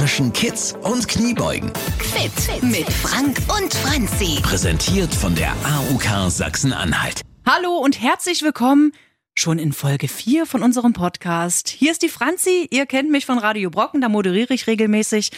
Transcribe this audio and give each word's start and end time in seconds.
zwischen 0.00 0.32
Kids 0.32 0.74
und 0.82 1.06
Kniebeugen. 1.08 1.70
Fit 1.98 2.62
mit 2.62 2.90
Frank 2.90 3.36
und 3.54 3.74
Franzi. 3.74 4.40
Präsentiert 4.40 5.14
von 5.14 5.34
der 5.34 5.52
AUK 5.52 6.30
Sachsen-Anhalt. 6.30 7.20
Hallo 7.46 7.76
und 7.76 8.00
herzlich 8.00 8.40
willkommen 8.40 8.92
schon 9.34 9.58
in 9.58 9.74
Folge 9.74 10.08
4 10.08 10.46
von 10.46 10.62
unserem 10.62 10.94
Podcast. 10.94 11.68
Hier 11.68 11.92
ist 11.92 12.00
die 12.00 12.08
Franzi, 12.08 12.66
ihr 12.70 12.86
kennt 12.86 13.10
mich 13.10 13.26
von 13.26 13.36
Radio 13.36 13.68
Brocken, 13.68 14.00
da 14.00 14.08
moderiere 14.08 14.54
ich 14.54 14.66
regelmäßig. 14.66 15.32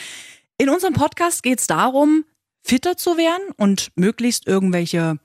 In 0.59 0.68
unserem 0.68 0.94
Podcast 0.94 1.42
geht 1.42 1.58
es 1.58 1.66
darum, 1.66 2.24
fitter 2.62 2.96
zu 2.96 3.16
werden 3.16 3.42
und 3.56 3.90
möglichst 3.96 4.46
irgendwelche 4.46 5.18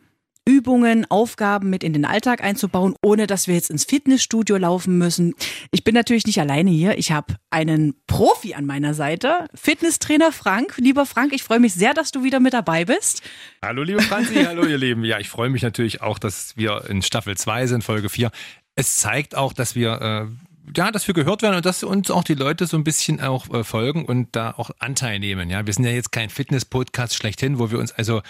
Übungen, 0.48 1.06
Aufgaben 1.12 1.70
mit 1.70 1.84
in 1.84 1.92
den 1.92 2.06
Alltag 2.06 2.42
einzubauen, 2.42 2.96
ohne 3.04 3.28
dass 3.28 3.48
wir 3.48 3.56
jetzt 3.56 3.70
ins 3.70 3.84
Fitnessstudio 3.84 4.56
laufen 4.56 4.98
müssen. 4.98 5.36
Ich 5.72 5.84
bin 5.84 5.94
natürlich 5.94 6.26
nicht 6.26 6.40
alleine 6.40 6.72
hier. 6.72 6.98
Ich 6.98 7.12
habe 7.12 7.36
einen 7.50 7.96
Profi 8.08 8.54
an 8.54 8.66
meiner 8.66 8.94
Seite, 8.94 9.50
Fitnesstrainer 9.54 10.32
Frank. 10.32 10.76
Lieber 10.78 11.06
Frank, 11.06 11.34
ich 11.34 11.44
freue 11.44 11.60
mich 11.60 11.74
sehr, 11.74 11.94
dass 11.94 12.12
du 12.12 12.24
wieder 12.24 12.40
mit 12.40 12.54
dabei 12.54 12.86
bist. 12.86 13.22
Hallo, 13.62 13.84
liebe 13.84 14.02
Franzi, 14.02 14.36
hallo, 14.46 14.66
ihr 14.66 14.78
Lieben. 14.78 15.04
Ja, 15.04 15.20
ich 15.20 15.28
freue 15.28 15.50
mich 15.50 15.64
natürlich 15.64 16.02
auch, 16.02 16.18
dass 16.18 16.56
wir 16.56 16.86
in 16.90 17.02
Staffel 17.02 17.36
2 17.36 17.68
sind, 17.68 17.84
Folge 17.84 18.08
4. 18.08 18.32
Es 18.76 18.96
zeigt 18.96 19.36
auch, 19.36 19.52
dass 19.52 19.76
wir 19.76 20.02
äh, 20.02 20.48
ja, 20.76 20.92
dass 20.92 21.08
wir 21.08 21.14
gehört 21.14 21.42
werden 21.42 21.56
und 21.56 21.66
dass 21.66 21.84
uns 21.84 22.10
auch 22.10 22.24
die 22.24 22.34
Leute 22.36 22.68
so 22.68 22.78
ein 22.78 22.84
bisschen 22.84 23.22
auch 23.22 23.50
äh, 23.54 23.64
folgen 23.64 24.06
und 24.06 24.36
da 24.36 24.52
auch 24.52 24.72
Anteil 24.80 25.20
nehmen. 25.20 25.50
Ja, 25.50 25.66
wir 25.66 25.74
sind 25.74 25.86
ja 25.86 25.92
jetzt 25.92 26.12
kein 26.12 26.30
Fitness-Podcast 26.30 27.16
schlechthin, 27.16 27.60
wo 27.60 27.72
wir 27.72 27.80
uns 27.80 27.92
also 27.92 28.22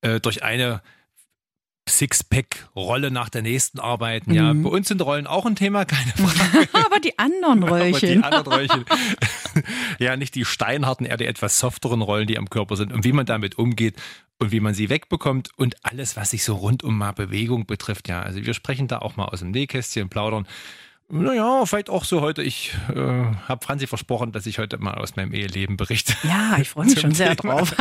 äh, 0.00 0.20
durch 0.20 0.42
eine 0.42 0.82
Sixpack-Rolle 1.88 3.10
nach 3.10 3.28
der 3.28 3.42
nächsten 3.42 3.78
arbeiten. 3.78 4.34
Ja, 4.34 4.52
mhm. 4.52 4.64
bei 4.64 4.70
uns 4.70 4.88
sind 4.88 5.00
Rollen 5.02 5.26
auch 5.26 5.46
ein 5.46 5.56
Thema, 5.56 5.84
keine 5.84 6.12
Frage. 6.16 6.68
Aber 6.72 7.00
die 7.00 7.18
anderen 7.18 7.62
Röllchen. 7.62 8.24
Aber 8.24 8.30
die 8.30 8.36
anderen 8.36 8.52
Röllchen. 8.52 8.84
ja, 9.98 10.16
nicht 10.16 10.34
die 10.34 10.44
steinharten, 10.44 11.06
eher 11.06 11.16
die 11.16 11.26
etwas 11.26 11.58
softeren 11.58 12.02
Rollen, 12.02 12.26
die 12.26 12.38
am 12.38 12.50
Körper 12.50 12.76
sind 12.76 12.92
und 12.92 13.04
wie 13.04 13.12
man 13.12 13.26
damit 13.26 13.56
umgeht 13.58 13.94
und 14.38 14.52
wie 14.52 14.60
man 14.60 14.74
sie 14.74 14.90
wegbekommt 14.90 15.50
und 15.56 15.76
alles, 15.84 16.16
was 16.16 16.30
sich 16.30 16.44
so 16.44 16.56
rund 16.56 16.82
um 16.82 16.98
mal 16.98 17.12
Bewegung 17.12 17.66
betrifft. 17.66 18.08
Ja, 18.08 18.20
also 18.20 18.44
wir 18.44 18.54
sprechen 18.54 18.88
da 18.88 18.98
auch 18.98 19.16
mal 19.16 19.26
aus 19.26 19.40
dem 19.40 19.52
Nähkästchen, 19.52 20.08
plaudern. 20.08 20.46
Naja, 21.08 21.64
vielleicht 21.66 21.88
auch 21.88 22.02
so 22.02 22.20
heute. 22.20 22.42
Ich 22.42 22.72
äh, 22.92 22.96
habe 22.96 23.64
Franzi 23.64 23.86
versprochen, 23.86 24.32
dass 24.32 24.44
ich 24.44 24.58
heute 24.58 24.78
mal 24.78 24.94
aus 24.94 25.14
meinem 25.14 25.32
Eheleben 25.32 25.76
berichte. 25.76 26.14
Ja, 26.24 26.58
ich 26.58 26.68
freue 26.68 26.86
mich 26.86 26.98
schon 26.98 27.14
sehr 27.14 27.36
Thema. 27.36 27.62
drauf. 27.62 27.76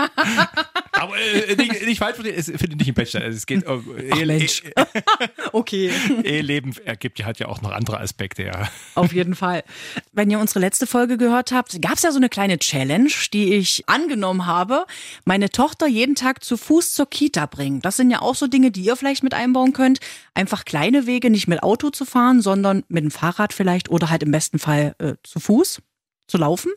Aber 1.05 1.17
äh, 1.17 1.55
nicht, 1.55 1.85
nicht 1.85 1.99
falsch 1.99 2.15
verstehen, 2.15 2.35
es 2.37 2.45
findet 2.47 2.79
nicht 2.79 2.87
im 2.87 2.95
Bachelor. 2.95 3.23
Also 3.23 3.37
es 3.37 3.45
geht 3.45 3.65
um 3.65 3.85
Ach, 4.11 4.17
Ehe, 4.17 4.25
Mensch. 4.25 4.63
okay. 5.51 5.91
Eheleben 6.23 6.75
ergibt 6.83 7.19
ja, 7.19 7.25
hat 7.25 7.39
ja 7.39 7.47
auch 7.47 7.61
noch 7.61 7.71
andere 7.71 7.99
Aspekte, 7.99 8.43
ja. 8.43 8.69
Auf 8.95 9.13
jeden 9.13 9.35
Fall. 9.35 9.63
Wenn 10.11 10.31
ihr 10.31 10.39
unsere 10.39 10.59
letzte 10.59 10.87
Folge 10.87 11.17
gehört 11.17 11.51
habt, 11.51 11.81
gab 11.81 11.93
es 11.93 12.03
ja 12.03 12.11
so 12.11 12.17
eine 12.17 12.29
kleine 12.29 12.57
Challenge, 12.57 13.11
die 13.33 13.53
ich 13.53 13.87
angenommen 13.87 14.45
habe, 14.45 14.85
meine 15.25 15.49
Tochter 15.49 15.87
jeden 15.87 16.15
Tag 16.15 16.43
zu 16.43 16.57
Fuß 16.57 16.93
zur 16.93 17.09
Kita 17.09 17.45
bringen. 17.45 17.81
Das 17.81 17.97
sind 17.97 18.09
ja 18.09 18.21
auch 18.21 18.35
so 18.35 18.47
Dinge, 18.47 18.71
die 18.71 18.81
ihr 18.81 18.95
vielleicht 18.95 19.23
mit 19.23 19.33
einbauen 19.33 19.73
könnt. 19.73 19.99
Einfach 20.33 20.65
kleine 20.65 21.05
Wege, 21.05 21.29
nicht 21.29 21.47
mit 21.47 21.63
Auto 21.63 21.89
zu 21.89 22.05
fahren, 22.05 22.41
sondern 22.41 22.83
mit 22.87 23.03
dem 23.03 23.11
Fahrrad 23.11 23.53
vielleicht 23.53 23.89
oder 23.89 24.09
halt 24.09 24.23
im 24.23 24.31
besten 24.31 24.59
Fall 24.59 24.95
äh, 24.99 25.13
zu 25.23 25.39
Fuß 25.39 25.81
zu 26.27 26.37
laufen. 26.37 26.71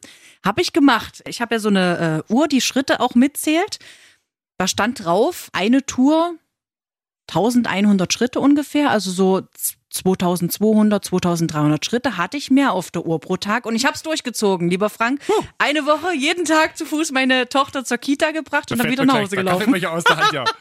Habe 0.44 0.60
ich 0.60 0.72
gemacht. 0.72 1.22
Ich 1.26 1.40
habe 1.40 1.54
ja 1.54 1.58
so 1.58 1.68
eine 1.68 2.24
äh, 2.28 2.32
Uhr, 2.32 2.48
die 2.48 2.60
Schritte 2.60 3.00
auch 3.00 3.14
mitzählt. 3.14 3.78
Da 4.58 4.66
stand 4.66 5.04
drauf, 5.04 5.48
eine 5.52 5.86
Tour 5.86 6.34
1100 7.28 8.12
Schritte 8.12 8.40
ungefähr, 8.40 8.90
also 8.90 9.10
so 9.10 9.42
2200, 9.90 11.04
2300 11.04 11.84
Schritte 11.84 12.16
hatte 12.16 12.36
ich 12.36 12.50
mehr 12.50 12.72
auf 12.72 12.90
der 12.90 13.06
Uhr 13.06 13.20
pro 13.20 13.36
Tag 13.36 13.66
und 13.66 13.76
ich 13.76 13.84
habe 13.84 13.94
es 13.94 14.02
durchgezogen, 14.02 14.68
lieber 14.68 14.90
Frank. 14.90 15.20
Huh. 15.28 15.44
Eine 15.58 15.86
Woche 15.86 16.12
jeden 16.14 16.44
Tag 16.44 16.76
zu 16.76 16.86
Fuß 16.86 17.12
meine 17.12 17.48
Tochter 17.48 17.84
zur 17.84 17.98
Kita 17.98 18.32
gebracht 18.32 18.70
und 18.72 18.78
dann 18.78 18.90
wieder 18.90 19.04
nach 19.04 19.14
Hause 19.14 19.36
gelaufen. 19.36 19.80
Da 19.80 19.88
aus 19.90 20.04
der 20.04 20.16
Hand, 20.16 20.32
ja. 20.32 20.44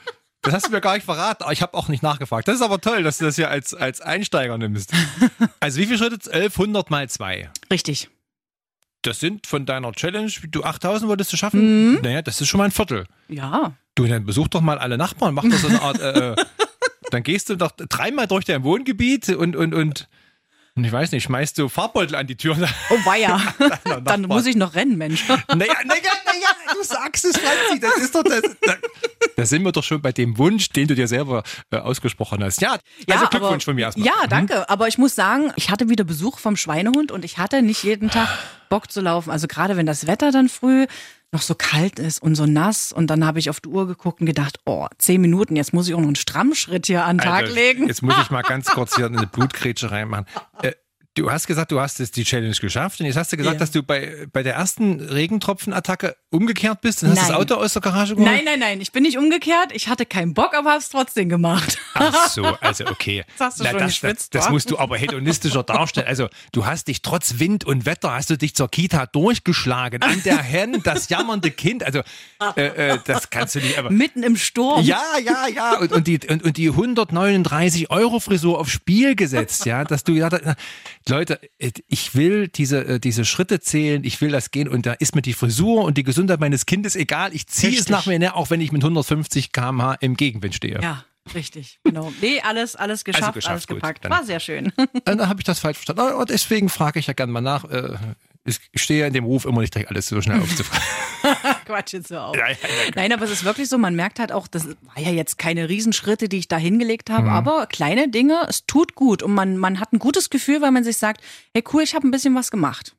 Das 0.43 0.53
hast 0.53 0.67
du 0.67 0.71
mir 0.71 0.79
gar 0.79 0.93
nicht 0.93 1.03
verraten. 1.03 1.43
Ich 1.51 1.61
habe 1.61 1.73
auch 1.73 1.89
nicht 1.89 2.03
nachgefragt. 2.03 2.47
Das 2.47 2.55
ist 2.55 2.61
aber 2.61 2.79
toll, 2.79 3.03
dass 3.03 3.17
du 3.17 3.25
das 3.25 3.35
hier 3.35 3.49
als, 3.49 3.73
als 3.73 3.99
Einsteiger 3.99 4.57
nimmst. 4.57 4.93
Also 5.59 5.79
wie 5.79 5.87
viele 5.87 5.97
Schritte? 5.97 6.31
1100 6.31 6.89
mal 6.89 7.09
2. 7.09 7.49
Richtig. 7.69 8.09
Das 9.07 9.21
sind 9.21 9.47
von 9.47 9.65
deiner 9.65 9.93
Challenge, 9.93 10.29
du 10.51 10.65
8000 10.65 11.07
wolltest 11.07 11.31
du 11.31 11.37
schaffen? 11.37 11.91
Mhm. 11.91 11.99
Naja, 12.01 12.21
das 12.21 12.41
ist 12.41 12.49
schon 12.49 12.57
mal 12.57 12.65
ein 12.65 12.71
Viertel. 12.71 13.05
Ja. 13.29 13.71
Du, 13.95 14.05
dann 14.05 14.25
besuch 14.25 14.49
doch 14.49 14.59
mal 14.59 14.77
alle 14.79 14.97
Nachbarn, 14.97 15.33
mach 15.33 15.43
doch 15.43 15.57
so 15.57 15.69
eine 15.69 15.81
Art, 15.81 16.01
äh, 16.01 16.33
äh 16.33 16.35
dann 17.11 17.23
gehst 17.23 17.49
du 17.49 17.55
doch 17.55 17.71
dreimal 17.71 18.27
durch 18.27 18.43
dein 18.43 18.65
Wohngebiet 18.65 19.29
und, 19.29 19.55
und, 19.55 19.73
und, 19.73 20.09
und 20.77 20.83
ich 20.83 20.91
weiß 20.91 21.11
nicht, 21.11 21.23
schmeißt 21.23 21.57
du 21.57 21.69
Farbbeutel 21.69 22.15
an 22.15 22.27
die 22.27 22.35
Tür. 22.35 22.55
Oh 22.91 22.95
weia, 23.03 23.41
dann 24.03 24.21
muss 24.21 24.45
ich 24.45 24.55
noch 24.55 24.75
rennen, 24.75 24.97
Mensch. 24.97 25.25
Naja, 25.27 25.73
naja, 25.85 26.11
naja, 26.25 26.73
du 26.73 26.83
sagst 26.83 27.25
es, 27.25 27.37
Franzi, 27.37 27.79
das 27.79 27.97
ist 27.97 28.13
doch 28.13 28.23
das. 28.23 28.41
Da 29.35 29.45
sind 29.45 29.63
wir 29.63 29.71
doch 29.71 29.83
schon 29.83 30.01
bei 30.01 30.11
dem 30.11 30.37
Wunsch, 30.37 30.69
den 30.69 30.87
du 30.87 30.93
dir 30.93 31.07
selber 31.07 31.43
äh, 31.71 31.77
ausgesprochen 31.77 32.43
hast. 32.43 32.61
Ja, 32.61 32.71
also 32.71 32.81
ja, 33.07 33.25
Glückwunsch 33.25 33.41
aber, 33.43 33.61
von 33.61 33.75
mir 33.75 33.85
erstmal. 33.85 34.05
Ja, 34.05 34.27
danke. 34.29 34.55
Mhm. 34.55 34.63
Aber 34.67 34.87
ich 34.87 34.97
muss 34.97 35.15
sagen, 35.15 35.51
ich 35.55 35.71
hatte 35.71 35.89
wieder 35.89 36.03
Besuch 36.03 36.37
vom 36.37 36.55
Schweinehund 36.55 37.11
und 37.11 37.25
ich 37.25 37.37
hatte 37.37 37.61
nicht 37.61 37.83
jeden 37.83 38.09
Tag 38.09 38.27
Bock 38.69 38.91
zu 38.91 39.01
laufen. 39.01 39.31
Also 39.31 39.47
gerade 39.47 39.77
wenn 39.77 39.85
das 39.85 40.05
Wetter 40.05 40.31
dann 40.31 40.49
früh 40.49 40.85
noch 41.37 41.43
so 41.43 41.53
kalt 41.53 41.99
ist 41.99 42.19
und 42.19 42.33
so 42.33 42.47
nass. 42.47 42.91
Und 42.91 43.07
dann 43.07 43.23
habe 43.23 43.37
ich 43.37 43.51
auf 43.51 43.59
die 43.59 43.69
Uhr 43.69 43.85
geguckt 43.85 44.21
und 44.21 44.25
gedacht, 44.25 44.59
oh, 44.65 44.87
zehn 44.97 45.21
Minuten, 45.21 45.55
jetzt 45.55 45.71
muss 45.71 45.87
ich 45.87 45.93
auch 45.93 45.99
noch 45.99 46.07
einen 46.07 46.15
Strammschritt 46.15 46.87
hier 46.87 47.05
an 47.05 47.17
den 47.17 47.25
Tag 47.25 47.47
legen. 47.53 47.87
Jetzt 47.87 48.01
muss 48.01 48.15
ich 48.19 48.31
mal 48.31 48.41
ganz 48.47 48.65
kurz 48.71 48.95
hier 48.95 49.05
eine 49.05 49.27
Blutgrätsche 49.27 49.91
reinmachen. 49.91 50.25
Äh, 50.63 50.71
Du 51.17 51.31
hast 51.31 51.47
gesagt, 51.47 51.71
du 51.71 51.79
hast 51.79 51.97
jetzt 51.97 52.15
die 52.15 52.23
Challenge 52.23 52.55
geschafft 52.55 52.99
und 52.99 53.07
jetzt 53.07 53.15
hast 53.15 53.31
du 53.31 53.37
gesagt, 53.37 53.55
ja. 53.55 53.59
dass 53.59 53.71
du 53.71 53.81
bei, 53.81 54.27
bei 54.31 54.43
der 54.43 54.53
ersten 54.53 54.99
Regentropfenattacke 54.99 56.15
umgekehrt 56.29 56.81
bist 56.81 57.01
und 57.01 57.09
hast 57.09 57.17
nein. 57.17 57.27
das 57.29 57.35
Auto 57.35 57.55
aus 57.55 57.73
der 57.73 57.81
Garage 57.81 58.15
geholt? 58.15 58.31
Nein, 58.31 58.45
nein, 58.45 58.59
nein, 58.59 58.81
ich 58.81 58.91
bin 58.91 59.01
nicht 59.01 59.17
umgekehrt. 59.17 59.71
Ich 59.73 59.87
hatte 59.87 60.05
keinen 60.05 60.35
Bock, 60.35 60.53
aber 60.53 60.69
habe 60.69 60.79
es 60.79 60.89
trotzdem 60.89 61.27
gemacht. 61.27 61.79
Ach 61.95 62.27
so, 62.29 62.43
also 62.61 62.85
okay. 62.85 63.25
Das 63.39 63.47
hast 63.47 63.59
du 63.59 63.63
Na, 63.63 63.71
schon 63.71 63.79
das, 63.79 63.99
das, 63.99 64.29
das 64.29 64.49
musst 64.51 64.69
du 64.69 64.77
aber 64.77 64.95
hedonistischer 64.95 65.63
darstellen. 65.63 66.07
Also 66.07 66.27
du 66.51 66.67
hast 66.67 66.87
dich 66.87 67.01
trotz 67.01 67.39
Wind 67.39 67.65
und 67.65 67.87
Wetter, 67.87 68.13
hast 68.13 68.29
du 68.29 68.37
dich 68.37 68.53
zur 68.53 68.69
Kita 68.69 69.07
durchgeschlagen. 69.07 70.03
An 70.03 70.21
der 70.23 70.47
Hand, 70.47 70.85
das 70.85 71.09
jammernde 71.09 71.49
Kind. 71.49 71.83
Also 71.83 72.03
äh, 72.55 72.93
äh, 72.93 72.99
das 73.05 73.31
kannst 73.31 73.55
du 73.55 73.59
nicht. 73.59 73.79
Aber 73.79 73.89
Mitten 73.89 74.21
im 74.21 74.35
Sturm. 74.35 74.83
Ja, 74.83 75.01
ja, 75.23 75.47
ja. 75.47 75.77
Und, 75.79 75.91
und, 75.91 76.05
die, 76.05 76.19
und, 76.29 76.43
und 76.43 76.57
die 76.57 76.69
139 76.69 77.89
Euro 77.89 78.19
Frisur 78.19 78.59
aufs 78.59 78.71
Spiel 78.71 79.15
gesetzt, 79.15 79.65
ja, 79.65 79.83
dass 79.83 80.03
du 80.03 80.23
hast, 80.23 80.43
Leute, 81.09 81.39
ich 81.57 82.15
will 82.15 82.47
diese, 82.47 82.85
äh, 82.85 82.99
diese 82.99 83.25
Schritte 83.25 83.59
zählen, 83.59 84.03
ich 84.03 84.19
will 84.21 84.31
das 84.31 84.51
gehen 84.51 84.67
und 84.67 84.85
da 84.85 84.93
ist 84.93 85.15
mir 85.15 85.21
die 85.21 85.33
Frisur 85.33 85.83
und 85.83 85.97
die 85.97 86.03
Gesundheit 86.03 86.39
meines 86.39 86.65
Kindes 86.65 86.95
egal. 86.95 87.33
Ich 87.33 87.47
ziehe 87.47 87.77
es 87.77 87.89
nach 87.89 88.05
mir 88.05 88.19
näher, 88.19 88.35
auch 88.35 88.49
wenn 88.49 88.61
ich 88.61 88.71
mit 88.71 88.83
150 88.83 89.51
km/h 89.51 89.95
im 90.01 90.15
Gegenwind 90.15 90.55
stehe. 90.55 90.79
Ja. 90.81 91.05
Richtig, 91.33 91.79
genau. 91.83 92.13
Nee, 92.21 92.39
alles, 92.41 92.75
alles 92.75 93.03
geschafft, 93.03 93.23
also 93.23 93.33
geschafft 93.33 93.51
alles 93.51 93.67
gepackt. 93.67 94.01
Gut, 94.03 94.11
War 94.11 94.23
sehr 94.23 94.39
schön. 94.39 94.71
Dann 95.05 95.27
habe 95.27 95.41
ich 95.41 95.43
das 95.43 95.59
falsch 95.59 95.77
verstanden. 95.77 96.13
Und 96.15 96.29
deswegen 96.29 96.69
frage 96.69 96.99
ich 96.99 97.07
ja 97.07 97.13
gerne 97.13 97.31
mal 97.31 97.41
nach. 97.41 97.65
Äh, 97.65 97.97
ich 98.47 98.81
stehe 98.81 99.01
ja 99.01 99.07
in 99.07 99.13
dem 99.13 99.25
Ruf, 99.25 99.45
immer 99.45 99.61
nicht 99.61 99.73
direkt 99.73 99.91
alles 99.91 100.07
so 100.07 100.21
schnell 100.21 100.39
aufzufragen. 100.39 100.85
Quatsch 101.65 101.93
jetzt 101.93 102.07
so 102.07 102.17
auf. 102.17 102.35
Ja, 102.35 102.47
ja, 102.47 102.53
ja, 102.53 102.91
Nein, 102.95 103.11
aber 103.11 103.25
es 103.25 103.31
ist 103.31 103.43
wirklich 103.43 103.67
so, 103.69 103.77
man 103.77 103.95
merkt 103.95 104.19
halt 104.19 104.31
auch, 104.31 104.47
das 104.47 104.67
war 104.67 104.99
ja 104.99 105.11
jetzt 105.11 105.37
keine 105.37 105.69
Riesenschritte, 105.69 106.29
die 106.29 106.37
ich 106.37 106.47
da 106.47 106.57
hingelegt 106.57 107.09
habe, 107.09 107.23
mhm. 107.23 107.33
aber 107.33 107.67
kleine 107.67 108.09
Dinge, 108.09 108.45
es 108.47 108.65
tut 108.65 108.95
gut 108.95 109.21
und 109.21 109.33
man, 109.33 109.57
man 109.57 109.79
hat 109.79 109.93
ein 109.93 109.99
gutes 109.99 110.29
Gefühl, 110.29 110.61
weil 110.61 110.71
man 110.71 110.83
sich 110.83 110.97
sagt, 110.97 111.21
hey 111.53 111.63
cool, 111.73 111.83
ich 111.83 111.93
habe 111.93 112.07
ein 112.07 112.11
bisschen 112.11 112.35
was 112.35 112.51
gemacht. 112.51 112.95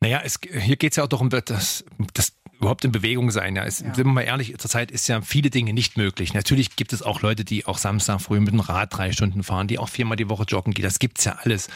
Naja, 0.00 0.20
es, 0.24 0.38
hier 0.40 0.76
geht 0.76 0.92
es 0.92 0.96
ja 0.96 1.04
auch 1.04 1.08
darum, 1.08 1.28
das, 1.28 1.84
das 2.14 2.32
überhaupt 2.58 2.84
in 2.84 2.92
Bewegung 2.92 3.30
sein. 3.30 3.56
Ja, 3.56 3.64
es, 3.64 3.80
ja. 3.80 3.94
sind 3.94 4.06
wir 4.06 4.12
mal 4.12 4.22
ehrlich, 4.22 4.56
zurzeit 4.58 4.90
ist 4.90 5.08
ja 5.08 5.20
viele 5.20 5.50
Dinge 5.50 5.72
nicht 5.72 5.96
möglich. 5.96 6.34
Natürlich 6.34 6.76
gibt 6.76 6.92
es 6.92 7.02
auch 7.02 7.22
Leute, 7.22 7.44
die 7.44 7.66
auch 7.66 7.78
Samstag 7.78 8.20
früh 8.20 8.40
mit 8.40 8.52
dem 8.52 8.60
Rad 8.60 8.96
drei 8.96 9.12
Stunden 9.12 9.42
fahren, 9.42 9.68
die 9.68 9.78
auch 9.78 9.88
viermal 9.88 10.16
die 10.16 10.28
Woche 10.28 10.44
joggen 10.44 10.74
gehen. 10.74 10.84
Das 10.84 10.98
gibt's 10.98 11.24
ja 11.24 11.36
alles. 11.42 11.68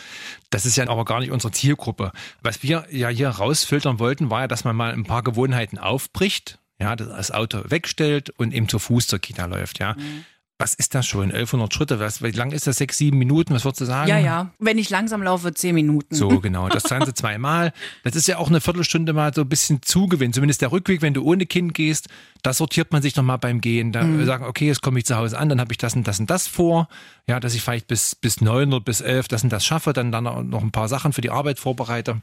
Das 0.51 0.67
ist 0.67 0.77
ja 0.77 0.89
aber 0.89 1.05
gar 1.05 1.21
nicht 1.21 1.31
unsere 1.31 1.53
Zielgruppe. 1.53 2.13
Was 2.43 2.63
wir 2.63 2.87
ja 2.91 3.09
hier 3.09 3.29
rausfiltern 3.29 3.99
wollten, 3.99 4.31
war 4.31 4.43
ja, 4.43 4.49
dass 4.49 4.65
man 4.65 4.77
mal 4.77 4.93
ein 4.93 5.05
paar 5.05 5.23
Gewohnheiten 5.23 5.79
aufbricht, 5.79 6.59
ja, 6.79 6.97
das 6.97 7.31
Auto 7.31 7.63
wegstellt 7.65 8.31
und 8.31 8.53
eben 8.53 8.69
zu 8.69 8.79
Fuß 8.79 9.07
zur 9.07 9.19
Kita 9.19 9.47
läuft, 9.47 9.79
ja. 9.79 9.95
Mhm 9.95 10.25
was 10.63 10.75
ist 10.75 10.95
das 10.95 11.09
schon? 11.09 11.33
1100 11.33 11.75
Schritte? 11.75 11.99
Was, 11.99 12.23
wie 12.23 12.31
lang 12.31 12.53
ist 12.53 12.69
das? 12.69 12.77
Sechs, 12.77 12.97
sieben 12.97 13.19
Minuten? 13.19 13.53
Was 13.53 13.65
würdest 13.65 13.81
du 13.81 13.85
sagen? 13.85 14.09
Ja, 14.09 14.19
ja. 14.19 14.53
Wenn 14.61 14.79
ich 14.79 14.91
langsam 14.91 15.21
laufe, 15.21 15.53
zehn 15.53 15.75
Minuten. 15.75 16.15
So, 16.15 16.39
genau. 16.39 16.69
Das 16.69 16.85
Ganze 16.85 17.15
zweimal. 17.15 17.73
Das 18.05 18.15
ist 18.15 18.29
ja 18.29 18.39
auch 18.39 18.47
eine 18.47 18.61
Viertelstunde 18.61 19.13
mal 19.13 19.35
so 19.35 19.41
ein 19.41 19.49
bisschen 19.49 19.83
Zugewinn. 19.83 20.33
Zumindest 20.33 20.63
der 20.63 20.71
Rückweg, 20.71 21.03
wenn 21.03 21.15
du 21.15 21.25
ohne 21.25 21.47
Kind 21.47 21.75
gehst, 21.75 22.09
da 22.43 22.53
sortiert 22.53 22.93
man 22.93 23.03
sich 23.03 23.17
nochmal 23.17 23.39
beim 23.39 23.61
Gehen. 23.61 23.91
Da 23.91 24.05
mhm. 24.05 24.25
sagen, 24.25 24.45
okay, 24.45 24.69
jetzt 24.69 24.83
komme 24.83 25.01
ich 25.01 25.05
zu 25.05 25.17
Hause 25.17 25.37
an, 25.37 25.49
dann 25.49 25.59
habe 25.59 25.73
ich 25.73 25.79
das 25.79 25.97
und 25.97 26.07
das 26.07 26.21
und 26.21 26.31
das 26.31 26.47
vor. 26.47 26.87
Ja, 27.27 27.41
dass 27.41 27.57
ich 27.57 27.63
vielleicht 27.63 27.89
bis, 27.89 28.15
bis 28.15 28.41
neun 28.41 28.73
oder 28.73 28.85
bis 28.85 29.01
elf 29.01 29.27
das 29.27 29.43
und 29.43 29.53
das 29.53 29.67
schaffe, 29.67 29.93
dann, 29.93 30.13
dann 30.13 30.23
noch 30.23 30.63
ein 30.63 30.71
paar 30.71 30.89
Sachen 30.89 31.13
für 31.13 31.23
die 31.23 31.31
Arbeit 31.31 31.59
vorbereite. 31.59 32.23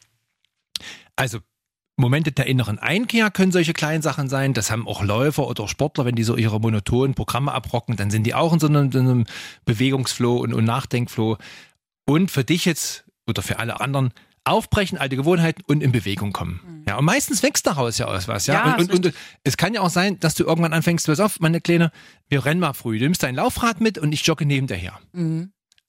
Also 1.18 1.40
Momente 2.00 2.32
der 2.32 2.48
inneren 2.48 2.80
Einkehr 2.80 3.30
können 3.30 3.52
solche 3.52 3.74
kleinen 3.74 4.02
Sachen 4.02 4.30
sein. 4.30 4.54
Das 4.54 4.72
haben 4.72 4.88
auch 4.88 5.04
Läufer 5.04 5.48
oder 5.48 5.68
Sportler, 5.68 6.06
wenn 6.06 6.16
die 6.16 6.24
so 6.24 6.38
ihre 6.38 6.60
monotonen 6.60 7.14
Programme 7.14 7.52
abrocken, 7.52 7.98
dann 7.98 8.10
sind 8.10 8.24
die 8.24 8.34
auch 8.34 8.54
in 8.54 8.60
so 8.60 8.68
einem, 8.68 8.92
so 8.92 9.00
einem 9.00 9.26
Bewegungsflow 9.66 10.38
und, 10.38 10.54
und 10.54 10.64
Nachdenkflow. 10.64 11.38
Und 12.06 12.32
für 12.32 12.44
dich 12.44 12.66
jetzt 12.66 13.06
oder 13.28 13.42
für 13.42 13.60
alle 13.60 13.82
anderen 13.82 14.12
aufbrechen, 14.46 14.98
alte 14.98 15.16
Gewohnheiten 15.16 15.62
und 15.68 15.84
in 15.84 15.92
Bewegung 15.92 16.32
kommen. 16.32 16.84
Ja, 16.88 16.98
und 16.98 17.06
meistens 17.06 17.44
wächst 17.44 17.68
daraus 17.68 17.98
ja 17.98 18.08
aus 18.08 18.28
was. 18.28 18.48
Ja, 18.48 18.54
Ja, 18.54 18.76
und, 18.78 18.92
und, 18.92 19.06
und 19.06 19.14
es 19.44 19.58
kann 19.58 19.74
ja 19.74 19.82
auch 19.82 19.90
sein, 19.90 20.20
dass 20.20 20.34
du 20.36 20.46
irgendwann 20.46 20.74
anfängst, 20.74 21.06
pass 21.06 21.20
auf, 21.20 21.40
meine 21.40 21.62
Kleine, 21.62 21.92
wir 22.30 22.46
rennen 22.46 22.62
mal 22.62 22.74
früh. 22.74 22.98
Du 22.98 23.04
nimmst 23.04 23.22
dein 23.22 23.36
Laufrad 23.36 23.82
mit 23.82 23.98
und 23.98 24.12
ich 24.12 24.26
jogge 24.26 24.46
neben 24.46 24.68
dir 24.68 24.76
her. 24.76 25.00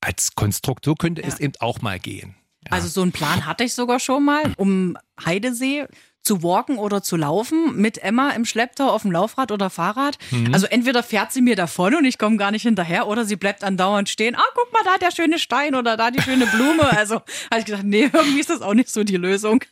Als 0.02 0.34
Konstrukt, 0.34 0.84
so 0.84 0.94
könnte 0.94 1.22
es 1.22 1.38
eben 1.40 1.54
auch 1.60 1.80
mal 1.80 1.98
gehen. 1.98 2.34
Ja. 2.66 2.72
Also 2.72 2.88
so 2.88 3.02
einen 3.02 3.12
Plan 3.12 3.46
hatte 3.46 3.64
ich 3.64 3.74
sogar 3.74 4.00
schon 4.00 4.24
mal, 4.24 4.42
um 4.56 4.96
Heidesee 5.24 5.86
zu 6.22 6.42
walken 6.42 6.76
oder 6.76 7.02
zu 7.02 7.16
laufen 7.16 7.76
mit 7.80 7.96
Emma 7.96 8.30
im 8.32 8.44
Schlepptau 8.44 8.90
auf 8.90 9.02
dem 9.02 9.10
Laufrad 9.10 9.50
oder 9.52 9.70
Fahrrad. 9.70 10.18
Mhm. 10.30 10.52
Also 10.52 10.66
entweder 10.66 11.02
fährt 11.02 11.32
sie 11.32 11.40
mir 11.40 11.56
davon 11.56 11.94
und 11.94 12.04
ich 12.04 12.18
komme 12.18 12.36
gar 12.36 12.50
nicht 12.50 12.62
hinterher 12.62 13.06
oder 13.06 13.24
sie 13.24 13.36
bleibt 13.36 13.64
andauernd 13.64 14.10
stehen. 14.10 14.34
Ah, 14.34 14.42
guck 14.54 14.70
mal, 14.72 14.82
da 14.84 14.98
der 14.98 15.12
schöne 15.12 15.38
Stein 15.38 15.74
oder 15.74 15.96
da 15.96 16.10
die 16.10 16.20
schöne 16.20 16.46
Blume. 16.46 16.82
Also 16.96 17.14
habe 17.50 17.60
ich 17.60 17.64
gedacht, 17.64 17.84
nee, 17.84 18.10
irgendwie 18.12 18.40
ist 18.40 18.50
das 18.50 18.60
auch 18.60 18.74
nicht 18.74 18.90
so 18.90 19.02
die 19.04 19.16
Lösung. 19.16 19.64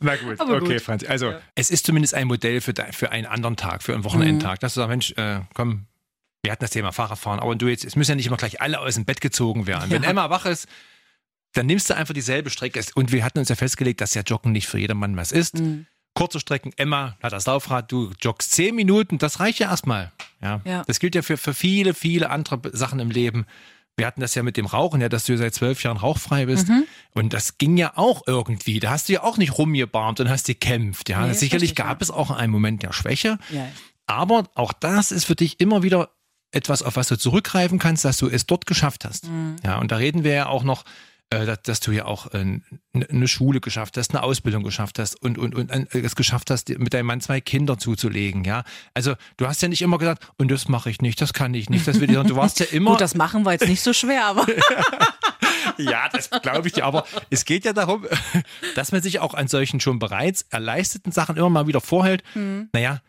Na 0.00 0.16
gut, 0.16 0.40
Aber 0.40 0.56
okay, 0.56 0.74
gut. 0.74 0.82
Franzi. 0.82 1.06
Also, 1.06 1.34
es 1.54 1.70
ist 1.70 1.86
zumindest 1.86 2.14
ein 2.14 2.26
Modell 2.26 2.60
für, 2.60 2.72
für 2.92 3.10
einen 3.10 3.26
anderen 3.26 3.56
Tag, 3.56 3.82
für 3.82 3.94
einen 3.94 4.04
Wochenendtag. 4.04 4.60
Dass 4.60 4.74
du 4.74 4.80
sagst, 4.80 4.88
Mensch, 4.88 5.12
äh, 5.12 5.40
komm, 5.54 5.86
wir 6.42 6.52
hatten 6.52 6.64
das 6.64 6.70
Thema 6.70 6.92
Fahrradfahren, 6.92 7.38
aber 7.40 7.54
du 7.54 7.68
jetzt, 7.68 7.84
es 7.84 7.96
müssen 7.96 8.12
ja 8.12 8.14
nicht 8.16 8.26
immer 8.26 8.36
gleich 8.36 8.60
alle 8.60 8.80
aus 8.80 8.94
dem 8.94 9.04
Bett 9.04 9.20
gezogen 9.20 9.66
werden. 9.66 9.90
Wenn 9.90 10.02
Ja. 10.02 10.10
Emma 10.10 10.28
wach 10.30 10.44
ist, 10.46 10.66
dann 11.52 11.66
nimmst 11.66 11.90
du 11.90 11.96
einfach 11.96 12.14
dieselbe 12.14 12.50
Strecke. 12.50 12.80
Und 12.94 13.12
wir 13.12 13.24
hatten 13.24 13.38
uns 13.38 13.48
ja 13.48 13.56
festgelegt, 13.56 14.00
dass 14.00 14.14
ja 14.14 14.22
Joggen 14.22 14.52
nicht 14.52 14.66
für 14.66 14.78
jedermann 14.78 15.16
was 15.16 15.32
ist. 15.32 15.58
Mhm. 15.58 15.86
Kurze 16.14 16.40
Strecken, 16.40 16.72
Emma 16.76 17.16
hat 17.22 17.32
das 17.32 17.46
Laufrad, 17.46 17.90
du 17.90 18.10
joggst 18.20 18.52
zehn 18.52 18.74
Minuten, 18.74 19.16
das 19.18 19.40
reicht 19.40 19.60
ja 19.60 19.70
erstmal. 19.70 20.12
Ja. 20.42 20.60
Ja. 20.64 20.82
Das 20.86 21.00
gilt 21.00 21.14
ja 21.14 21.22
für, 21.22 21.38
für 21.38 21.54
viele, 21.54 21.94
viele 21.94 22.28
andere 22.28 22.60
Sachen 22.76 23.00
im 23.00 23.10
Leben. 23.10 23.46
Wir 23.96 24.06
hatten 24.06 24.20
das 24.20 24.34
ja 24.34 24.42
mit 24.42 24.56
dem 24.56 24.66
Rauchen, 24.66 25.00
ja, 25.00 25.08
dass 25.08 25.24
du 25.24 25.36
seit 25.36 25.54
zwölf 25.54 25.82
Jahren 25.82 25.98
rauchfrei 25.98 26.46
bist. 26.46 26.68
Mhm. 26.68 26.84
Und 27.12 27.32
das 27.32 27.58
ging 27.58 27.76
ja 27.76 27.92
auch 27.96 28.22
irgendwie. 28.26 28.80
Da 28.80 28.90
hast 28.90 29.08
du 29.08 29.14
ja 29.14 29.22
auch 29.22 29.36
nicht 29.36 29.58
rumgebarmt 29.58 30.20
und 30.20 30.28
hast 30.30 30.46
gekämpft. 30.46 31.08
Ja, 31.08 31.26
Nee, 31.26 31.34
sicherlich 31.34 31.70
richtig, 31.70 31.76
gab 31.76 32.00
ja. 32.00 32.04
es 32.04 32.10
auch 32.10 32.30
einen 32.30 32.52
Moment 32.52 32.82
der 32.82 32.92
Schwäche. 32.92 33.38
Ja. 33.50 33.68
Aber 34.06 34.44
auch 34.54 34.72
das 34.72 35.12
ist 35.12 35.24
für 35.24 35.34
dich 35.34 35.60
immer 35.60 35.82
wieder 35.82 36.10
etwas, 36.52 36.82
auf 36.82 36.96
was 36.96 37.08
du 37.08 37.16
zurückgreifen 37.16 37.78
kannst, 37.78 38.04
dass 38.04 38.18
du 38.18 38.28
es 38.28 38.46
dort 38.46 38.66
geschafft 38.66 39.04
hast. 39.04 39.28
Mhm. 39.28 39.56
Ja, 39.64 39.78
und 39.78 39.92
da 39.92 39.96
reden 39.96 40.24
wir 40.24 40.32
ja 40.32 40.46
auch 40.46 40.64
noch, 40.64 40.84
dass, 41.46 41.62
dass 41.62 41.80
du 41.80 41.92
ja 41.92 42.04
auch 42.04 42.32
äh, 42.34 42.60
eine 42.94 43.28
Schule 43.28 43.60
geschafft 43.60 43.96
hast, 43.96 44.12
eine 44.14 44.22
Ausbildung 44.22 44.62
geschafft 44.62 44.98
hast 44.98 45.20
und, 45.22 45.38
und, 45.38 45.54
und 45.54 45.70
äh, 45.70 45.86
es 46.00 46.16
geschafft 46.16 46.50
hast, 46.50 46.68
mit 46.78 46.94
deinem 46.94 47.06
Mann 47.06 47.20
zwei 47.20 47.40
Kinder 47.40 47.78
zuzulegen. 47.78 48.44
Ja, 48.44 48.64
also 48.94 49.14
du 49.36 49.46
hast 49.46 49.62
ja 49.62 49.68
nicht 49.68 49.82
immer 49.82 49.98
gesagt, 49.98 50.28
und 50.38 50.50
das 50.50 50.68
mache 50.68 50.90
ich 50.90 51.00
nicht, 51.00 51.20
das 51.20 51.32
kann 51.32 51.54
ich 51.54 51.70
nicht, 51.70 51.86
das 51.86 52.00
will 52.00 52.10
ich, 52.10 52.16
du 52.26 52.36
warst 52.36 52.60
ja 52.60 52.66
immer. 52.72 52.92
Gut, 52.92 53.00
das 53.00 53.14
machen 53.14 53.44
wir 53.44 53.52
jetzt 53.52 53.66
nicht 53.68 53.82
so 53.82 53.92
schwer, 53.92 54.26
aber 54.26 54.46
Ja, 55.78 56.08
das 56.08 56.28
glaube 56.42 56.66
ich 56.68 56.74
dir. 56.74 56.84
Aber 56.84 57.04
es 57.30 57.44
geht 57.44 57.64
ja 57.64 57.72
darum, 57.72 58.04
dass 58.74 58.92
man 58.92 59.00
sich 59.02 59.20
auch 59.20 59.34
an 59.34 59.48
solchen 59.48 59.80
schon 59.80 59.98
bereits 59.98 60.42
erleisteten 60.50 61.12
Sachen 61.12 61.36
immer 61.36 61.50
mal 61.50 61.66
wieder 61.66 61.80
vorhält. 61.80 62.22
Mhm. 62.34 62.68
Naja, 62.72 63.00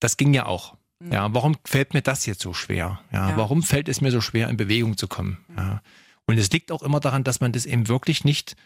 das 0.00 0.16
ging 0.16 0.32
ja 0.34 0.46
auch. 0.46 0.76
Ja, 1.10 1.32
warum 1.34 1.56
fällt 1.66 1.92
mir 1.94 2.00
das 2.02 2.24
jetzt 2.24 2.40
so 2.40 2.54
schwer? 2.54 3.00
Ja, 3.12 3.30
Ja. 3.30 3.36
warum 3.36 3.62
fällt 3.62 3.88
es 3.88 4.00
mir 4.00 4.10
so 4.10 4.20
schwer, 4.22 4.48
in 4.48 4.56
Bewegung 4.56 4.96
zu 4.96 5.08
kommen? 5.08 5.38
Ja. 5.56 5.82
Und 6.26 6.38
es 6.38 6.50
liegt 6.50 6.72
auch 6.72 6.82
immer 6.82 7.00
daran, 7.00 7.24
dass 7.24 7.40
man 7.40 7.52
das 7.52 7.66
eben 7.66 7.88
wirklich 7.88 8.24
nicht, 8.24 8.56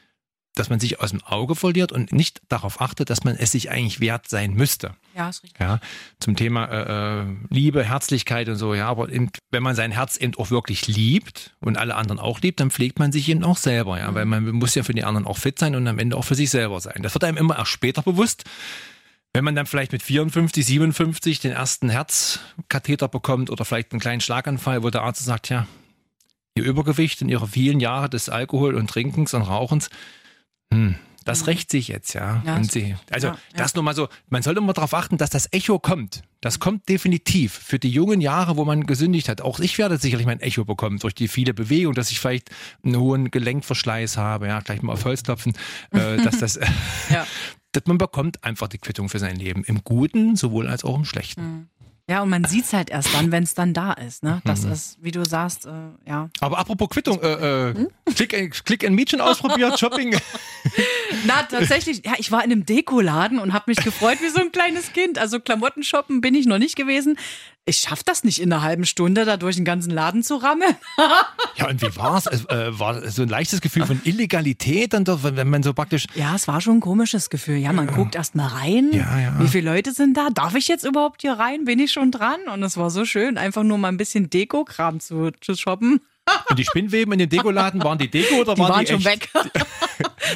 dass 0.54 0.68
man 0.68 0.80
sich 0.80 1.00
aus 1.00 1.10
dem 1.10 1.22
Auge 1.22 1.54
verliert 1.54 1.92
und 1.92 2.12
nicht 2.12 2.42
darauf 2.48 2.80
achtet, 2.80 3.08
dass 3.08 3.22
man 3.22 3.36
es 3.36 3.52
sich 3.52 3.70
eigentlich 3.70 4.00
wert 4.00 4.28
sein 4.28 4.54
müsste. 4.54 4.94
ja, 5.14 5.28
ist 5.28 5.44
richtig. 5.44 5.60
Ja, 5.60 5.78
zum 6.18 6.34
Thema 6.34 6.64
äh, 6.66 7.20
äh, 7.20 7.26
Liebe, 7.50 7.84
Herzlichkeit 7.84 8.48
und 8.48 8.56
so, 8.56 8.74
ja, 8.74 8.88
aber 8.88 9.10
eben, 9.10 9.30
wenn 9.50 9.62
man 9.62 9.76
sein 9.76 9.92
Herz 9.92 10.16
eben 10.16 10.34
auch 10.36 10.50
wirklich 10.50 10.88
liebt 10.88 11.54
und 11.60 11.78
alle 11.78 11.94
anderen 11.94 12.18
auch 12.18 12.40
liebt, 12.40 12.58
dann 12.58 12.70
pflegt 12.70 12.98
man 12.98 13.12
sich 13.12 13.28
eben 13.28 13.44
auch 13.44 13.58
selber, 13.58 13.98
ja, 14.00 14.12
weil 14.14 14.24
man 14.24 14.44
muss 14.50 14.74
ja 14.74 14.82
für 14.82 14.94
die 14.94 15.04
anderen 15.04 15.26
auch 15.26 15.38
fit 15.38 15.58
sein 15.58 15.76
und 15.76 15.86
am 15.86 15.98
Ende 15.98 16.16
auch 16.16 16.24
für 16.24 16.34
sich 16.34 16.50
selber 16.50 16.80
sein. 16.80 17.02
Das 17.02 17.14
wird 17.14 17.24
einem 17.24 17.36
immer 17.36 17.56
erst 17.56 17.70
später 17.70 18.02
bewusst, 18.02 18.44
wenn 19.32 19.44
man 19.44 19.54
dann 19.54 19.66
vielleicht 19.66 19.92
mit 19.92 20.02
54, 20.02 20.66
57 20.66 21.38
den 21.38 21.52
ersten 21.52 21.88
Herzkatheter 21.88 23.06
bekommt 23.06 23.50
oder 23.50 23.64
vielleicht 23.64 23.92
einen 23.92 24.00
kleinen 24.00 24.20
Schlaganfall, 24.20 24.82
wo 24.82 24.90
der 24.90 25.02
Arzt 25.02 25.24
sagt, 25.24 25.48
ja, 25.48 25.68
ihr 26.60 26.66
Übergewicht 26.68 27.22
und 27.22 27.28
ihre 27.28 27.48
vielen 27.48 27.80
Jahre 27.80 28.08
des 28.08 28.28
Alkohol 28.28 28.74
und 28.74 28.88
Trinkens 28.88 29.34
und 29.34 29.42
Rauchens, 29.42 29.90
hm, 30.72 30.94
das 31.24 31.46
rächt 31.46 31.70
sich 31.70 31.88
jetzt, 31.88 32.14
ja. 32.14 32.42
Ja, 32.46 32.62
sie, 32.64 32.96
also 33.10 33.28
Ja, 33.28 33.32
ja. 33.34 33.38
das 33.56 33.74
nur 33.74 33.84
mal 33.84 33.94
so, 33.94 34.08
man 34.30 34.42
sollte 34.42 34.60
immer 34.60 34.72
darauf 34.72 34.94
achten, 34.94 35.18
dass 35.18 35.28
das 35.30 35.52
Echo 35.52 35.78
kommt. 35.78 36.22
Das 36.40 36.58
kommt 36.60 36.88
definitiv 36.88 37.52
für 37.52 37.78
die 37.78 37.90
jungen 37.90 38.20
Jahre, 38.22 38.56
wo 38.56 38.64
man 38.64 38.86
gesündigt 38.86 39.28
hat. 39.28 39.42
Auch 39.42 39.60
ich 39.60 39.76
werde 39.76 39.98
sicherlich 39.98 40.26
mein 40.26 40.40
Echo 40.40 40.64
bekommen 40.64 40.98
durch 40.98 41.14
die 41.14 41.28
viele 41.28 41.52
Bewegung, 41.52 41.92
dass 41.94 42.10
ich 42.10 42.20
vielleicht 42.20 42.50
einen 42.82 42.96
hohen 42.96 43.30
Gelenkverschleiß 43.30 44.16
habe, 44.16 44.46
ja, 44.46 44.60
gleich 44.60 44.80
mal 44.82 44.94
auf 44.94 45.04
Holz 45.04 45.22
klopfen, 45.22 45.52
äh, 45.90 46.16
dass 46.24 46.38
das, 46.38 46.58
Ja. 47.10 47.26
dass 47.72 47.84
man 47.86 47.98
bekommt 47.98 48.42
einfach 48.42 48.68
die 48.68 48.78
Quittung 48.78 49.08
für 49.08 49.18
sein 49.18 49.36
Leben. 49.36 49.62
Im 49.64 49.84
Guten 49.84 50.36
sowohl 50.36 50.66
als 50.66 50.84
auch 50.84 50.96
im 50.96 51.04
Schlechten. 51.04 51.68
Ja, 52.10 52.22
und 52.22 52.28
man 52.28 52.44
sieht's 52.44 52.72
halt 52.72 52.90
erst 52.90 53.14
dann, 53.14 53.30
wenn 53.30 53.44
es 53.44 53.54
dann 53.54 53.72
da 53.72 53.92
ist. 53.92 54.24
Ne? 54.24 54.42
Das 54.44 54.64
Mhm. 54.64 54.72
ist, 54.72 54.98
wie 55.00 55.12
du 55.12 55.24
sagst, 55.24 55.66
äh, 55.66 55.70
ja. 56.08 56.28
Aber 56.40 56.58
apropos 56.58 56.88
Quittung, 56.88 57.22
äh, 57.22 57.72
Hm? 57.72 57.86
äh, 58.04 58.12
Click, 58.12 58.64
Click 58.64 58.84
and 58.84 59.08
schon 59.08 59.20
ausprobiert, 59.20 59.78
Shopping. 59.78 60.16
Na, 61.24 61.44
tatsächlich, 61.44 62.02
ja, 62.04 62.14
ich 62.18 62.32
war 62.32 62.42
in 62.44 62.50
einem 62.50 62.66
Dekoladen 62.66 63.38
und 63.38 63.52
habe 63.52 63.66
mich 63.68 63.78
gefreut 63.78 64.18
wie 64.22 64.28
so 64.28 64.40
ein 64.40 64.50
kleines 64.50 64.92
Kind. 64.92 65.20
Also 65.20 65.38
Klamotten 65.38 65.84
shoppen 65.84 66.20
bin 66.20 66.34
ich 66.34 66.46
noch 66.46 66.58
nicht 66.58 66.74
gewesen. 66.74 67.16
Ich 67.66 67.78
schaff 67.78 68.02
das 68.02 68.24
nicht 68.24 68.40
in 68.40 68.52
einer 68.52 68.62
halben 68.62 68.84
Stunde, 68.84 69.24
da 69.24 69.36
durch 69.36 69.56
den 69.56 69.64
ganzen 69.64 69.90
Laden 69.90 70.22
zu 70.22 70.36
rammeln. 70.36 70.76
Ja, 71.56 71.68
und 71.68 71.82
wie 71.82 71.94
war's? 71.94 72.26
Es 72.26 72.46
äh, 72.46 72.78
war 72.78 73.06
so 73.10 73.20
ein 73.20 73.28
leichtes 73.28 73.60
Gefühl 73.60 73.84
von 73.84 74.00
Illegalität 74.04 74.94
dann 74.94 75.04
doch, 75.04 75.18
wenn 75.22 75.50
man 75.50 75.62
so 75.62 75.74
praktisch 75.74 76.06
Ja, 76.14 76.34
es 76.34 76.48
war 76.48 76.62
schon 76.62 76.78
ein 76.78 76.80
komisches 76.80 77.28
Gefühl. 77.28 77.56
Ja, 77.56 77.74
man 77.74 77.86
guckt 77.86 78.14
erst 78.14 78.34
mal 78.34 78.46
rein. 78.46 78.88
Ja, 78.92 79.18
ja. 79.18 79.38
Wie 79.38 79.46
viele 79.46 79.70
Leute 79.70 79.92
sind 79.92 80.16
da? 80.16 80.30
Darf 80.30 80.54
ich 80.54 80.68
jetzt 80.68 80.84
überhaupt 80.84 81.20
hier 81.20 81.34
rein? 81.34 81.66
Bin 81.66 81.78
ich 81.78 81.92
schon 81.92 82.12
dran? 82.12 82.40
Und 82.50 82.62
es 82.62 82.78
war 82.78 82.88
so 82.88 83.04
schön, 83.04 83.36
einfach 83.36 83.62
nur 83.62 83.76
mal 83.76 83.88
ein 83.88 83.98
bisschen 83.98 84.30
Deko-Kram 84.30 85.00
zu, 85.00 85.32
zu 85.42 85.54
shoppen. 85.54 86.00
Und 86.49 86.58
die 86.58 86.64
Spinnweben 86.64 87.12
in 87.12 87.19
den 87.19 87.28
Dekoladen, 87.28 87.82
waren 87.82 87.99
die 87.99 88.11
Deko 88.11 88.37
oder 88.37 88.55
Die 88.55 88.61
waren, 88.61 88.70
waren 88.70 88.84
die 88.84 88.93
schon 88.93 89.05
echt? 89.06 89.34
weg. 89.34 89.67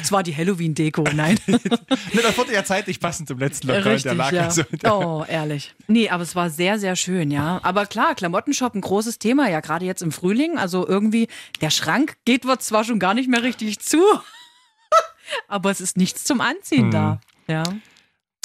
Es 0.01 0.11
war 0.11 0.23
die 0.23 0.35
Halloween-Deko, 0.35 1.03
nein. 1.13 1.39
Ne, 1.47 2.21
das 2.21 2.37
wurde 2.37 2.53
ja 2.53 2.63
zeitlich 2.63 2.99
passend 2.99 3.27
zum 3.27 3.39
letzten 3.39 3.67
Lokal. 3.67 3.93
Richtig, 3.93 4.03
der 4.03 4.15
lag 4.15 4.31
ja. 4.31 4.43
also, 4.45 4.63
Oh, 4.83 5.23
ehrlich. 5.27 5.73
Nee, 5.87 6.09
aber 6.09 6.23
es 6.23 6.35
war 6.35 6.49
sehr, 6.49 6.79
sehr 6.79 6.95
schön, 6.95 7.31
ja. 7.31 7.59
Aber 7.63 7.85
klar, 7.85 8.15
Klamottenshop 8.15 8.75
ein 8.75 8.81
großes 8.81 9.19
Thema, 9.19 9.49
ja, 9.49 9.59
gerade 9.61 9.85
jetzt 9.85 10.01
im 10.01 10.11
Frühling. 10.11 10.57
Also 10.57 10.87
irgendwie, 10.87 11.27
der 11.61 11.69
Schrank 11.69 12.17
geht 12.25 12.45
wird 12.45 12.61
zwar 12.61 12.83
schon 12.83 12.99
gar 12.99 13.13
nicht 13.13 13.29
mehr 13.29 13.43
richtig 13.43 13.79
zu, 13.79 14.01
aber 15.47 15.71
es 15.71 15.81
ist 15.81 15.97
nichts 15.97 16.23
zum 16.23 16.41
Anziehen 16.41 16.91
da. 16.91 17.19
Ja. 17.47 17.63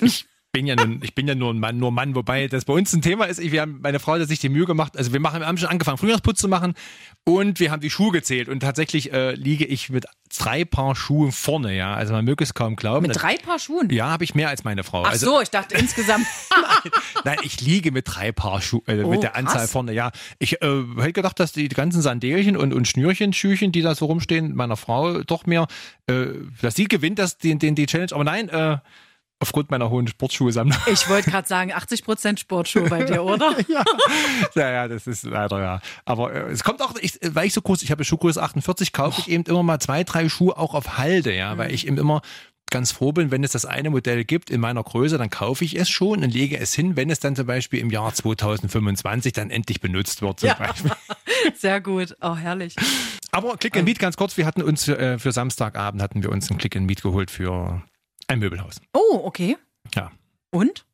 ich 0.01 0.27
bin 0.52 0.67
ja 0.67 0.75
nun, 0.75 1.00
ich 1.02 1.14
bin 1.14 1.29
ja 1.29 1.35
nur 1.35 1.52
ein 1.52 1.61
Mann, 1.61 1.78
nur 1.78 1.92
Mann, 1.92 2.14
wobei 2.14 2.49
das 2.49 2.64
bei 2.64 2.73
uns 2.73 2.92
ein 2.92 3.02
Thema 3.02 3.26
ist. 3.26 3.38
Ich, 3.38 3.52
wir 3.52 3.61
haben, 3.61 3.78
meine 3.83 4.00
Frau 4.00 4.14
hat 4.14 4.26
sich 4.26 4.40
die 4.40 4.49
Mühe 4.49 4.66
gemacht. 4.66 4.97
Also 4.97 5.12
wir 5.12 5.21
machen, 5.21 5.40
wir 5.40 5.47
haben 5.47 5.59
schon 5.59 5.69
angefangen, 5.69 5.99
Frühjahrsputz 5.99 6.40
zu 6.40 6.49
machen 6.49 6.75
und 7.25 7.61
wir 7.61 7.71
haben 7.71 7.80
die 7.80 7.90
Schuhe 7.90 8.11
gezählt 8.11 8.49
und 8.49 8.61
tatsächlich 8.61 9.12
äh, 9.12 9.35
liege 9.35 9.64
ich 9.64 9.90
mit 9.90 10.07
drei 10.37 10.64
Paar 10.64 10.97
Schuhen 10.97 11.30
vorne. 11.30 11.76
Ja, 11.76 11.95
also 11.95 12.12
man 12.12 12.25
möge 12.25 12.42
es 12.42 12.54
kaum 12.54 12.75
glauben. 12.75 13.07
Mit 13.07 13.21
drei 13.21 13.37
Paar 13.37 13.59
Schuhen. 13.61 13.90
ja, 13.90 14.11
habe 14.11 14.25
ich 14.25 14.35
mehr 14.35 14.49
als 14.49 14.64
meine 14.64 14.83
Frau. 14.83 15.04
Ach 15.04 15.11
also, 15.11 15.37
so, 15.37 15.40
ich 15.40 15.50
dachte 15.50 15.76
insgesamt. 15.78 16.26
Nein, 17.25 17.38
ich 17.42 17.61
liege 17.61 17.92
mit 17.92 18.07
drei 18.09 18.33
Paar 18.33 18.61
Schuhe, 18.61 18.83
äh, 18.87 19.02
Oh, 19.04 19.11
mit 19.11 19.23
der 19.23 19.37
Anzahl 19.37 19.59
krass. 19.59 19.73
vorne. 19.73 19.92
Ja, 19.92 20.11
ich 20.40 20.61
äh, 20.62 20.85
hätte 20.97 21.12
gedacht, 21.12 21.38
dass 21.38 21.52
die 21.52 21.69
ganzen 21.69 22.02
Sandelchen 22.02 22.57
und, 22.57 22.75
und 22.75 22.88
Schnürchen, 22.88 23.33
Schüchen, 23.33 23.71
die 23.71 23.83
da 23.83 23.95
so 23.95 24.07
rumstehen, 24.07 24.54
meiner 24.57 24.76
Frau 24.76 25.23
doch 25.23 25.47
mehr, 25.47 25.69
äh, 26.09 26.26
dass 26.61 26.75
sie 26.75 26.88
gewinnt 26.88 27.21
das, 27.21 27.38
den, 27.38 27.61
den, 27.61 27.76
die 27.76 27.87
Challenge. 27.87 28.12
Aber 28.12 28.25
nein, 28.25 28.49
äh, 28.49 28.78
aufgrund 29.40 29.70
meiner 29.70 29.90
hohen 29.90 30.06
Sportschuhe-Sammlung. 30.06 30.78
Ich 30.87 31.09
wollte 31.09 31.30
gerade 31.30 31.49
sagen, 31.49 31.73
80 31.73 32.04
Prozent 32.04 32.40
Sportschuhe 32.40 32.88
bei 32.88 33.04
dir, 33.04 33.25
oder? 33.25 33.56
ja. 33.68 33.82
ja, 34.54 34.70
ja, 34.70 34.88
das 34.88 35.06
ist 35.06 35.25
leider 35.25 35.61
ja. 35.61 35.80
Aber 36.04 36.32
äh, 36.32 36.50
es 36.50 36.62
kommt 36.62 36.82
auch, 36.82 36.94
ich, 37.00 37.18
weil 37.25 37.47
ich 37.47 37.54
so 37.54 37.62
groß, 37.62 37.82
ich 37.82 37.90
habe 37.90 38.04
Schuhgröße 38.04 38.42
48, 38.42 38.92
kaufe 38.92 39.20
ich 39.20 39.30
eben 39.30 39.44
immer 39.44 39.62
mal 39.62 39.80
zwei, 39.80 40.04
drei 40.04 40.28
Schuhe 40.28 40.56
auch 40.56 40.75
auf 40.75 40.99
Halde, 40.99 41.35
ja, 41.35 41.56
weil 41.59 41.73
ich 41.73 41.87
eben 41.87 41.97
immer 41.99 42.20
ganz 42.70 42.92
froh 42.92 43.12
bin, 43.12 43.30
wenn 43.32 43.42
es 43.42 43.50
das 43.52 43.64
eine 43.64 43.90
Modell 43.90 44.25
gibt 44.25 44.49
in 44.49 44.61
meiner 44.61 44.82
Größe, 44.85 45.18
dann 45.18 45.28
kaufe 45.28 45.64
ich 45.64 45.76
es 45.76 45.88
schon 45.88 46.23
und 46.23 46.30
lege 46.32 46.56
es 46.59 46.73
hin, 46.73 46.94
wenn 46.94 47.11
es 47.11 47.18
dann 47.18 47.35
zum 47.35 47.47
Beispiel 47.47 47.80
im 47.80 47.90
Jahr 47.90 48.14
2025 48.14 49.32
dann 49.32 49.50
endlich 49.50 49.80
benutzt 49.80 50.23
wird. 50.23 50.40
Zum 50.40 50.50
Ja. 50.50 50.54
Beispiel. 50.54 50.92
Sehr 51.56 51.80
gut. 51.80 52.14
Oh, 52.20 52.37
herrlich. 52.37 52.76
Aber 53.32 53.56
Click 53.56 53.76
and 53.76 53.87
Meet 53.87 53.99
ganz 53.99 54.16
kurz, 54.16 54.37
wir 54.37 54.47
hatten 54.47 54.62
uns 54.62 54.87
äh, 54.87 55.18
für 55.18 55.32
Samstagabend 55.32 56.00
hatten 56.00 56.23
wir 56.23 56.30
uns 56.30 56.50
ein 56.50 56.59
Click 56.59 56.76
and 56.76 56.87
Meet 56.87 57.02
geholt 57.02 57.30
für 57.30 57.82
ein 58.31 58.39
Möbelhaus. 58.39 58.81
Oh, 58.93 59.21
okay. 59.25 59.57
Ja. 59.95 60.11
Und? 60.51 60.85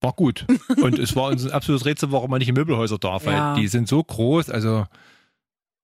War 0.00 0.12
gut. 0.12 0.46
Und 0.82 0.98
es 0.98 1.16
war 1.16 1.28
uns 1.30 1.44
ein 1.44 1.52
absolutes 1.52 1.86
Rätsel, 1.86 2.12
warum 2.12 2.30
man 2.30 2.38
nicht 2.38 2.48
in 2.48 2.54
Möbelhäuser 2.54 2.98
darf, 2.98 3.24
weil 3.26 3.34
Ja. 3.34 3.54
die 3.54 3.68
sind 3.68 3.88
so 3.88 4.02
groß, 4.04 4.50
also 4.50 4.86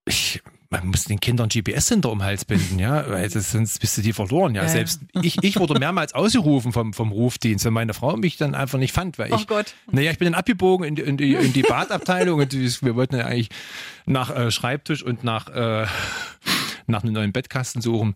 ich, 0.05 0.41
man 0.69 0.87
muss 0.87 1.05
den 1.05 1.19
Kindern 1.19 1.49
GPS-Sender 1.49 2.09
um 2.11 2.19
den 2.19 2.25
Hals 2.25 2.45
binden, 2.45 2.79
ja, 2.79 3.07
weil 3.09 3.27
das, 3.29 3.51
sonst 3.51 3.79
bist 3.79 3.97
du 3.97 4.01
die 4.01 4.13
verloren, 4.13 4.53
ja. 4.55 4.61
Ja, 4.61 4.67
ja. 4.67 4.73
Selbst 4.73 5.01
ich, 5.21 5.43
ich 5.43 5.57
wurde 5.59 5.79
mehrmals 5.79 6.13
ausgerufen 6.13 6.71
vom, 6.71 6.93
vom 6.93 7.11
Rufdienst, 7.11 7.65
weil 7.65 7.71
meine 7.71 7.93
Frau 7.93 8.15
mich 8.17 8.37
dann 8.37 8.53
einfach 8.55 8.77
nicht 8.79 8.93
fand, 8.93 9.17
weil 9.17 9.31
Oh 9.33 9.37
ich, 9.37 9.47
Gott. 9.47 9.73
naja, 9.91 10.11
ich 10.11 10.17
bin 10.19 10.25
dann 10.27 10.35
abgebogen 10.35 10.85
in 10.87 10.95
die, 10.95 11.01
in 11.03 11.17
die, 11.17 11.33
in 11.33 11.53
die 11.53 11.63
Badabteilung 11.63 12.39
und 12.41 12.53
wir 12.53 12.95
wollten 12.95 13.15
ja 13.17 13.25
eigentlich 13.25 13.49
nach 14.05 14.29
äh, 14.35 14.51
Schreibtisch 14.51 15.03
und 15.03 15.23
nach, 15.23 15.49
äh, 15.49 15.87
nach 16.87 17.03
einem 17.03 17.13
neuen 17.13 17.31
Bettkasten 17.31 17.81
suchen. 17.81 18.15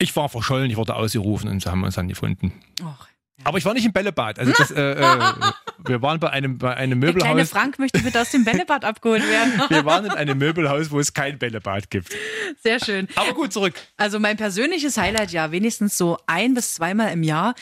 Ich 0.00 0.16
war 0.16 0.28
verschollen, 0.28 0.70
ich 0.70 0.76
wurde 0.76 0.94
ausgerufen 0.96 1.48
und 1.48 1.62
sie 1.62 1.70
haben 1.70 1.84
uns 1.84 1.94
dann 1.94 2.08
gefunden. 2.08 2.52
Och. 2.82 3.06
Aber 3.44 3.56
ich 3.58 3.64
war 3.64 3.72
nicht 3.72 3.86
im 3.86 3.92
Bällebad. 3.92 4.38
Also 4.38 4.52
das, 4.56 4.70
äh, 4.70 4.92
äh, 4.92 5.18
wir 5.86 6.02
waren 6.02 6.20
bei 6.20 6.28
einem, 6.30 6.58
bei 6.58 6.74
einem 6.76 7.00
Der 7.00 7.12
kleine 7.14 7.34
Möbelhaus. 7.36 7.50
Frank 7.50 7.78
möchte 7.78 7.98
bitte 8.00 8.20
aus 8.20 8.30
dem 8.30 8.44
Bällebad 8.44 8.84
abgeholt 8.84 9.22
werden. 9.26 9.62
Wir 9.70 9.84
waren 9.86 10.04
in 10.04 10.10
einem 10.10 10.36
Möbelhaus, 10.36 10.90
wo 10.90 11.00
es 11.00 11.14
kein 11.14 11.38
Bällebad 11.38 11.88
gibt. 11.88 12.14
Sehr 12.62 12.78
schön. 12.84 13.08
Aber 13.14 13.32
gut, 13.32 13.52
zurück. 13.52 13.72
Also 13.96 14.18
mein 14.20 14.36
persönliches 14.36 14.98
Highlight 14.98 15.32
ja, 15.32 15.52
wenigstens 15.52 15.96
so 15.96 16.18
ein 16.26 16.52
bis 16.52 16.74
zweimal 16.74 17.12
im 17.12 17.22
Jahr. 17.22 17.54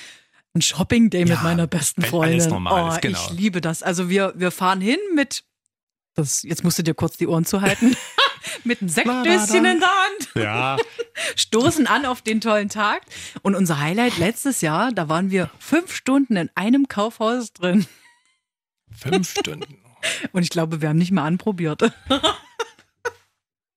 Ein 0.54 0.62
Shopping 0.62 1.11
Day 1.11 1.21
mit 1.21 1.28
Ja, 1.30 1.40
meiner 1.42 1.68
besten 1.68 2.02
Freundin. 2.02 2.40
alles 2.40 2.49
normal 2.50 2.95
oh, 2.97 2.99
genau. 3.00 3.18
Ich 3.30 3.38
liebe 3.38 3.61
das. 3.61 3.85
Also 3.85 4.09
wir, 4.09 4.33
wir 4.35 4.50
fahren 4.50 4.80
hin 4.80 4.99
mit, 5.14 5.45
das, 6.14 6.42
jetzt 6.42 6.64
musst 6.64 6.78
du 6.78 6.83
dir 6.83 6.95
kurz 6.95 7.16
die 7.18 7.28
Ohren 7.28 7.45
zuhalten, 7.45 7.95
mit 8.64 8.81
einem 8.81 8.88
Sektdöschen 8.88 9.64
in 9.64 9.81
der 9.81 9.88
Hand, 9.88 10.28
Ja, 10.35 10.76
stoßen 11.37 11.87
an 11.87 12.07
auf 12.07 12.23
den 12.23 12.40
tollen 12.40 12.69
Tag. 12.69 13.02
Und 13.43 13.55
unser 13.55 13.81
Highlight 13.81 14.19
letztes 14.19 14.61
Jahr, 14.61 14.93
da 14.93 15.09
waren 15.09 15.31
wir 15.31 15.50
fünf 15.59 15.95
Stunden 15.95 16.37
in 16.37 16.50
einem 16.55 16.88
Kaufhaus 16.88 17.52
drin. 17.52 17.87
fünf 18.97 19.31
Stunden. 19.31 19.78
Und 20.33 20.43
ich 20.45 20.50
glaube, 20.50 20.81
wir 20.81 20.88
haben 20.90 20.99
nicht 20.99 21.11
mal 21.12 21.25
anprobiert. 21.26 21.83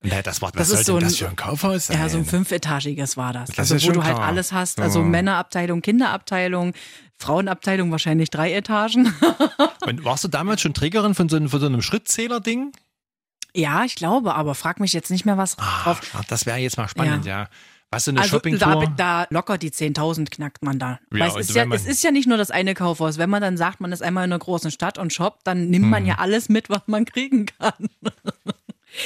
Nee, 0.04 0.20
das 0.24 0.42
war, 0.42 0.50
was 0.56 0.58
Das 0.58 0.70
soll 0.70 0.80
ist 0.80 0.86
so 0.88 0.94
denn 0.98 1.04
das 1.04 1.13
ein- 1.13 1.18
für 1.18 1.30
ein 1.30 1.36
Kaufhaus 1.36 1.86
sein? 1.88 2.00
Ja, 2.00 2.10
so 2.10 2.18
ein 2.18 2.25
fünfetagiges 2.25 3.18
war 3.18 3.34
das. 3.34 3.50
Das 3.51 3.72
also 3.72 3.88
wo 3.88 3.92
du 3.92 4.04
halt 4.04 4.16
klar. 4.16 4.28
alles 4.28 4.51
hast. 4.51 4.80
Also. 4.80 5.04
Männerabteilung, 5.04 5.84
Kinderabteilung, 5.84 6.74
Frauenabteilung 7.20 7.92
wahrscheinlich 7.92 8.32
drei 8.32 8.51
Etagen. 8.54 9.13
Und 9.86 10.04
warst 10.04 10.24
du 10.24 10.28
damals 10.28 10.62
schon 10.62 10.74
Trägerin 10.74 11.13
von 11.13 11.30
so 11.30 11.36
einem, 11.36 11.50
von 11.50 11.60
so 11.60 11.68
einem 11.68 11.84
Schrittzähler-Ding? 11.84 12.72
Ja, 13.55 13.84
ich 13.84 13.96
glaube, 13.96 14.36
aber 14.36 14.55
frag 14.55 14.79
mich 14.79 14.93
jetzt 14.93 15.12
nicht 15.12 15.25
mehr 15.25 15.38
was 15.38 15.58
Ah, 15.60 15.84
drauf. 15.84 16.01
das 16.29 16.46
wäre 16.46 16.58
jetzt 16.58 16.77
mal 16.77 16.88
spannend, 16.88 17.25
ja. 17.25 17.48
Was 17.93 18.05
so 18.05 18.12
eine 18.12 18.22
Also 18.22 18.29
da, 18.29 18.36
Shoppingtour? 18.38 18.93
da 18.96 19.27
locker 19.31 19.58
die 19.58 19.70
10.000 19.72 20.29
knackt 20.31 20.63
man 20.63 20.79
da. 20.79 20.91
Ja, 20.91 21.20
Weil 21.20 21.27
es, 21.27 21.34
und 21.36 21.41
ist 21.41 21.55
ja, 21.55 21.65
man- 21.65 21.75
es 21.77 21.86
ist 21.86 22.01
ja 22.03 22.12
nicht 22.12 22.25
nur 22.27 22.38
das 22.38 22.50
eine 22.50 22.74
Kaufhaus. 22.74 23.17
Wenn 23.17 23.29
man 23.29 23.41
dann 23.41 23.58
sagt, 23.58 23.81
man 23.81 23.91
ist 23.91 24.01
einmal 24.01 24.24
in 24.24 24.31
einer 24.31 24.39
großen 24.39 24.72
Stadt 24.72 24.98
und 24.98 25.12
shoppt, 25.12 25.46
dann 25.46 25.70
nimmt 25.70 25.88
man 25.89 26.03
Hm. 26.03 26.08
ja 26.10 26.15
alles 26.20 26.48
mit, 26.48 26.70
was 26.70 26.84
man 26.88 27.05
kriegen 27.05 27.48
kann. 27.48 27.74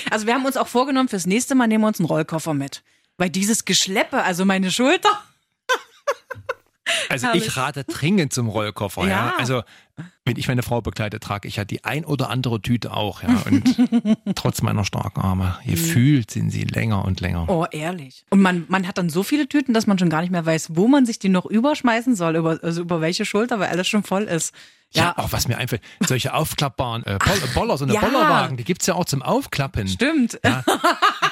Also 0.10 0.25
wir 0.25 0.34
haben 0.34 0.46
uns 0.46 0.58
auch 0.58 0.68
vorgenommen, 0.68 1.10
fürs 1.10 1.28
nächste 1.28 1.54
Mal 1.54 1.68
nehmen 1.68 1.84
wir 1.84 1.88
uns 1.88 2.00
einen 2.00 2.08
Rollkoffer 2.08 2.56
mit. 2.56 2.82
Weil 3.20 3.30
dieses 3.30 3.66
Geschleppe, 3.66 4.24
also 4.24 4.44
meine 4.44 4.72
Schulter, 4.72 5.10
Also 7.10 7.28
ich 7.34 7.56
rate 7.58 7.84
dringend 7.84 8.34
zum 8.34 8.48
Rollkoffer, 8.50 9.04
ja. 9.04 9.10
Ja. 9.10 9.34
Also 9.38 9.64
wenn 10.25 10.38
ich 10.38 10.48
meine 10.48 10.64
Frau 10.64 10.82
begleite, 10.82 11.20
trage 11.20 11.48
ich 11.48 11.56
ja 11.58 11.66
die 11.66 11.84
ein 11.86 12.04
oder 12.04 12.30
andere 12.30 12.62
Tüte 12.62 12.92
auch, 12.94 13.24
ja. 13.24 13.44
Und 13.46 13.78
trotz 14.36 14.62
meiner 14.62 14.84
starken 14.84 15.22
Arme, 15.22 15.58
gefühlt 15.66 16.32
sind 16.32 16.50
sie 16.50 16.64
länger 16.64 17.06
und 17.06 17.22
länger. 17.22 17.48
Oh, 17.50 17.66
ehrlich. 17.72 18.25
Und 18.30 18.42
man, 18.42 18.66
man 18.68 18.88
hat 18.88 18.98
dann 18.98 19.10
so 19.10 19.24
viele 19.24 19.48
Tüten, 19.48 19.74
dass 19.74 19.88
man 19.88 19.98
schon 20.00 20.10
gar 20.10 20.22
nicht 20.22 20.32
mehr 20.32 20.46
weiß, 20.46 20.75
wo 20.75 20.88
man 20.88 21.06
sich 21.06 21.20
die 21.20 21.30
noch 21.30 21.46
überschmeißen 21.46 22.16
soll, 22.16 22.36
über, 22.36 22.60
also 22.62 22.82
über 22.82 23.02
welche 23.02 23.25
Schulter, 23.25 23.60
weil 23.60 23.70
alles 23.70 23.88
schon 23.88 24.04
voll 24.04 24.24
ist. 24.24 24.54
Ja, 24.92 25.04
Ja, 25.04 25.18
auch 25.18 25.32
was 25.32 25.48
mir 25.48 25.58
einfällt, 25.58 25.82
solche 26.08 26.34
aufklappbaren 26.34 27.04
äh, 27.06 27.18
Boll 27.18 27.40
Boller, 27.54 27.78
so 27.78 27.86
eine 27.86 27.94
ja. 27.96 28.02
Bollerwagen, 28.02 28.56
die 28.58 28.64
gibt's 28.64 28.86
ja 28.86 28.94
auch 28.94 29.06
zum 29.06 29.22
Aufklappen. 29.22 29.88
stimmt. 29.88 30.40
Ja, 30.46 30.64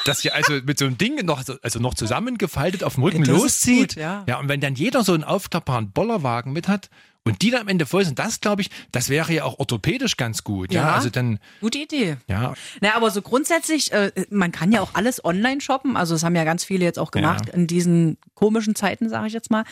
dass 0.06 0.20
sie 0.22 0.32
also 0.32 0.54
mit 0.66 0.78
so 0.80 0.86
einem 0.86 0.98
Ding 0.98 1.24
noch, 1.26 1.44
so- 1.44 1.56
also 1.62 1.80
noch 1.80 1.94
zusammengefaltet 1.94 2.84
auf 2.84 2.96
dem 2.96 3.04
Rücken 3.04 3.24
Das 3.24 3.30
loszieht. 3.36 3.90
gut, 3.96 4.02
ja. 4.02 4.24
ja, 4.28 4.40
und 4.40 4.50
wenn 4.50 4.60
dann 4.60 4.76
jeder 4.76 5.04
so 5.04 5.14
einen 5.14 5.24
aufklappbaren 5.24 5.92
Bollerwagen 5.92 6.52
mit 6.52 6.68
hat 6.68 6.90
und 7.26 7.42
die 7.42 7.52
dann 7.52 7.62
am 7.62 7.68
Ende 7.70 7.86
voll 7.86 8.04
sind, 8.06 8.20
das 8.20 8.42
glaube 8.42 8.62
ich, 8.62 8.70
das 8.92 9.10
wäre 9.10 9.32
ja 9.34 9.44
auch 9.46 9.60
orthopädisch 9.60 10.18
ganz 10.18 10.44
gut. 10.44 10.74
Ja, 10.74 10.82
Ja. 10.90 10.96
also 10.96 11.10
dann, 11.10 11.40
Gute 11.62 11.78
Idee. 11.80 12.18
ja, 12.28 12.54
Na, 12.82 12.96
aber 12.96 13.12
so 13.12 13.22
grundsätzlich, 13.22 13.92
äh, 13.94 14.12
man 14.30 14.52
kann 14.52 14.72
ja 14.72 14.82
auch 14.82 14.94
alles 14.94 15.24
online 15.24 15.62
shoppen. 15.62 15.96
Also 15.96 16.16
das 16.16 16.24
haben 16.24 16.36
ja 16.36 16.44
ganz 16.44 16.64
viele 16.64 16.84
jetzt 16.84 17.00
auch 17.00 17.12
gemacht 17.12 17.48
Ja. 17.48 17.54
in 17.54 17.68
diesen 17.68 18.18
komischen 18.36 18.76
Zeiten, 18.76 19.10
sage 19.10 19.28
ich 19.28 19.34
jetzt 19.34 19.52
mal. 19.52 19.64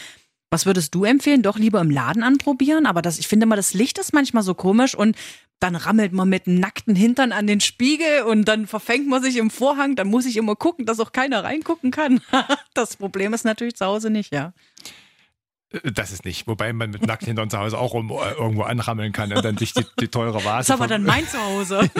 Was 0.49 0.65
würdest 0.65 0.93
du 0.95 1.05
empfehlen? 1.05 1.43
Doch 1.43 1.57
lieber 1.57 1.79
im 1.79 1.89
Laden 1.89 2.23
anprobieren. 2.23 2.85
Aber 2.85 3.01
das, 3.01 3.19
ich 3.19 3.27
finde 3.29 3.45
mal, 3.45 3.55
das 3.55 3.73
Licht 3.73 3.97
ist 3.99 4.13
manchmal 4.13 4.43
so 4.43 4.53
komisch 4.53 4.95
und 4.95 5.15
dann 5.61 5.75
rammelt 5.75 6.11
man 6.11 6.27
mit 6.27 6.47
nackten 6.47 6.95
Hintern 6.95 7.31
an 7.31 7.45
den 7.47 7.61
Spiegel 7.61 8.23
und 8.23 8.45
dann 8.45 8.65
verfängt 8.65 9.07
man 9.07 9.21
sich 9.21 9.37
im 9.37 9.49
Vorhang. 9.51 9.95
Dann 9.95 10.07
muss 10.07 10.25
ich 10.25 10.35
immer 10.37 10.55
gucken, 10.55 10.85
dass 10.85 10.99
auch 10.99 11.11
keiner 11.11 11.43
reingucken 11.43 11.91
kann. 11.91 12.19
das 12.73 12.97
Problem 12.97 13.33
ist 13.33 13.45
natürlich 13.45 13.75
zu 13.75 13.85
Hause 13.85 14.09
nicht, 14.09 14.33
ja. 14.33 14.53
Äh, 15.71 15.91
das 15.91 16.11
ist 16.11 16.25
nicht. 16.25 16.47
Wobei 16.47 16.73
man 16.73 16.91
mit 16.91 17.05
nackt 17.05 17.25
hintern 17.25 17.49
zu 17.49 17.57
Hause 17.57 17.77
auch 17.77 17.93
rum, 17.93 18.11
äh, 18.11 18.31
irgendwo 18.33 18.63
anrammeln 18.63 19.11
kann 19.11 19.31
und 19.33 19.43
dann 19.43 19.57
sich 19.57 19.73
die, 19.73 19.85
die 19.99 20.07
teure 20.07 20.33
Das 20.33 20.45
Vase. 20.45 20.73
ist 20.73 20.79
aber 20.79 20.87
dann 20.87 21.03
mein 21.03 21.27
Zuhause. 21.27 21.89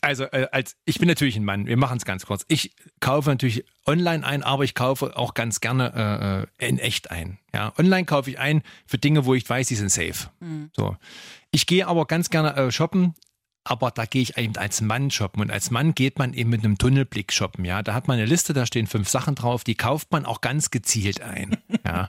Also 0.00 0.24
äh, 0.24 0.48
als 0.52 0.76
ich 0.84 0.98
bin 0.98 1.08
natürlich 1.08 1.36
ein 1.36 1.46
Mann. 1.46 1.66
Wir 1.66 1.78
machen 1.78 1.96
es 1.96 2.04
ganz 2.04 2.26
kurz. 2.26 2.44
Ich 2.48 2.74
kaufe 3.00 3.30
natürlich 3.30 3.64
online 3.86 4.26
ein, 4.26 4.42
aber 4.42 4.62
ich 4.64 4.74
kaufe 4.74 5.16
auch 5.16 5.32
ganz 5.32 5.60
gerne 5.60 6.46
äh, 6.60 6.64
äh, 6.64 6.68
in 6.68 6.78
echt 6.78 7.10
ein. 7.10 7.38
Ja, 7.54 7.72
online 7.78 8.04
kaufe 8.04 8.28
ich 8.28 8.38
ein 8.38 8.62
für 8.84 8.98
Dinge, 8.98 9.24
wo 9.24 9.32
ich 9.32 9.48
weiß, 9.48 9.66
die 9.68 9.76
sind 9.76 9.90
safe. 9.90 10.28
So, 10.76 10.96
ich 11.52 11.66
gehe 11.66 11.86
aber 11.86 12.04
ganz 12.06 12.28
gerne 12.28 12.54
äh, 12.54 12.70
shoppen. 12.70 13.14
Aber 13.64 13.90
da 13.90 14.04
gehe 14.04 14.22
ich 14.22 14.36
eben 14.36 14.56
als 14.56 14.82
Mann 14.82 15.10
shoppen. 15.10 15.40
Und 15.40 15.50
als 15.50 15.70
Mann 15.70 15.94
geht 15.94 16.18
man 16.18 16.34
eben 16.34 16.50
mit 16.50 16.64
einem 16.64 16.76
Tunnelblick 16.76 17.32
shoppen. 17.32 17.64
Ja, 17.64 17.82
da 17.82 17.94
hat 17.94 18.08
man 18.08 18.18
eine 18.18 18.26
Liste, 18.26 18.52
da 18.52 18.66
stehen 18.66 18.86
fünf 18.86 19.08
Sachen 19.08 19.34
drauf, 19.34 19.64
die 19.64 19.74
kauft 19.74 20.12
man 20.12 20.26
auch 20.26 20.40
ganz 20.40 20.70
gezielt 20.70 21.22
ein. 21.22 21.56
Ja, 21.86 22.08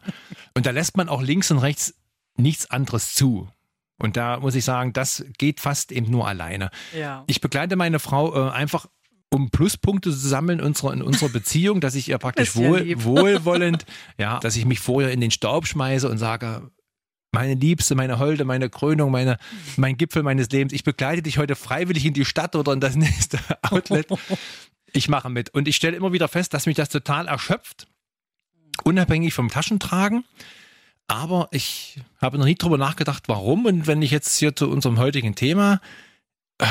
und 0.53 0.65
da 0.65 0.71
lässt 0.71 0.95
man 0.95 1.09
auch 1.09 1.21
links 1.21 1.51
und 1.51 1.57
rechts 1.57 1.95
nichts 2.37 2.69
anderes 2.71 3.13
zu. 3.13 3.49
Und 3.97 4.17
da 4.17 4.39
muss 4.39 4.55
ich 4.55 4.65
sagen, 4.65 4.93
das 4.93 5.25
geht 5.37 5.59
fast 5.59 5.91
eben 5.91 6.11
nur 6.11 6.27
alleine. 6.27 6.69
Ja. 6.97 7.23
Ich 7.27 7.41
begleite 7.41 7.75
meine 7.75 7.99
Frau 7.99 8.47
äh, 8.47 8.51
einfach, 8.51 8.87
um 9.29 9.49
Pluspunkte 9.49 10.11
zu 10.11 10.17
sammeln 10.17 10.59
in 10.59 10.65
unserer, 10.65 10.93
in 10.93 11.01
unserer 11.01 11.29
Beziehung, 11.29 11.81
dass 11.81 11.95
ich 11.95 12.09
ihr 12.09 12.17
praktisch 12.17 12.55
ja 12.55 12.61
wohl, 12.61 12.79
lieb. 12.79 13.03
wohlwollend, 13.03 13.85
ja, 14.17 14.39
dass 14.39 14.55
ich 14.55 14.65
mich 14.65 14.79
vorher 14.79 15.11
in 15.11 15.21
den 15.21 15.31
Staub 15.31 15.67
schmeiße 15.67 16.09
und 16.09 16.17
sage, 16.17 16.71
meine 17.35 17.53
Liebste, 17.53 17.93
meine 17.95 18.17
Holde, 18.17 18.45
meine 18.45 18.69
Krönung, 18.69 19.11
meine, 19.11 19.37
mein 19.77 19.97
Gipfel 19.97 20.23
meines 20.23 20.49
Lebens, 20.49 20.73
ich 20.73 20.83
begleite 20.83 21.21
dich 21.21 21.37
heute 21.37 21.55
freiwillig 21.55 22.05
in 22.05 22.13
die 22.13 22.25
Stadt 22.25 22.55
oder 22.55 22.73
in 22.73 22.79
das 22.79 22.95
nächste 23.05 23.37
Outlet. 23.61 24.07
Ich 24.93 25.09
mache 25.09 25.29
mit. 25.29 25.49
Und 25.49 25.67
ich 25.67 25.75
stelle 25.75 25.97
immer 25.97 26.13
wieder 26.13 26.27
fest, 26.27 26.53
dass 26.53 26.65
mich 26.65 26.77
das 26.77 26.89
total 26.89 27.27
erschöpft, 27.27 27.87
unabhängig 28.83 29.33
vom 29.33 29.49
Taschentragen. 29.49 30.23
Aber 31.07 31.49
ich 31.51 31.99
habe 32.19 32.37
noch 32.37 32.45
nie 32.45 32.55
drüber 32.55 32.77
nachgedacht, 32.77 33.23
warum. 33.27 33.65
Und 33.65 33.85
wenn 33.85 34.01
ich 34.01 34.11
jetzt 34.11 34.37
hier 34.37 34.55
zu 34.55 34.69
unserem 34.69 34.97
heutigen 34.97 35.35
Thema 35.35 35.81
äh, 36.57 36.65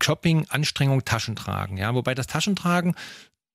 Shopping, 0.00 0.46
Anstrengung, 0.48 1.04
Taschentragen, 1.04 1.76
ja, 1.76 1.94
wobei 1.94 2.14
das 2.14 2.28
Taschentragen 2.28 2.94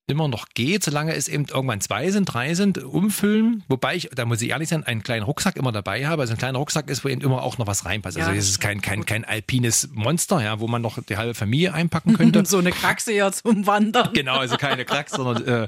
immer 0.08 0.30
noch 0.30 0.48
geht, 0.54 0.84
solange 0.84 1.14
es 1.14 1.28
eben 1.28 1.46
irgendwann 1.46 1.82
zwei 1.82 2.10
sind, 2.12 2.26
drei 2.26 2.54
sind, 2.54 2.78
umfüllen. 2.82 3.64
Wobei 3.68 3.96
ich, 3.96 4.10
da 4.16 4.26
muss 4.26 4.42
ich 4.42 4.50
ehrlich 4.50 4.70
sein, 4.70 4.86
einen 4.86 5.04
kleinen 5.04 5.24
Rucksack 5.24 5.58
immer 5.58 5.74
dabei 5.74 6.08
habe. 6.08 6.22
Also 6.22 6.34
ein 6.34 6.38
kleiner 6.38 6.60
Rucksack 6.60 6.90
ist, 6.90 7.04
wo 7.04 7.10
eben 7.10 7.22
immer 7.22 7.44
auch 7.44 7.58
noch 7.58 7.68
was 7.68 7.84
reinpasst. 7.84 8.18
Also 8.18 8.30
Ja, 8.30 8.36
es 8.36 8.46
das 8.46 8.52
ist 8.52 8.60
kein, 8.60 8.82
kein, 8.82 9.06
kein 9.06 9.26
alpines 9.26 9.90
Monster, 9.94 10.42
ja, 10.42 10.62
wo 10.62 10.68
man 10.68 10.82
noch 10.82 10.98
die 11.04 11.18
halbe 11.18 11.34
Familie 11.34 11.74
einpacken 11.74 12.14
könnte. 12.14 12.46
so 12.48 12.58
eine 12.58 12.72
Kraxe 12.72 13.12
ja 13.12 13.32
zum 13.34 13.68
Wandern. 13.68 14.14
Genau, 14.14 14.38
also 14.38 14.56
keine 14.56 14.86
Cracks, 14.86 15.12
sondern 15.12 15.46
äh, 15.46 15.68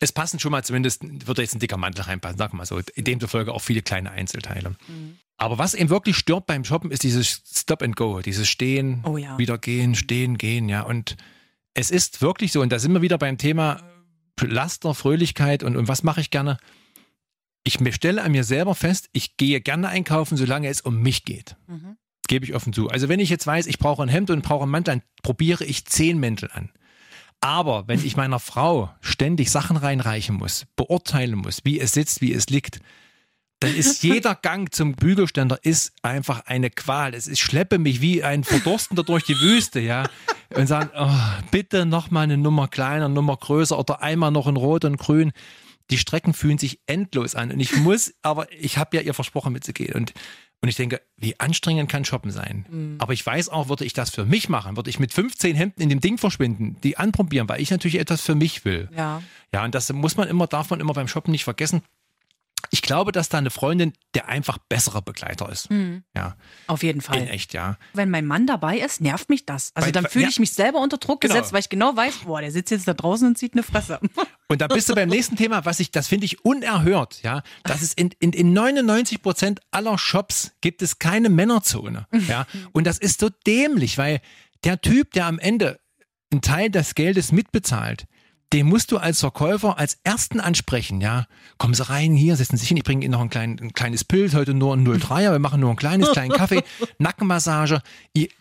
es 0.00 0.10
passen 0.10 0.40
schon 0.40 0.50
mal 0.50 0.64
zumindest, 0.64 1.02
würde 1.28 1.42
jetzt 1.42 1.54
ein 1.54 1.60
dicker 1.60 1.76
Mantel 1.76 2.02
reinpassen, 2.02 2.38
sag 2.38 2.52
mal 2.52 2.66
so. 2.66 2.80
In 2.94 3.04
demzufolge 3.04 3.52
auch 3.52 3.62
viele 3.62 3.82
kleine 3.82 4.10
Einzelteile. 4.10 4.74
Aber 5.36 5.58
was 5.58 5.74
eben 5.74 5.90
wirklich 5.90 6.16
stört 6.16 6.46
beim 6.46 6.64
Shoppen, 6.64 6.90
ist 6.90 7.04
dieses 7.04 7.42
Stop 7.54 7.82
and 7.82 7.94
Go, 7.96 8.20
dieses 8.20 8.48
Stehen, 8.48 9.04
Oh 9.04 9.16
ja. 9.16 9.38
wieder 9.38 9.58
gehen, 9.58 9.94
stehen, 9.94 10.38
gehen, 10.38 10.68
ja. 10.68 10.82
Und 10.82 11.16
es 11.74 11.90
ist 11.90 12.22
wirklich 12.22 12.52
so, 12.52 12.60
und 12.60 12.70
da 12.70 12.78
sind 12.78 12.92
wir 12.92 13.02
wieder 13.02 13.18
beim 13.18 13.38
Thema 13.38 13.82
Laster, 14.40 14.94
Fröhlichkeit 14.94 15.62
und, 15.62 15.76
und 15.76 15.88
was 15.88 16.02
mache 16.02 16.20
ich 16.20 16.30
gerne? 16.30 16.56
Ich 17.62 17.78
stelle 17.94 18.22
an 18.22 18.32
mir 18.32 18.44
selber 18.44 18.74
fest, 18.74 19.10
ich 19.12 19.36
gehe 19.36 19.60
gerne 19.60 19.88
einkaufen, 19.88 20.36
solange 20.36 20.68
es 20.68 20.80
um 20.80 21.02
mich 21.02 21.24
geht. 21.24 21.56
Mhm. 21.66 21.96
Gebe 22.26 22.46
ich 22.46 22.54
offen 22.54 22.72
zu. 22.72 22.88
Also 22.88 23.08
wenn 23.08 23.20
ich 23.20 23.28
jetzt 23.28 23.46
weiß, 23.46 23.66
ich 23.66 23.78
brauche 23.78 24.02
ein 24.02 24.08
Hemd 24.08 24.30
und 24.30 24.42
brauche 24.42 24.62
einen 24.62 24.70
Mantel, 24.70 24.94
dann 24.94 25.02
probiere 25.22 25.64
ich 25.64 25.84
zehn 25.84 26.18
Mäntel 26.18 26.50
an. 26.52 26.70
Aber 27.40 27.88
wenn 27.88 28.04
ich 28.04 28.16
meiner 28.16 28.38
Frau 28.38 28.94
ständig 29.00 29.50
Sachen 29.50 29.76
reinreichen 29.76 30.36
muss, 30.36 30.66
beurteilen 30.76 31.36
muss, 31.36 31.64
wie 31.64 31.80
es 31.80 31.92
sitzt, 31.92 32.20
wie 32.20 32.32
es 32.32 32.48
liegt, 32.48 32.80
dann 33.60 33.74
ist 33.74 34.02
jeder 34.02 34.34
Gang 34.34 34.74
zum 34.74 34.94
Bügelständer 34.94 35.58
ist 35.62 35.92
einfach 36.02 36.46
eine 36.46 36.70
Qual. 36.70 37.14
Es 37.14 37.26
ist, 37.26 37.34
ich 37.34 37.42
schleppe 37.42 37.78
mich 37.78 38.00
wie 38.00 38.24
ein 38.24 38.42
Verdurstender 38.42 39.04
durch 39.04 39.24
die 39.24 39.38
Wüste, 39.38 39.80
ja. 39.80 40.08
Und 40.54 40.66
sagen, 40.66 40.90
oh, 40.98 41.10
bitte 41.50 41.84
noch 41.84 42.10
mal 42.10 42.22
eine 42.22 42.38
Nummer 42.38 42.68
kleiner, 42.68 43.08
Nummer 43.08 43.36
größer 43.36 43.78
oder 43.78 44.02
einmal 44.02 44.30
noch 44.30 44.48
in 44.48 44.56
Rot 44.56 44.86
und 44.86 44.96
Grün. 44.96 45.32
Die 45.90 45.98
Strecken 45.98 46.32
fühlen 46.32 46.56
sich 46.56 46.80
endlos 46.86 47.34
an. 47.34 47.52
Und 47.52 47.60
ich 47.60 47.76
muss, 47.76 48.14
aber 48.22 48.50
ich 48.52 48.78
habe 48.78 48.96
ja 48.96 49.02
ihr 49.02 49.12
versprochen 49.12 49.52
mitzugehen. 49.52 49.94
Und, 49.94 50.14
und 50.62 50.68
ich 50.68 50.76
denke, 50.76 51.02
wie 51.16 51.38
anstrengend 51.38 51.90
kann 51.90 52.04
Shoppen 52.06 52.30
sein. 52.30 52.64
Aber 52.98 53.12
ich 53.12 53.24
weiß 53.24 53.50
auch, 53.50 53.68
würde 53.68 53.84
ich 53.84 53.92
das 53.92 54.08
für 54.08 54.24
mich 54.24 54.48
machen, 54.48 54.76
würde 54.76 54.88
ich 54.88 54.98
mit 54.98 55.12
15 55.12 55.54
Hemden 55.54 55.82
in 55.82 55.88
dem 55.90 56.00
Ding 56.00 56.16
verschwinden, 56.16 56.76
die 56.82 56.96
anprobieren, 56.96 57.48
weil 57.48 57.60
ich 57.60 57.70
natürlich 57.70 57.98
etwas 57.98 58.22
für 58.22 58.34
mich 58.34 58.64
will. 58.64 58.88
Ja. 58.96 59.22
Ja, 59.52 59.64
und 59.64 59.74
das 59.74 59.92
muss 59.92 60.16
man 60.16 60.28
immer, 60.28 60.46
darf 60.46 60.70
man 60.70 60.80
immer 60.80 60.94
beim 60.94 61.08
Shoppen 61.08 61.32
nicht 61.32 61.44
vergessen. 61.44 61.82
Ich 62.72 62.82
glaube, 62.82 63.10
dass 63.12 63.28
da 63.28 63.38
eine 63.38 63.50
Freundin 63.50 63.92
der 64.14 64.28
einfach 64.28 64.58
bessere 64.58 65.02
Begleiter 65.02 65.48
ist. 65.50 65.68
Ja, 66.16 66.36
Auf 66.68 66.82
jeden 66.82 66.98
in 66.98 67.02
Fall. 67.02 67.28
echt, 67.28 67.52
ja. 67.52 67.76
Wenn 67.94 68.10
mein 68.10 68.26
Mann 68.26 68.46
dabei 68.46 68.78
ist, 68.78 69.00
nervt 69.00 69.28
mich 69.28 69.44
das. 69.46 69.72
Also 69.74 69.86
Weil- 69.86 69.92
dann 69.92 70.06
fühle 70.06 70.24
ja. 70.24 70.28
ich 70.30 70.38
mich 70.40 70.52
selber 70.52 70.80
unter 70.80 70.98
Druck 70.98 71.20
Genau. 71.20 71.34
gesetzt, 71.34 71.52
weil 71.52 71.60
ich 71.60 71.68
genau 71.68 71.94
weiß, 71.96 72.18
boah, 72.24 72.40
der 72.40 72.50
sitzt 72.52 72.70
jetzt 72.70 72.86
da 72.88 72.94
draußen 72.94 73.26
und 73.26 73.36
zieht 73.38 73.52
eine 73.54 73.62
Fresse. 73.62 74.00
Und 74.48 74.60
da 74.60 74.66
bist 74.66 74.88
du 74.88 74.94
beim 74.96 75.08
nächsten 75.08 75.36
Thema, 75.36 75.64
was 75.64 75.78
ich, 75.78 75.92
das 75.92 76.08
finde 76.08 76.24
ich 76.24 76.44
unerhört, 76.44 77.22
ja. 77.22 77.42
Das 77.62 77.82
ist 77.82 77.96
in, 77.98 78.10
in, 78.18 78.32
in 78.32 78.52
99 78.52 79.22
Prozent 79.22 79.60
aller 79.70 79.96
Shops 79.96 80.52
gibt 80.60 80.82
es 80.82 80.98
keine 80.98 81.28
Männerzone, 81.28 82.06
ja. 82.28 82.46
Und 82.72 82.84
das 82.88 82.98
ist 82.98 83.20
so 83.20 83.28
dämlich, 83.46 83.96
weil 83.96 84.20
der 84.64 84.80
Typ, 84.80 85.12
der 85.12 85.26
am 85.26 85.38
Ende 85.38 85.78
einen 86.32 86.42
Teil 86.42 86.68
des 86.70 86.94
Geldes 86.96 87.30
mitbezahlt, 87.32 88.06
den 88.52 88.66
musst 88.66 88.90
du 88.90 88.96
als 88.98 89.20
Verkäufer 89.20 89.78
als 89.78 89.98
ersten 90.02 90.40
ansprechen, 90.40 91.00
ja. 91.00 91.26
Kommen 91.56 91.72
Sie 91.74 91.88
rein, 91.88 92.14
hier, 92.14 92.34
setzen 92.34 92.56
Sie 92.56 92.60
sich 92.62 92.68
hin, 92.68 92.76
ich 92.78 92.82
bringe 92.84 93.04
Ihnen 93.04 93.12
noch 93.12 93.20
ein, 93.20 93.30
klein, 93.30 93.58
ein 93.62 93.72
kleines 93.74 94.02
Bild, 94.02 94.34
heute 94.34 94.54
nur 94.54 94.74
ein 94.74 94.84
03er, 94.84 95.30
wir 95.30 95.38
machen 95.38 95.60
nur 95.60 95.70
ein 95.70 95.76
kleines, 95.76 96.10
kleinen 96.12 96.32
Kaffee, 96.32 96.62
Nackenmassage. 96.98 97.80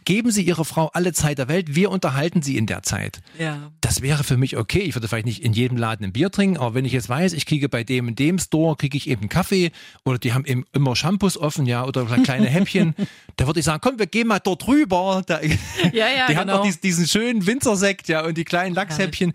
Geben 0.05 0.31
Sie 0.31 0.41
Ihre 0.43 0.65
Frau 0.65 0.87
alle 0.93 1.13
Zeit 1.13 1.37
der 1.37 1.47
Welt, 1.47 1.75
wir 1.75 1.91
unterhalten 1.91 2.41
Sie 2.41 2.57
in 2.57 2.65
der 2.65 2.81
Zeit 2.81 3.21
Ja. 3.37 3.71
das 3.81 4.01
wäre 4.01 4.23
für 4.23 4.37
mich 4.37 4.57
okay. 4.57 4.79
Ich 4.79 4.95
würde 4.95 5.07
vielleicht 5.07 5.25
nicht 5.27 5.43
in 5.43 5.53
jedem 5.53 5.77
Laden 5.77 6.05
ein 6.05 6.11
Bier 6.13 6.31
trinken, 6.31 6.57
aber 6.57 6.73
wenn 6.73 6.85
ich 6.85 6.91
jetzt 6.93 7.09
weiß, 7.09 7.33
ich 7.33 7.45
kriege 7.45 7.69
bei 7.69 7.83
dem 7.83 8.07
und 8.07 8.17
dem 8.19 8.39
Store, 8.39 8.75
kriege 8.75 8.97
ich 8.97 9.07
eben 9.09 9.21
einen 9.21 9.29
Kaffee 9.29 9.71
oder 10.05 10.17
die 10.17 10.33
haben 10.33 10.45
eben 10.45 10.65
immer 10.73 10.95
Shampoos 10.95 11.37
offen, 11.37 11.65
ja, 11.67 11.85
oder 11.85 12.05
kleine 12.23 12.47
Häppchen, 12.49 12.95
da 13.37 13.45
würde 13.45 13.59
ich 13.59 13.65
sagen, 13.65 13.81
komm, 13.83 13.99
wir 13.99 14.07
gehen 14.07 14.27
mal 14.27 14.39
dort 14.39 14.67
rüber. 14.67 15.21
Da, 15.25 15.39
Ja, 15.41 15.51
ja, 15.93 16.27
die 16.29 16.35
haben 16.35 16.47
genau. 16.47 16.59
auch 16.59 16.63
diesen, 16.65 16.81
diesen 16.81 17.07
schönen 17.07 17.45
Winzersekt, 17.45 18.07
ja, 18.07 18.25
und 18.25 18.37
die 18.37 18.45
kleinen 18.45 18.73
Lachshäppchen. 18.73 19.33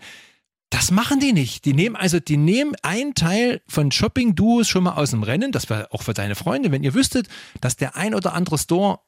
Das 0.71 0.91
machen 0.91 1.19
die 1.19 1.31
nicht. 1.31 1.65
Die 1.65 1.73
nehmen 1.73 1.95
also, 1.95 2.19
die 2.19 2.37
nehmen 2.37 2.75
einen 2.81 3.13
Teil 3.13 3.61
von 3.67 3.91
Shopping-Duos 3.91 4.67
schon 4.67 4.83
mal 4.83 4.93
aus 4.95 5.11
dem 5.11 5.23
Rennen. 5.23 5.51
Das 5.51 5.69
wäre 5.69 5.91
auch 5.93 6.01
für 6.01 6.13
deine 6.13 6.35
Freunde, 6.35 6.71
wenn 6.71 6.83
ihr 6.83 6.93
wüsstet, 6.93 7.27
dass 7.61 7.75
der 7.75 7.95
ein 7.95 8.13
oder 8.15 8.33
andere 8.33 8.57
Store 8.57 8.99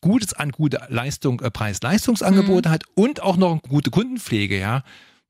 Gutes 0.00 0.32
an 0.34 0.52
gute 0.52 0.80
Leistung, 0.88 1.40
äh, 1.40 1.50
Preis-Leistungsangebote 1.50 2.68
Mhm. 2.68 2.72
hat 2.72 2.84
und 2.94 3.22
auch 3.22 3.36
noch 3.36 3.50
eine 3.50 3.60
gute 3.60 3.90
Kundenpflege, 3.90 4.56
ja, 4.58 4.84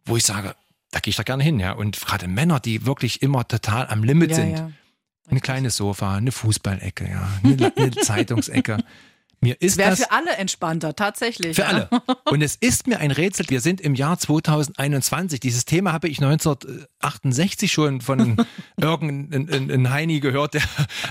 wo 0.05 0.19
ich 0.19 0.25
sage, 0.25 0.55
da 0.91 1.01
gehe 1.01 1.11
ich 1.11 1.17
da 1.17 1.23
gerne 1.23 1.43
hin, 1.43 1.59
ja. 1.59 1.73
Und 1.73 1.99
gerade 1.99 2.29
Männer, 2.29 2.61
die 2.61 2.85
wirklich 2.85 3.23
immer 3.23 3.49
total 3.49 3.89
am 3.89 4.05
Limit 4.05 4.31
Ja, 4.31 4.37
sind. 4.37 4.59
ja. 4.59 4.71
Ein 5.31 5.41
kleines 5.41 5.77
Sofa, 5.77 6.15
eine 6.17 6.31
Fußballecke, 6.31 7.09
ja, 7.09 7.27
eine, 7.43 7.73
eine 7.75 7.91
Zeitungsecke. 8.03 8.79
Mir 9.43 9.61
ist 9.61 9.79
Wäre 9.79 9.97
für 9.97 10.11
alle 10.11 10.33
entspannter, 10.37 10.95
tatsächlich. 10.95 11.57
für 11.57 11.63
ja. 11.63 11.69
alle. 11.69 11.89
Und 12.25 12.43
es 12.43 12.57
ist 12.57 12.87
mir 12.87 12.99
ein 13.01 13.11
Rätsel. 13.11 13.47
Wir 13.49 13.63
sind 13.63 13.81
im 13.81 13.95
Jahr 13.95 14.19
2021. 14.19 15.41
Dieses 15.41 15.65
Thema 15.65 15.93
habe 15.95 16.09
ich 16.09 16.19
1968 16.19 17.73
schon 17.73 18.03
von 18.03 18.45
irgendeinem 18.77 19.91
Heini 19.91 20.21
gehört, 20.21 20.55
der, 20.55 20.63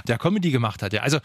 der 0.08 0.20
Comedy 0.20 0.52
gemacht 0.52 0.84
hat. 0.84 0.94
Ja, 0.94 1.02
also 1.02 1.18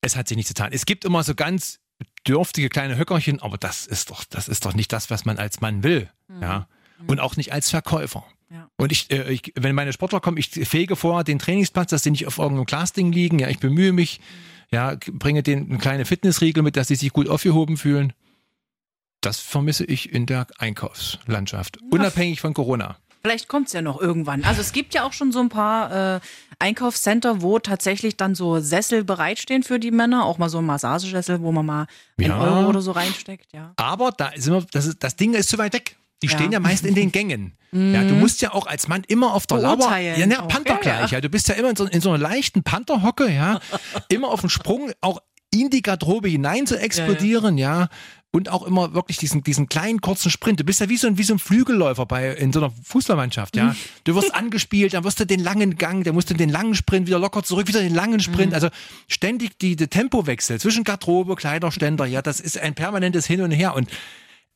es 0.00 0.14
hat 0.14 0.28
sich 0.28 0.36
nichts 0.36 0.50
getan. 0.50 0.70
Es 0.72 0.86
gibt 0.86 1.04
immer 1.04 1.24
so 1.24 1.34
ganz 1.34 1.80
dürftige 2.26 2.68
kleine 2.68 2.96
Höckerchen, 2.96 3.42
aber 3.42 3.58
das 3.58 3.86
ist 3.86 4.10
doch, 4.10 4.24
das 4.24 4.46
ist 4.46 4.64
doch 4.64 4.74
nicht 4.74 4.92
das, 4.92 5.10
was 5.10 5.24
man 5.24 5.38
als 5.38 5.60
Mann 5.60 5.82
will. 5.82 6.08
Ja. 6.40 6.68
Und 7.08 7.18
auch 7.18 7.36
nicht 7.36 7.52
als 7.52 7.70
Verkäufer. 7.70 8.24
Ja. 8.48 8.68
Und 8.76 8.92
ich, 8.92 9.10
äh, 9.10 9.32
ich, 9.32 9.52
wenn 9.56 9.74
meine 9.74 9.92
Sportler 9.92 10.20
kommen, 10.20 10.36
ich 10.36 10.50
fege 10.50 10.94
vor 10.94 11.24
den 11.24 11.38
Trainingsplatz, 11.38 11.90
dass 11.90 12.04
sie 12.04 12.10
nicht 12.10 12.26
auf 12.26 12.38
irgendeinem 12.38 12.66
Glasding 12.66 13.10
liegen. 13.10 13.38
Ja, 13.38 13.48
ich 13.48 13.58
bemühe 13.58 13.92
mich, 13.92 14.20
ja, 14.72 14.96
bringe 15.12 15.42
denen 15.42 15.68
eine 15.70 15.78
kleine 15.78 16.04
Fitnessriegel 16.04 16.62
mit, 16.62 16.76
dass 16.76 16.88
sie 16.88 16.96
sich 16.96 17.12
gut 17.12 17.28
aufgehoben 17.28 17.76
fühlen. 17.76 18.12
Das 19.20 19.38
vermisse 19.38 19.84
ich 19.84 20.12
in 20.12 20.26
der 20.26 20.46
Einkaufslandschaft. 20.58 21.78
Unabhängig 21.90 22.40
von 22.40 22.54
Corona. 22.54 22.96
Vielleicht 23.22 23.46
kommt's 23.46 23.72
ja 23.72 23.82
noch 23.82 24.00
irgendwann. 24.00 24.42
Also 24.42 24.60
es 24.60 24.72
gibt 24.72 24.94
ja 24.94 25.04
auch 25.04 25.12
schon 25.12 25.30
so 25.30 25.38
ein 25.38 25.48
paar 25.48 26.16
äh, 26.16 26.20
Einkaufscenter, 26.58 27.40
wo 27.40 27.60
tatsächlich 27.60 28.16
dann 28.16 28.34
so 28.34 28.58
Sessel 28.58 29.04
bereitstehen 29.04 29.62
für 29.62 29.78
die 29.78 29.92
Männer. 29.92 30.24
Auch 30.24 30.38
mal 30.38 30.48
so 30.48 30.58
ein 30.58 30.66
Massagesessel, 30.66 31.40
wo 31.40 31.52
man 31.52 31.64
mal 31.64 31.86
einen 32.18 32.30
Ja. 32.30 32.40
Euro 32.40 32.68
oder 32.68 32.82
so 32.82 32.90
reinsteckt. 32.90 33.52
Ja. 33.52 33.74
Aber 33.76 34.10
da 34.10 34.32
sind 34.34 34.52
wir, 34.54 34.66
das, 34.72 34.86
ist, 34.86 35.04
das 35.04 35.14
Ding 35.14 35.34
ist 35.34 35.48
zu 35.50 35.58
weit 35.58 35.72
weg. 35.72 35.96
Die 36.22 36.26
Ja. 36.28 36.32
Mhm. 36.34 36.38
stehen 36.38 36.52
ja 36.52 36.60
meist 36.60 36.84
in 36.86 36.94
den 36.94 37.12
Gängen. 37.12 37.52
Ja, 37.74 38.04
du 38.04 38.12
musst 38.14 38.42
ja 38.42 38.52
auch 38.52 38.66
als 38.66 38.86
Mann 38.86 39.02
immer 39.08 39.32
auf 39.32 39.46
der 39.46 39.56
Lauer. 39.56 39.96
Ja, 39.96 40.26
ne, 40.26 40.42
auch. 40.42 40.48
Panther 40.48 40.74
Ja, 40.74 40.78
gleich. 40.80 41.10
ja. 41.10 41.16
Ja. 41.16 41.20
Du 41.22 41.30
bist 41.30 41.48
ja 41.48 41.54
immer 41.54 41.70
in 41.70 41.76
so, 41.76 41.86
in 41.86 42.02
so 42.02 42.10
einer 42.10 42.18
leichten 42.18 42.62
Pantherhocke, 42.62 43.30
ja. 43.32 43.60
immer 44.10 44.28
auf 44.28 44.40
dem 44.42 44.50
Sprung, 44.50 44.92
auch 45.00 45.20
in 45.50 45.70
die 45.70 45.80
Garderobe 45.80 46.28
hinein 46.28 46.66
zu 46.66 46.78
explodieren, 46.78 47.56
ja. 47.56 47.88
Und 48.30 48.50
auch 48.50 48.62
immer 48.64 48.92
wirklich 48.92 49.16
diesen, 49.16 49.42
diesen 49.42 49.70
kleinen 49.70 50.02
kurzen 50.02 50.30
Sprint. 50.30 50.60
Du 50.60 50.64
bist 50.64 50.80
ja 50.80 50.90
wie 50.90 50.98
so 50.98 51.06
ein, 51.06 51.16
wie 51.16 51.22
so 51.22 51.32
ein 51.34 51.38
Flügelläufer 51.38 52.04
bei, 52.04 52.30
in 52.32 52.52
so 52.52 52.60
einer 52.60 52.70
Fußballmannschaft, 52.84 53.54
Mhm. 53.56 53.60
ja. 53.62 53.76
Du 54.04 54.14
wirst 54.16 54.34
angespielt, 54.34 54.92
dann 54.92 55.04
wirst 55.04 55.20
du 55.20 55.24
den 55.24 55.40
langen 55.40 55.76
Gang, 55.76 56.04
dann 56.04 56.14
musst 56.14 56.28
du 56.28 56.34
den 56.34 56.50
langen 56.50 56.74
Sprint 56.74 57.06
wieder 57.06 57.18
locker 57.18 57.42
zurück, 57.42 57.68
wieder 57.68 57.80
den 57.80 57.94
langen 57.94 58.20
Sprint. 58.20 58.48
Mhm. 58.48 58.54
Also 58.54 58.68
ständig 59.08 59.58
die, 59.58 59.76
die 59.76 59.86
Tempowechsel 59.88 60.60
zwischen 60.60 60.84
Garderobe, 60.84 61.36
Kleiderständer, 61.36 62.04
ja, 62.04 62.20
das 62.20 62.38
ist 62.38 62.58
ein 62.58 62.74
permanentes 62.74 63.24
Hin 63.26 63.40
und 63.40 63.50
Her. 63.50 63.74
Und 63.74 63.88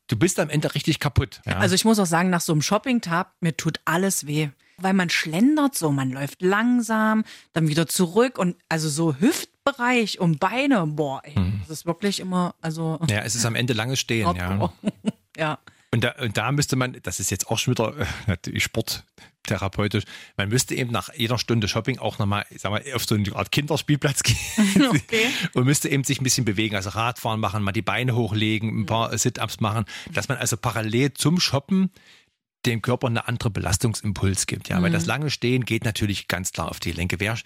du 0.09 0.17
bist 0.17 0.39
am 0.41 0.51
Ende 0.51 0.75
richtig 0.75 1.01
kaputt. 1.01 1.41
Ja. 1.47 1.59
Also 1.59 1.75
ich 1.75 1.85
muss 1.85 1.99
auch 1.99 2.07
sagen, 2.07 2.31
nach 2.31 2.41
so 2.41 2.53
einem 2.53 2.63
Shopping-Tag, 2.63 3.29
mir 3.41 3.57
tut 3.57 3.81
alles 3.85 4.27
weh. 4.27 4.49
Weil 4.79 4.93
man 4.93 5.09
schlendert 5.09 5.75
so, 5.75 5.91
man 5.91 6.11
läuft 6.11 6.43
langsam, 6.43 7.25
dann 7.55 7.67
wieder 7.69 7.87
zurück 7.87 8.39
und 8.39 8.57
also 8.69 8.91
so 8.91 9.15
Hüftbereich 9.19 10.21
und 10.21 10.39
Beine, 10.39 10.87
boah, 10.87 11.23
ey, 11.25 11.39
Mhm. 11.39 11.61
das 11.67 11.79
ist 11.79 11.87
wirklich 11.87 12.21
immer, 12.21 12.55
also 12.61 13.01
ja, 13.09 13.21
es 13.23 13.35
ist 13.35 13.47
am 13.47 13.55
Ende 13.55 13.73
langes 13.73 14.01
Stehen, 14.01 14.37
ja. 14.37 14.71
Ja. 15.39 15.59
Und 15.93 16.05
da, 16.05 16.13
und 16.21 16.37
da 16.37 16.53
müsste 16.53 16.77
man, 16.77 16.99
das 17.05 17.21
ist 17.21 17.31
jetzt 17.31 17.49
auch 17.51 17.59
schon 17.59 17.73
wieder 17.73 17.97
äh, 17.99 18.05
natürlich 18.27 18.65
sporttherapeutisch, 19.47 20.05
man 20.37 20.49
müsste 20.49 20.75
eben 20.75 20.91
nach 20.91 21.11
jeder 21.15 21.39
Stunde 21.39 21.69
Shopping 21.69 21.99
auch 21.99 22.19
nochmal, 22.19 22.45
ich 22.51 22.61
sag 22.61 22.71
mal, 22.71 22.83
auf 22.95 23.05
so 23.05 23.15
eine 23.15 23.35
Art 23.35 23.53
Kinderspielplatz 23.53 24.23
gehen 24.23 24.37
Okay. 24.89 25.27
und 25.55 25.65
müsste 25.65 25.89
eben 25.89 26.05
sich 26.05 26.21
ein 26.21 26.25
bisschen 26.25 26.45
bewegen, 26.45 26.77
also 26.77 26.91
Radfahren 26.91 27.41
machen, 27.41 27.63
mal 27.63 27.73
die 27.73 27.83
Beine 27.83 28.15
hochlegen, 28.15 28.81
ein 28.81 28.87
paar 28.87 29.17
Sit-Ups 29.17 29.61
machen, 29.61 29.85
dass 30.13 30.29
man 30.29 30.39
also 30.39 30.57
parallel 30.57 31.15
zum 31.15 31.41
Shoppen 31.41 31.91
dem 32.65 32.83
Körper 32.83 33.07
eine 33.07 33.29
andere 33.29 33.51
Belastungsimpuls 33.51 34.47
gibt. 34.47 34.69
Ja, 34.69 34.83
weil 34.83 34.91
das 34.91 35.07
lange 35.07 35.31
Stehen 35.31 35.65
geht 35.65 35.85
natürlich 35.85 36.27
ganz 36.27 36.51
klar 36.51 36.69
auf 36.69 36.81
die 36.81 36.91
Gelenke. 36.91 37.21
Wer 37.21 37.39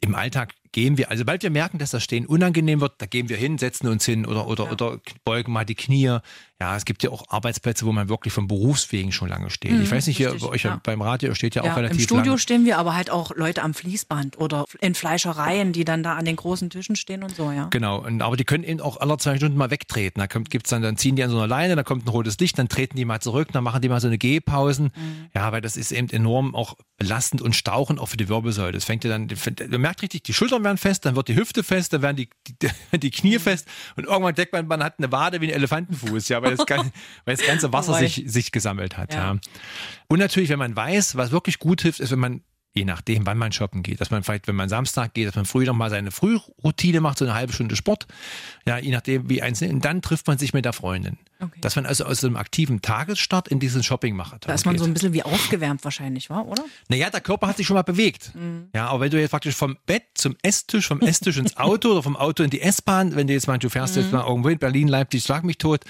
im 0.00 0.14
Alltag 0.14 0.54
gehen 0.72 0.98
wir, 0.98 1.10
also 1.10 1.20
sobald 1.20 1.42
wir 1.42 1.50
merken, 1.50 1.78
dass 1.78 1.90
das 1.90 2.02
Stehen 2.02 2.26
unangenehm 2.26 2.80
wird, 2.80 2.94
da 2.98 3.06
gehen 3.06 3.28
wir 3.28 3.36
hin, 3.36 3.58
setzen 3.58 3.88
uns 3.88 4.04
hin 4.04 4.26
oder, 4.26 4.48
oder, 4.48 4.72
oder 4.72 4.98
beugen 5.24 5.52
mal 5.52 5.64
die 5.64 5.74
Knie. 5.74 6.18
Ja, 6.62 6.76
es 6.76 6.84
gibt 6.84 7.02
ja 7.02 7.10
auch 7.10 7.24
Arbeitsplätze, 7.28 7.84
wo 7.86 7.92
man 7.92 8.08
wirklich 8.08 8.32
vom 8.32 8.46
Berufswegen 8.46 9.10
schon 9.10 9.28
lange 9.28 9.50
steht. 9.50 9.72
ich 9.72 9.90
weiß 9.90 10.06
nicht, 10.06 10.16
hier 10.16 10.28
richtig, 10.28 10.44
bei 10.44 10.54
euch 10.54 10.62
ja. 10.62 10.80
beim 10.82 11.02
Radio 11.02 11.34
steht 11.34 11.56
ja, 11.56 11.64
Ja, 11.64 11.72
auch 11.72 11.76
relativ 11.76 11.98
Im 11.98 12.04
Studio 12.04 12.24
lange. 12.24 12.38
stehen 12.38 12.64
wir 12.64 12.78
aber 12.78 12.94
halt 12.94 13.10
auch 13.10 13.34
Leute 13.34 13.62
am 13.62 13.74
Fließband 13.74 14.38
oder 14.38 14.64
in 14.80 14.94
Fleischereien, 14.94 15.72
die 15.72 15.84
dann 15.84 16.04
da 16.04 16.14
an 16.14 16.24
den 16.24 16.36
großen 16.36 16.70
Tischen 16.70 16.94
stehen 16.94 17.24
und 17.24 17.34
so, 17.34 17.50
ja. 17.50 17.66
Genau, 17.70 17.98
und, 17.98 18.22
aber 18.22 18.36
die 18.36 18.44
können 18.44 18.62
eben 18.62 18.80
auch 18.80 18.98
alle 18.98 19.18
zwei 19.18 19.36
Stunden 19.36 19.58
mal 19.58 19.72
wegtreten. 19.72 20.20
Da 20.20 20.28
kommt, 20.28 20.50
gibt's 20.50 20.70
dann, 20.70 20.82
dann 20.82 20.96
ziehen 20.96 21.16
die 21.16 21.24
an 21.24 21.30
so 21.30 21.36
einer 21.36 21.48
Leine, 21.48 21.74
da 21.74 21.82
kommt 21.82 22.06
ein 22.06 22.08
rotes 22.08 22.38
Licht, 22.38 22.56
dann 22.58 22.68
treten 22.68 22.96
die 22.96 23.04
mal 23.04 23.20
zurück, 23.20 23.48
dann 23.52 23.64
machen 23.64 23.82
die 23.82 23.88
mal 23.88 24.00
so 24.00 24.06
eine 24.06 24.18
Gehpausen. 24.18 24.92
Mhm. 24.94 25.26
Ja, 25.34 25.50
weil 25.50 25.62
das 25.62 25.76
ist 25.76 25.90
eben 25.90 26.10
enorm 26.10 26.54
auch 26.54 26.76
belastend 26.96 27.42
und 27.42 27.56
stauchend 27.56 27.98
auch 27.98 28.06
für 28.06 28.16
die 28.16 28.28
Wirbelsäule. 28.28 28.70
Das 28.70 28.84
fängt 28.84 29.02
ja 29.02 29.10
dann, 29.10 29.28
man 29.68 29.80
merkt 29.80 30.02
richtig, 30.02 30.22
die 30.22 30.32
Schultern 30.62 30.64
werden 30.64 30.78
fest, 30.78 31.04
dann 31.06 31.16
wird 31.16 31.28
die 31.28 31.36
Hüfte 31.36 31.62
fest, 31.62 31.92
dann 31.92 32.02
werden 32.02 32.16
die, 32.16 32.28
die, 32.62 32.98
die 32.98 33.10
Knie 33.10 33.36
Mhm. 33.36 33.40
fest 33.40 33.68
und 33.96 34.04
irgendwann 34.04 34.34
denkt 34.34 34.52
man, 34.52 34.66
man 34.66 34.82
hat 34.82 34.94
eine 34.98 35.10
Wade 35.12 35.40
wie 35.40 35.46
ein 35.48 35.54
Elefantenfuß, 35.54 36.28
ja, 36.28 36.42
weil 36.42 36.56
das, 36.56 36.66
gan- 36.66 36.92
weil 37.24 37.36
das 37.36 37.46
ganze 37.46 37.72
Wasser 37.72 37.94
sich, 37.94 38.22
sich 38.26 38.52
gesammelt 38.52 38.96
hat. 38.96 39.12
Ja. 39.14 39.34
Ja. 39.34 39.38
Und 40.08 40.18
natürlich, 40.18 40.48
wenn 40.50 40.58
man 40.58 40.74
weiß, 40.76 41.16
was 41.16 41.30
wirklich 41.32 41.58
gut 41.58 41.82
hilft, 41.82 42.00
ist, 42.00 42.10
wenn 42.12 42.18
man 42.18 42.42
je 42.74 42.84
nachdem, 42.84 43.26
wann 43.26 43.36
man 43.38 43.52
shoppen 43.52 43.82
geht, 43.82 44.00
dass 44.00 44.10
man 44.10 44.22
vielleicht, 44.22 44.48
wenn 44.48 44.54
man 44.56 44.68
Samstag 44.68 45.12
geht, 45.14 45.28
dass 45.28 45.34
man 45.36 45.44
früh 45.44 45.64
noch 45.66 45.74
mal 45.74 45.90
seine 45.90 46.10
Frühroutine 46.10 47.00
macht, 47.00 47.18
so 47.18 47.24
eine 47.26 47.34
halbe 47.34 47.52
Stunde 47.52 47.76
Sport, 47.76 48.06
ja, 48.66 48.78
je 48.78 48.90
nachdem, 48.92 49.28
wie 49.28 49.42
eins, 49.42 49.60
und 49.62 49.84
dann 49.84 50.00
trifft 50.02 50.26
man 50.26 50.38
sich 50.38 50.54
mit 50.54 50.64
der 50.64 50.72
Freundin. 50.72 51.18
Okay. 51.40 51.58
Dass 51.60 51.74
man 51.76 51.86
also 51.86 52.04
aus 52.04 52.24
einem 52.24 52.36
aktiven 52.36 52.80
Tagesstart 52.82 53.48
in 53.48 53.58
diesen 53.58 53.82
Shopping-Marathon 53.82 54.46
Da 54.46 54.54
ist 54.54 54.64
man 54.64 54.74
geht. 54.74 54.80
so 54.80 54.86
ein 54.86 54.94
bisschen 54.94 55.12
wie 55.12 55.22
aufgewärmt 55.24 55.82
wahrscheinlich, 55.84 56.30
wa? 56.30 56.40
oder? 56.42 56.62
Naja, 56.88 57.10
der 57.10 57.20
Körper 57.20 57.48
hat 57.48 57.56
sich 57.56 57.66
schon 57.66 57.74
mal 57.74 57.82
bewegt. 57.82 58.32
Mhm. 58.34 58.68
Ja, 58.74 58.86
aber 58.86 59.00
wenn 59.00 59.10
du 59.10 59.20
jetzt 59.20 59.32
praktisch 59.32 59.56
vom 59.56 59.76
Bett 59.84 60.04
zum 60.14 60.36
Esstisch, 60.42 60.86
vom 60.86 61.00
Esstisch 61.00 61.36
ins 61.38 61.56
Auto 61.56 61.90
oder 61.90 62.02
vom 62.04 62.16
Auto 62.16 62.42
in 62.44 62.50
die 62.50 62.60
S-Bahn, 62.62 63.16
wenn 63.16 63.26
du 63.26 63.32
jetzt 63.32 63.48
mal, 63.48 63.58
du 63.58 63.68
fährst 63.68 63.96
Mhm. 63.96 64.02
jetzt 64.02 64.12
mal 64.12 64.24
irgendwo 64.26 64.48
in 64.50 64.58
Berlin, 64.58 64.86
Leipzig, 64.88 65.24
schlag 65.24 65.42
mich 65.42 65.58
tot, 65.58 65.80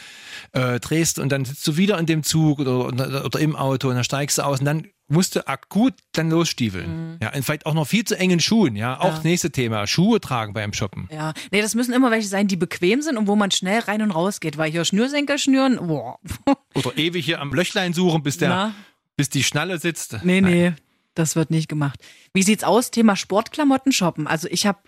äh, 0.53 0.81
drehst 0.81 1.19
und 1.19 1.31
dann 1.31 1.45
sitzt 1.45 1.67
du 1.67 1.77
wieder 1.77 1.99
in 1.99 2.07
dem 2.07 2.23
Zug 2.23 2.59
oder, 2.59 2.87
oder, 2.87 3.25
oder 3.25 3.39
im 3.39 3.55
Auto 3.55 3.89
und 3.91 3.95
dann 3.95 4.05
steigst 4.05 4.39
du 4.39 4.43
aus 4.43 4.61
und 4.61 4.65
dann 4.65 4.87
musst 5.13 5.37
du 5.37 5.47
akut 5.47 5.95
dann 6.13 6.31
losstiefeln. 6.31 7.19
Ja, 7.23 7.33
und 7.35 7.45
vielleicht 7.45 7.67
auch 7.67 7.75
noch 7.75 7.87
viel 7.87 8.05
zu 8.05 8.19
engen 8.19 8.41
Schuhen. 8.41 8.75
Ja, 8.77 8.99
auch 9.01 9.11
Mhm. 9.11 9.17
Ja. 9.17 9.21
nächste 9.25 9.51
Thema. 9.53 9.87
Schuhe 9.87 10.21
tragen 10.21 10.53
beim 10.55 10.73
Shoppen. 10.73 11.09
Ja. 11.13 11.33
Nee, 11.51 11.63
das 11.63 11.75
müssen 11.75 11.93
immer 11.93 12.11
welche 12.11 12.29
sein, 12.29 12.49
die 12.49 12.57
bequem 12.57 13.03
sind 13.03 13.17
und 13.17 13.27
wo 13.27 13.37
man 13.37 13.51
schnell 13.51 13.81
rein 13.81 14.03
und 14.03 14.11
raus 14.11 14.41
geht, 14.41 14.57
weil 14.59 14.71
hier 14.71 14.85
Schnürsenkel 14.85 15.39
schnüren, 15.39 15.77
boah. 15.87 16.19
Oder 16.75 16.97
ewig 16.97 17.25
hier 17.25 17.41
am 17.41 17.53
Löchlein 17.55 17.93
suchen, 17.93 18.23
bis 18.23 18.39
der, 18.39 18.49
Na? 18.49 18.75
bis 19.17 19.29
die 19.29 19.45
Schnalle 19.45 19.79
sitzt. 19.79 20.19
Nee, 20.25 20.41
Nein. 20.41 20.53
nee, 20.53 20.73
das 21.15 21.37
wird 21.37 21.51
nicht 21.51 21.69
gemacht. 21.69 22.01
Wie 22.33 22.43
sieht's 22.43 22.65
aus? 22.65 22.91
Thema 22.91 23.15
Sportklamotten 23.17 23.93
shoppen. 23.93 24.27
Also 24.27 24.49
ich 24.51 24.67
habe, 24.67 24.79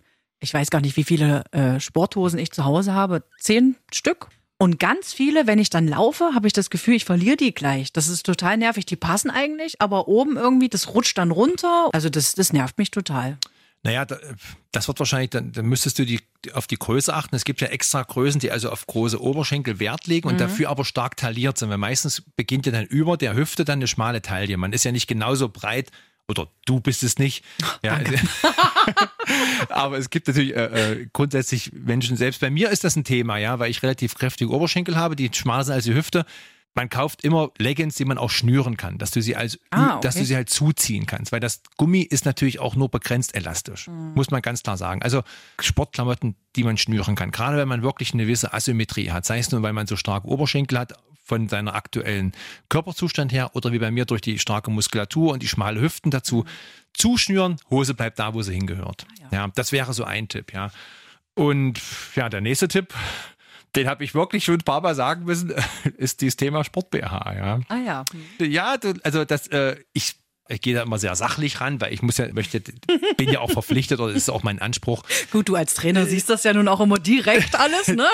ich 0.40 0.52
weiß 0.54 0.70
gar 0.70 0.80
nicht, 0.80 0.96
wie 0.96 1.04
viele 1.04 1.44
äh, 1.52 1.78
Sporthosen 1.80 2.38
ich 2.38 2.50
zu 2.52 2.64
Hause 2.64 2.94
habe. 2.94 3.22
Zehn 3.38 3.76
Stück. 3.92 4.28
Und 4.58 4.78
ganz 4.78 5.12
viele, 5.12 5.46
wenn 5.46 5.58
ich 5.58 5.68
dann 5.68 5.88
laufe, 5.88 6.32
habe 6.34 6.46
ich 6.46 6.52
das 6.52 6.70
Gefühl, 6.70 6.94
ich 6.94 7.04
verliere 7.04 7.36
die 7.36 7.54
gleich. 7.54 7.92
Das 7.92 8.08
ist 8.08 8.24
total 8.24 8.56
nervig. 8.56 8.86
Die 8.86 8.96
passen 8.96 9.30
eigentlich, 9.30 9.80
aber 9.80 10.08
oben 10.08 10.36
irgendwie, 10.36 10.68
das 10.68 10.94
rutscht 10.94 11.18
dann 11.18 11.32
runter. 11.32 11.90
Also 11.92 12.08
das, 12.08 12.34
das 12.34 12.52
nervt 12.52 12.78
mich 12.78 12.90
total. 12.90 13.36
Naja, 13.82 14.06
da, 14.06 14.16
das 14.72 14.88
wird 14.88 14.98
wahrscheinlich, 14.98 15.30
dann, 15.30 15.52
dann 15.52 15.66
müsstest 15.66 15.98
du 15.98 16.06
die, 16.06 16.20
auf 16.54 16.66
die 16.66 16.78
Größe 16.78 17.12
achten. 17.12 17.36
Es 17.36 17.44
gibt 17.44 17.60
ja 17.60 17.68
extra 17.68 18.02
Größen, 18.02 18.40
die 18.40 18.50
also 18.50 18.70
auf 18.70 18.86
große 18.86 19.20
Oberschenkel 19.20 19.78
Wert 19.78 20.06
legen 20.06 20.28
und 20.28 20.40
dafür 20.40 20.70
aber 20.70 20.86
stark 20.86 21.18
tailliert 21.18 21.58
sind. 21.58 21.68
Weil 21.68 21.78
meistens 21.78 22.22
beginnt 22.36 22.64
ja 22.64 22.72
dann 22.72 22.86
über 22.86 23.18
der 23.18 23.34
Hüfte 23.34 23.64
dann 23.64 23.80
eine 23.80 23.86
schmale 23.86 24.22
Taille. 24.22 24.56
Man 24.56 24.72
ist 24.72 24.84
ja 24.84 24.92
nicht 24.92 25.06
genauso 25.06 25.50
breit 25.50 25.90
oder 26.28 26.48
du 26.66 26.80
bist 26.80 27.02
es 27.02 27.18
nicht. 27.18 27.44
Ja, 27.82 28.00
aber 29.68 29.98
es 29.98 30.08
gibt 30.08 30.26
natürlich 30.26 30.56
äh, 30.56 30.92
äh, 31.02 31.06
grundsätzlich 31.12 31.72
Menschen, 31.72 32.16
selbst 32.16 32.40
bei 32.40 32.50
mir 32.50 32.70
ist 32.70 32.82
das 32.82 32.96
ein 32.96 33.04
Thema, 33.04 33.36
ja, 33.36 33.58
weil 33.58 33.70
ich 33.70 33.82
relativ 33.82 34.14
kräftige 34.14 34.50
Oberschenkel 34.50 34.96
habe, 34.96 35.16
die 35.16 35.28
schmaler 35.32 35.64
sind 35.64 35.74
als 35.74 35.84
die 35.84 35.94
Hüfte. 35.94 36.24
Man 36.74 36.88
kauft 36.88 37.22
immer 37.22 37.50
Leggings, 37.58 37.94
die 37.96 38.04
man 38.04 38.16
auch 38.18 38.30
schnüren 38.30 38.76
kann, 38.76 38.96
dass 38.98 39.10
du 39.10 39.20
sie 39.20 39.36
als, 39.36 39.58
Ah, 39.70 39.98
dass 40.00 40.14
du 40.14 40.20
okay. 40.20 40.26
sie 40.26 40.34
halt 40.36 40.50
zuziehen 40.50 41.06
kannst, 41.06 41.30
weil 41.30 41.40
das 41.40 41.62
Gummi 41.76 42.00
ist 42.00 42.24
natürlich 42.24 42.58
auch 42.58 42.74
nur 42.74 42.88
begrenzt 42.88 43.34
elastisch, 43.36 43.88
muss 43.88 44.30
man 44.30 44.40
ganz 44.42 44.62
klar 44.62 44.76
sagen. 44.76 45.02
Also 45.02 45.22
Sportklamotten, 45.60 46.34
die 46.56 46.64
man 46.64 46.76
schnüren 46.78 47.14
kann, 47.16 47.30
gerade 47.30 47.58
wenn 47.58 47.68
man 47.68 47.82
wirklich 47.82 48.12
eine 48.14 48.24
gewisse 48.24 48.52
Asymmetrie 48.54 49.10
hat, 49.10 49.24
sei 49.26 49.38
es 49.38 49.52
nur, 49.52 49.62
weil 49.62 49.72
man 49.74 49.86
so 49.86 49.96
starke 49.96 50.26
Oberschenkel 50.26 50.78
hat 50.78 50.94
von 51.24 51.48
seiner 51.48 51.74
aktuellen 51.74 52.32
Körperzustand 52.68 53.32
her 53.32 53.50
oder 53.54 53.72
wie 53.72 53.78
bei 53.78 53.90
mir 53.90 54.04
durch 54.04 54.20
die 54.20 54.38
starke 54.38 54.70
Muskulatur 54.70 55.32
und 55.32 55.42
die 55.42 55.48
schmale 55.48 55.80
Hüften 55.80 56.10
dazu 56.10 56.44
zuschnüren, 56.92 57.56
Hose 57.70 57.94
bleibt 57.94 58.18
da, 58.18 58.34
wo 58.34 58.42
sie 58.42 58.54
hingehört. 58.54 59.06
ja. 59.32 59.48
das 59.54 59.72
wäre 59.72 59.92
so 59.94 60.04
ein 60.04 60.28
Tipp, 60.28 60.52
ja. 60.52 60.70
Und 61.34 61.80
ja, 62.14 62.28
der 62.28 62.40
nächste 62.40 62.68
Tipp, 62.68 62.94
den 63.74 63.88
habe 63.88 64.04
ich 64.04 64.14
wirklich 64.14 64.44
schon 64.44 64.56
ein 64.56 64.60
paar 64.64 64.80
Mal 64.80 64.94
sagen 64.94 65.24
müssen, 65.24 65.52
ist 65.96 66.20
dieses 66.20 66.36
Thema 66.36 66.62
Sport-BH, 66.62 67.34
ja. 67.34 67.60
Ah 67.68 67.78
ja. 67.78 68.04
Ja, 68.38 68.76
also 69.02 69.24
das, 69.24 69.48
äh, 69.48 69.76
ich, 69.92 70.14
ich 70.48 70.60
gehe 70.60 70.74
da 70.74 70.82
immer 70.82 70.98
sehr 70.98 71.16
sachlich 71.16 71.60
ran, 71.60 71.80
weil 71.80 71.92
ich 71.92 72.02
muss 72.02 72.18
ja, 72.18 72.32
möchte, 72.32 72.60
bin 73.16 73.30
ja 73.30 73.40
auch 73.40 73.50
verpflichtet 73.50 73.98
oder 73.98 74.12
das 74.12 74.22
ist 74.22 74.30
auch 74.30 74.42
mein 74.44 74.60
Anspruch. 74.60 75.02
Gut, 75.32 75.48
du 75.48 75.56
als 75.56 75.74
Trainer 75.74 76.06
siehst 76.06 76.30
das 76.30 76.44
ja 76.44 76.52
nun 76.52 76.68
auch 76.68 76.80
immer 76.80 76.98
direkt 76.98 77.54
alles, 77.58 77.88
ne? 77.88 78.06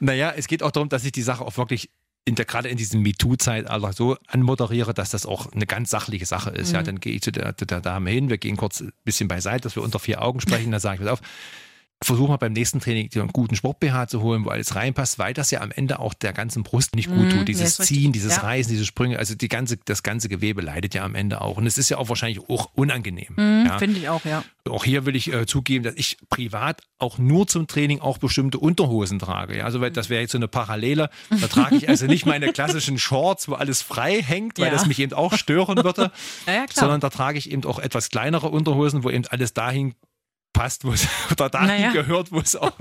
Naja, 0.00 0.32
es 0.36 0.48
geht 0.48 0.62
auch 0.62 0.72
darum, 0.72 0.88
dass 0.88 1.04
ich 1.04 1.12
die 1.12 1.22
Sache 1.22 1.44
auch 1.44 1.56
wirklich 1.56 1.90
in 2.24 2.34
der, 2.36 2.46
gerade 2.46 2.68
in 2.68 2.76
diesem 2.76 3.02
MeToo-Zeitalter 3.02 3.92
so 3.92 4.16
anmoderiere, 4.26 4.94
dass 4.94 5.10
das 5.10 5.26
auch 5.26 5.52
eine 5.52 5.66
ganz 5.66 5.90
sachliche 5.90 6.26
Sache 6.26 6.50
ist. 6.50 6.72
Ja, 6.72 6.82
dann 6.82 7.00
gehe 7.00 7.14
ich 7.14 7.22
zu 7.22 7.30
der, 7.30 7.56
zu 7.56 7.66
der 7.66 7.80
Dame 7.80 8.10
hin, 8.10 8.30
wir 8.30 8.38
gehen 8.38 8.56
kurz 8.56 8.80
ein 8.80 8.92
bisschen 9.04 9.28
beiseite, 9.28 9.62
dass 9.62 9.76
wir 9.76 9.82
unter 9.82 9.98
vier 9.98 10.22
Augen 10.22 10.40
sprechen, 10.40 10.70
dann 10.70 10.80
sage 10.80 10.96
ich, 10.96 11.06
pass 11.06 11.20
auf, 11.20 11.26
versuch 12.02 12.28
mal 12.28 12.36
beim 12.36 12.52
nächsten 12.52 12.80
Training 12.80 13.08
dir 13.08 13.22
einen 13.22 13.32
guten 13.32 13.56
Sport-BH 13.56 14.08
zu 14.08 14.20
holen, 14.20 14.44
wo 14.44 14.50
alles 14.50 14.74
reinpasst, 14.74 15.18
weil 15.18 15.32
das 15.32 15.50
ja 15.50 15.60
am 15.62 15.70
Ende 15.70 16.00
auch 16.00 16.12
der 16.12 16.32
ganzen 16.34 16.62
Brust 16.62 16.94
nicht 16.94 17.08
gut 17.08 17.30
tut. 17.30 17.38
nee, 17.40 17.44
Dieses 17.46 17.78
richtig. 17.80 17.96
Ziehen, 17.98 18.12
dieses 18.12 18.36
Ja. 18.36 18.42
Reißen, 18.42 18.70
diese 18.70 18.84
Sprünge, 18.84 19.18
also 19.18 19.34
die 19.34 19.48
ganze, 19.48 19.78
das 19.78 20.02
ganze 20.02 20.28
Gewebe 20.28 20.60
leidet 20.60 20.92
ja 20.94 21.02
am 21.04 21.14
Ende 21.14 21.40
auch. 21.40 21.56
Und 21.56 21.66
es 21.66 21.78
ist 21.78 21.88
ja 21.88 21.96
auch 21.98 22.08
wahrscheinlich 22.10 22.40
auch 22.50 22.70
unangenehm. 22.74 23.34
ja. 23.38 23.78
Finde 23.78 23.98
ich 24.00 24.08
auch, 24.10 24.22
ja. 24.26 24.44
Auch 24.68 24.84
hier 24.84 25.06
will 25.06 25.16
ich 25.16 25.32
äh, 25.32 25.46
zugeben, 25.46 25.84
dass 25.84 25.94
ich 25.96 26.18
privat 26.30 26.82
auch 26.98 27.16
nur 27.18 27.46
zum 27.46 27.66
Training 27.66 28.00
auch 28.00 28.18
bestimmte 28.18 28.58
Unterhosen 28.58 29.18
trage. 29.18 29.56
Ja, 29.58 29.64
also 29.64 29.80
weil 29.80 29.90
das 29.90 30.08
wäre 30.10 30.20
jetzt 30.22 30.32
so 30.32 30.38
eine 30.38 30.48
Parallele. 30.48 31.10
Da 31.30 31.46
trage 31.48 31.76
ich 31.76 31.88
also 31.88 32.06
nicht 32.06 32.26
meine 32.26 32.52
klassischen 32.52 32.98
Shorts, 32.98 33.48
wo 33.48 33.54
alles 33.54 33.82
frei 33.82 34.20
hängt, 34.22 34.58
weil 34.58 34.66
Ja. 34.66 34.72
das 34.72 34.86
mich 34.86 34.98
eben 34.98 35.12
auch 35.14 35.34
stören 35.34 35.82
würde, 35.84 36.10
Ja, 36.46 36.52
ja, 36.52 36.64
sondern 36.70 37.00
da 37.00 37.08
trage 37.10 37.38
ich 37.38 37.50
eben 37.50 37.64
auch 37.64 37.78
etwas 37.78 38.08
kleinere 38.10 38.48
Unterhosen, 38.48 39.04
wo 39.04 39.10
eben 39.10 39.26
alles 39.28 39.52
dahin 39.54 39.94
passt, 40.54 40.84
wo 40.86 40.92
es 40.92 41.06
oder 41.30 41.50
dahin 41.50 41.66
Naja. 41.68 41.92
gehört, 41.92 42.32
wo 42.32 42.38
es 42.40 42.56
auch 42.56 42.72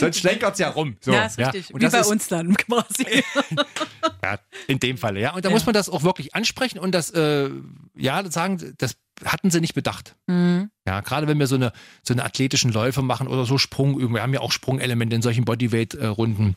sonst 0.00 0.18
schlenkert 0.18 0.54
es 0.54 0.58
ja 0.58 0.70
rum. 0.70 0.96
So, 1.00 1.12
ja, 1.12 1.26
ist 1.26 1.38
richtig. 1.38 1.72
Und 1.72 1.80
Wie 1.80 1.86
bei 1.88 2.00
ist, 2.00 2.06
uns 2.08 2.26
dann 2.26 2.56
quasi. 2.56 3.06
ja, 4.24 4.38
in 4.66 4.80
dem 4.80 4.98
Falle, 4.98 5.20
ja. 5.20 5.32
Und 5.34 5.44
da 5.44 5.50
Ja. 5.50 5.54
muss 5.54 5.64
man 5.66 5.74
das 5.74 5.88
auch 5.88 6.02
wirklich 6.02 6.34
ansprechen 6.34 6.80
und 6.80 6.92
das, 6.92 7.10
äh, 7.10 7.48
ja, 7.94 8.28
sagen, 8.28 8.74
das 8.78 8.96
hatten 9.24 9.50
sie 9.50 9.60
nicht 9.60 9.74
bedacht. 9.74 10.16
Mhm. 10.26 10.70
Ja, 10.86 11.00
gerade 11.00 11.28
wenn 11.28 11.38
wir 11.38 11.46
so 11.46 11.54
eine, 11.54 11.72
so 12.02 12.12
eine 12.12 12.24
athletischen 12.24 12.72
Läufe 12.72 13.02
machen 13.02 13.28
oder 13.28 13.44
so 13.46 13.56
Sprungübungen, 13.58 14.14
wir 14.16 14.22
haben 14.22 14.34
ja 14.34 14.40
auch 14.40 14.52
Sprungelemente 14.52 15.14
in 15.16 15.22
solchen 15.22 15.44
Bodyweight-Runden. 15.44 16.56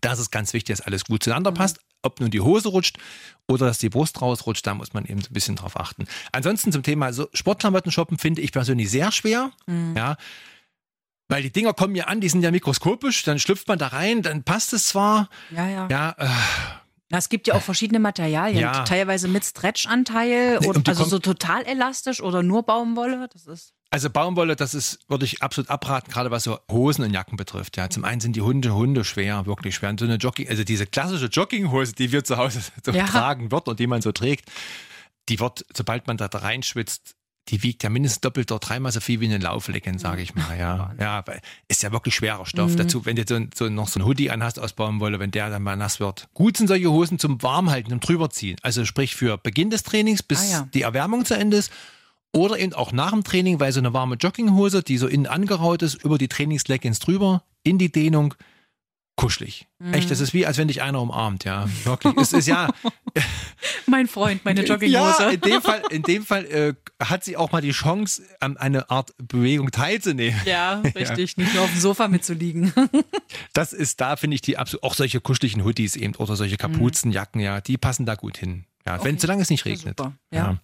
Da 0.00 0.12
ist 0.12 0.18
es 0.18 0.30
ganz 0.30 0.52
wichtig, 0.52 0.76
dass 0.76 0.86
alles 0.86 1.04
gut 1.04 1.22
zueinander 1.22 1.52
passt. 1.52 1.80
Ob 2.02 2.20
nun 2.20 2.30
die 2.30 2.40
Hose 2.40 2.68
rutscht 2.68 2.96
oder 3.46 3.66
dass 3.66 3.78
die 3.78 3.90
Brust 3.90 4.22
rausrutscht, 4.22 4.66
da 4.66 4.74
muss 4.74 4.94
man 4.94 5.04
eben 5.04 5.20
so 5.20 5.28
ein 5.28 5.34
bisschen 5.34 5.56
drauf 5.56 5.78
achten. 5.78 6.06
Ansonsten 6.32 6.72
zum 6.72 6.82
Thema 6.82 7.12
so 7.12 7.28
Sportklamotten 7.34 7.92
shoppen 7.92 8.16
finde 8.18 8.40
ich 8.40 8.52
persönlich 8.52 8.90
sehr 8.90 9.12
schwer. 9.12 9.50
Ja. 9.94 10.16
Weil 11.28 11.42
die 11.42 11.52
Dinger 11.52 11.74
kommen 11.74 11.94
ja 11.94 12.04
an, 12.06 12.20
die 12.20 12.28
sind 12.28 12.42
ja 12.42 12.50
mikroskopisch, 12.50 13.22
dann 13.22 13.38
schlüpft 13.38 13.68
man 13.68 13.78
da 13.78 13.88
rein, 13.88 14.22
dann 14.22 14.42
passt 14.42 14.72
es 14.72 14.88
zwar. 14.88 15.28
Ja, 15.50 15.68
ja. 15.68 15.88
Ja, 15.88 16.14
äh, 16.18 16.28
es 17.18 17.28
gibt 17.28 17.46
ja 17.48 17.54
auch 17.54 17.62
verschiedene 17.62 17.98
Materialien, 17.98 18.60
Ja. 18.60 18.84
teilweise 18.84 19.26
mit 19.28 19.44
Stretch-Anteil, 19.44 20.60
Nee, 20.60 20.66
oder, 20.66 20.80
also 20.86 21.04
so 21.04 21.18
total 21.18 21.64
elastisch 21.66 22.20
oder 22.22 22.42
nur 22.42 22.62
Baumwolle. 22.62 23.28
Das 23.32 23.46
ist 23.46 23.74
Also 23.90 24.08
Baumwolle, 24.10 24.54
das 24.54 24.74
ist, 24.74 25.00
würde 25.08 25.24
ich 25.24 25.42
absolut 25.42 25.68
abraten, 25.70 26.12
gerade 26.12 26.30
was 26.30 26.44
so 26.44 26.58
Hosen 26.70 27.04
und 27.04 27.12
Jacken 27.12 27.36
betrifft. 27.36 27.76
Ja, 27.76 27.90
zum 27.90 28.04
einen 28.04 28.20
sind 28.20 28.36
die 28.36 28.40
Hunde, 28.42 28.72
Hunde 28.74 29.04
schwer, 29.04 29.46
wirklich 29.46 29.74
schwer. 29.74 29.90
Und 29.90 29.98
so 29.98 30.06
eine 30.06 30.14
Jogging, 30.16 30.48
also 30.48 30.62
diese 30.62 30.86
klassische 30.86 31.26
Jogginghose, 31.26 31.92
die 31.94 32.12
wir 32.12 32.22
zu 32.22 32.36
Hause 32.36 32.60
so 32.84 32.92
Ja. 32.92 33.06
tragen 33.06 33.50
wird 33.50 33.66
und 33.68 33.80
die 33.80 33.88
man 33.88 34.00
so 34.02 34.12
trägt, 34.12 34.48
die 35.28 35.40
wird, 35.40 35.64
sobald 35.76 36.06
man 36.06 36.16
da 36.16 36.26
reinschwitzt, 36.26 37.16
die 37.48 37.62
wiegt 37.62 37.82
ja 37.82 37.90
mindestens 37.90 38.20
doppelt 38.20 38.52
oder 38.52 38.60
dreimal 38.60 38.92
so 38.92 39.00
viel 39.00 39.20
wie 39.20 39.24
eine 39.24 39.38
Lauflegging, 39.38 39.98
sage 39.98 40.22
ich 40.22 40.34
mal. 40.34 40.56
Ja, 40.58 40.92
ja, 41.00 41.26
weil 41.26 41.40
ist 41.66 41.82
ja 41.82 41.90
wirklich 41.90 42.14
schwerer 42.14 42.46
Stoff. 42.46 42.76
Dazu, 42.76 43.04
wenn 43.06 43.16
du 43.16 43.24
so, 43.26 43.40
so 43.54 43.68
noch 43.68 43.88
so 43.88 43.98
ein 43.98 44.04
Hoodie 44.06 44.30
anhast 44.30 44.60
aus 44.60 44.72
Baumwolle, 44.74 45.18
wenn 45.18 45.32
der 45.32 45.50
dann 45.50 45.62
mal 45.62 45.76
nass 45.76 45.98
wird. 45.98 46.28
Gut 46.34 46.56
sind 46.56 46.68
solche 46.68 46.90
Hosen 46.90 47.18
zum 47.18 47.42
Warmhalten 47.42 47.92
und 47.92 48.06
drüberziehen. 48.06 48.56
Also 48.62 48.84
sprich 48.84 49.16
für 49.16 49.36
Beginn 49.38 49.70
des 49.70 49.82
Trainings, 49.82 50.22
bis 50.22 50.40
Ah, 50.40 50.52
ja. 50.52 50.68
die 50.74 50.82
Erwärmung 50.82 51.24
zu 51.24 51.34
Ende 51.36 51.56
ist. 51.56 51.72
Oder 52.32 52.58
eben 52.60 52.74
auch 52.74 52.92
nach 52.92 53.10
dem 53.10 53.24
Training, 53.24 53.58
weil 53.58 53.72
so 53.72 53.80
eine 53.80 53.92
warme 53.92 54.14
Jogginghose, 54.14 54.84
die 54.84 54.98
so 54.98 55.08
innen 55.08 55.26
angeraut 55.26 55.82
ist, 55.82 56.04
über 56.04 56.16
die 56.18 56.28
Trainingsleggings 56.28 57.00
drüber, 57.00 57.42
in 57.64 57.76
die 57.78 57.90
Dehnung, 57.90 58.34
kuschelig. 59.20 59.66
Echt, 59.92 60.10
das 60.10 60.20
ist 60.20 60.32
wie, 60.32 60.46
als 60.46 60.56
wenn 60.56 60.68
dich 60.68 60.80
einer 60.80 60.98
umarmt, 60.98 61.44
ja. 61.44 61.68
Wirklich. 61.84 62.16
es 62.16 62.32
ist 62.32 62.48
ja, 62.48 62.70
mein 63.86 64.08
Freund, 64.08 64.46
meine 64.46 64.64
Jogginghose. 64.64 65.22
ja, 65.24 65.28
in 65.28 65.40
dem 65.42 65.60
Fall, 65.60 65.82
in 65.90 66.02
dem 66.02 66.24
Fall 66.24 66.46
äh, 66.46 66.74
hat 67.04 67.22
sie 67.22 67.36
auch 67.36 67.52
mal 67.52 67.60
die 67.60 67.72
Chance, 67.72 68.22
an 68.40 68.56
eine 68.56 68.88
Art 68.88 69.12
Bewegung 69.18 69.72
teilzunehmen. 69.72 70.40
Ja, 70.46 70.80
richtig. 70.94 71.36
Nicht 71.36 71.52
nur 71.52 71.64
auf 71.64 71.70
dem 71.70 71.80
Sofa 71.80 72.08
mitzuliegen. 72.08 72.72
Das 73.52 73.72
ist 73.72 74.00
da, 74.00 74.16
finde 74.16 74.36
ich, 74.36 74.40
die 74.40 74.56
absolut, 74.58 74.82
auch 74.84 74.94
solche 74.94 75.20
kuscheligen 75.20 75.64
Hoodies 75.64 75.96
eben 75.96 76.14
oder 76.16 76.36
solche 76.36 76.56
Kapuzenjacken, 76.56 77.40
ja, 77.40 77.60
die 77.60 77.76
passen 77.76 78.06
da 78.06 78.14
gut 78.14 78.38
hin. 78.38 78.64
Ja, 78.96 79.04
wenn, 79.04 79.18
solange 79.18 79.42
es 79.42 79.50
nicht 79.50 79.64
Ja, 79.64 79.72
regnet. 79.72 79.98
super. 79.98 80.12
Ja. 80.32 80.56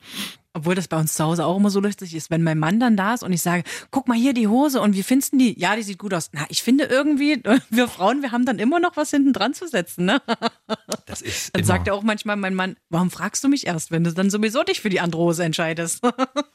Obwohl 0.53 0.75
das 0.75 0.89
bei 0.89 0.99
uns 0.99 1.15
zu 1.15 1.23
Hause 1.23 1.45
auch 1.45 1.59
immer 1.59 1.69
so 1.69 1.81
lustig 1.81 2.15
ist, 2.15 2.31
wenn 2.31 2.43
mein 2.43 2.59
Mann 2.59 2.81
dann 2.81 2.97
da 2.97 3.13
ist 3.13 3.23
und 3.23 3.31
ich 3.33 3.43
sage, 3.43 3.63
guck 3.91 4.09
mal 4.09 4.17
hier 4.17 4.33
die 4.33 4.49
Hose 4.49 4.81
und 4.81 4.95
wie 4.97 5.03
findest 5.03 5.35
du 5.35 5.37
die? 5.39 5.61
Ja, 5.61 5.77
die 5.77 5.83
sieht 5.83 5.99
gut 5.99 6.15
aus. 6.15 6.31
Na, 6.33 6.47
ich 6.49 6.63
finde 6.63 6.85
irgendwie, 6.85 7.43
wir 7.71 7.89
Frauen, 7.89 8.23
wir 8.23 8.33
haben 8.33 8.47
dann 8.47 8.59
immer 8.59 8.81
noch 8.81 8.97
was 8.97 9.11
hinten 9.11 9.35
dran 9.35 9.53
zu 9.53 9.67
setzen, 9.69 10.07
ne? 10.07 10.23
Das 11.05 11.21
ist 11.23 11.55
Dann 11.55 11.61
immer, 11.61 11.67
sagt 11.67 11.89
er 11.89 11.95
auch 11.95 12.03
manchmal 12.03 12.37
mein 12.37 12.55
Mann, 12.55 12.77
warum 12.89 13.11
fragst 13.11 13.45
du 13.45 13.49
mich 13.49 13.67
erst, 13.67 13.91
wenn 13.91 14.03
du 14.03 14.13
dann 14.13 14.29
sowieso 14.31 14.63
dich 14.65 14.81
für 14.81 14.89
die 14.89 14.99
andere 15.01 15.23
Hose 15.23 15.45
entscheidest? 15.45 16.03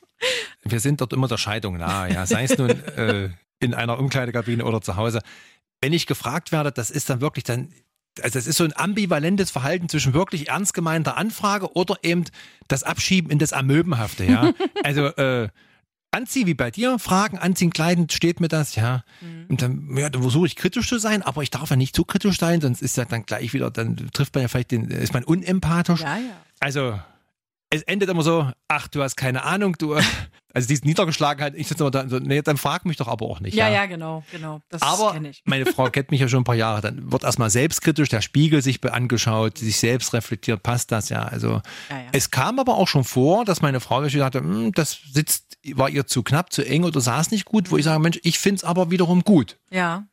wir 0.64 0.80
sind 0.80 1.00
dort 1.00 1.14
immer 1.14 1.28
der 1.28 1.38
Scheidung 1.38 1.78
nahe, 1.78 2.12
ja. 2.14 2.26
Sei 2.26 2.44
es 2.44 2.58
nun 2.58 2.70
äh, 2.70 3.30
in 3.60 3.74
einer 3.76 4.00
Umkleidekabine 4.00 4.66
oder 4.66 4.82
zu 4.82 4.96
Hause. 4.96 5.22
Wenn 5.80 5.94
ich 5.94 6.06
gefragt 6.08 6.52
werde, 6.52 6.72
das 6.72 6.92
ist 6.92 7.10
dann 7.10 7.22
wirklich 7.22 7.44
dann, 7.44 7.72
also 8.22 8.40
es 8.40 8.48
ist 8.48 8.58
so 8.58 8.64
ein 8.64 8.76
ambivalentes 8.76 9.52
Verhalten 9.52 9.88
zwischen 9.90 10.14
wirklich 10.14 10.50
ernst 10.50 10.74
gemeinter 10.74 11.18
Anfrage 11.18 11.76
oder 11.76 11.96
eben 12.04 12.26
das 12.68 12.84
Abschieben 12.84 13.32
in 13.32 13.40
das 13.40 13.54
Amöbenhafte, 13.54 14.26
ja. 14.26 14.54
Also 14.84 15.06
äh, 15.08 15.50
anziehen 16.12 16.48
wie 16.48 16.54
bei 16.54 16.72
dir, 16.72 17.00
Fragen, 17.00 17.38
anziehen, 17.38 17.72
kleiden, 17.72 18.10
steht 18.10 18.42
mir 18.42 18.50
das, 18.50 18.76
ja. 18.76 19.04
Und 19.50 19.62
dann, 19.62 19.96
ja, 19.98 20.10
dann 20.10 20.22
versuche 20.22 20.48
ich 20.48 20.56
kritisch 20.56 20.88
zu 20.88 20.98
sein, 20.98 21.22
aber 21.22 21.42
ich 21.42 21.52
darf 21.52 21.70
ja 21.70 21.76
nicht 21.76 21.96
zu 21.96 22.04
kritisch 22.04 22.38
sein, 22.38 22.60
sonst 22.60 22.82
ist 22.82 22.98
ja 22.98 23.06
dann 23.06 23.24
gleich 23.24 23.54
wieder, 23.54 23.72
dann 23.72 23.96
trifft 24.12 24.36
man 24.36 24.42
ja 24.42 24.48
vielleicht 24.50 24.72
den, 24.72 24.90
ist 24.90 25.14
man 25.14 25.24
unempathisch. 25.24 26.02
ja, 26.02 26.18
ja. 26.18 26.42
Also, 26.60 27.00
es 27.74 27.82
endet 27.84 28.10
immer 28.10 28.22
so, 28.22 28.52
ach, 28.68 28.88
du 28.90 29.02
hast 29.02 29.16
keine 29.16 29.44
Ahnung, 29.44 29.76
du, 29.80 29.96
also 30.54 30.68
diese 30.68 30.86
Niedergeschlagenheit, 30.86 31.56
ich 31.56 31.68
sitze 31.68 31.84
immer 31.84 31.92
da, 31.92 32.08
so, 32.08 32.20
nee, 32.20 32.42
dann 32.42 32.58
frag 32.58 32.86
mich 32.86 32.98
doch 32.98 33.08
aber 33.08 33.26
auch 33.26 33.40
nicht. 33.40 33.56
Ja, 33.56 33.70
ja, 33.70 33.86
genau, 33.86 34.24
genau. 34.32 34.62
Das 34.70 34.82
Aber 34.82 35.18
meine 35.46 35.66
Frau 35.66 35.90
kennt 35.90 36.12
mich 36.12 36.20
ja 36.20 36.28
schon 36.28 36.42
ein 36.42 36.44
paar 36.44 36.56
Jahre, 36.56 36.82
dann 36.82 37.12
wird 37.12 37.24
erstmal 37.24 37.50
selbstkritisch 37.50 38.10
der 38.10 38.22
Spiegel 38.22 38.62
sich 38.62 38.84
angeschaut, 38.84 39.58
sich 39.58 39.78
selbst 39.80 40.14
reflektiert, 40.14 40.62
passt 40.62 40.92
das 40.92 41.10
ja. 41.10 41.24
Also 41.24 41.62
Ja, 41.90 41.98
ja. 41.98 42.04
es 42.12 42.30
kam 42.30 42.60
aber 42.60 42.76
auch 42.76 42.90
schon 42.90 43.06
vor, 43.06 43.46
dass 43.46 43.62
meine 43.62 43.80
Frau 43.80 44.08
sagte, 44.08 44.40
"Hm, 44.40 44.74
das 44.74 45.00
sitzt, 45.14 45.58
war 45.74 45.90
ihr 45.90 46.06
zu 46.06 46.24
knapp, 46.24 46.52
zu 46.52 46.66
eng 46.66 46.84
oder 46.84 47.00
saß 47.00 47.32
nicht 47.32 47.46
gut, 47.46 47.72
wo 47.72 47.78
ich 47.78 47.86
sage, 47.86 48.00
Mensch, 48.00 48.20
ich 48.24 48.38
finde 48.38 48.58
es 48.58 48.64
aber 48.64 48.92
wiederum 48.92 49.22
gut. 49.24 49.58
Ja. 49.70 50.08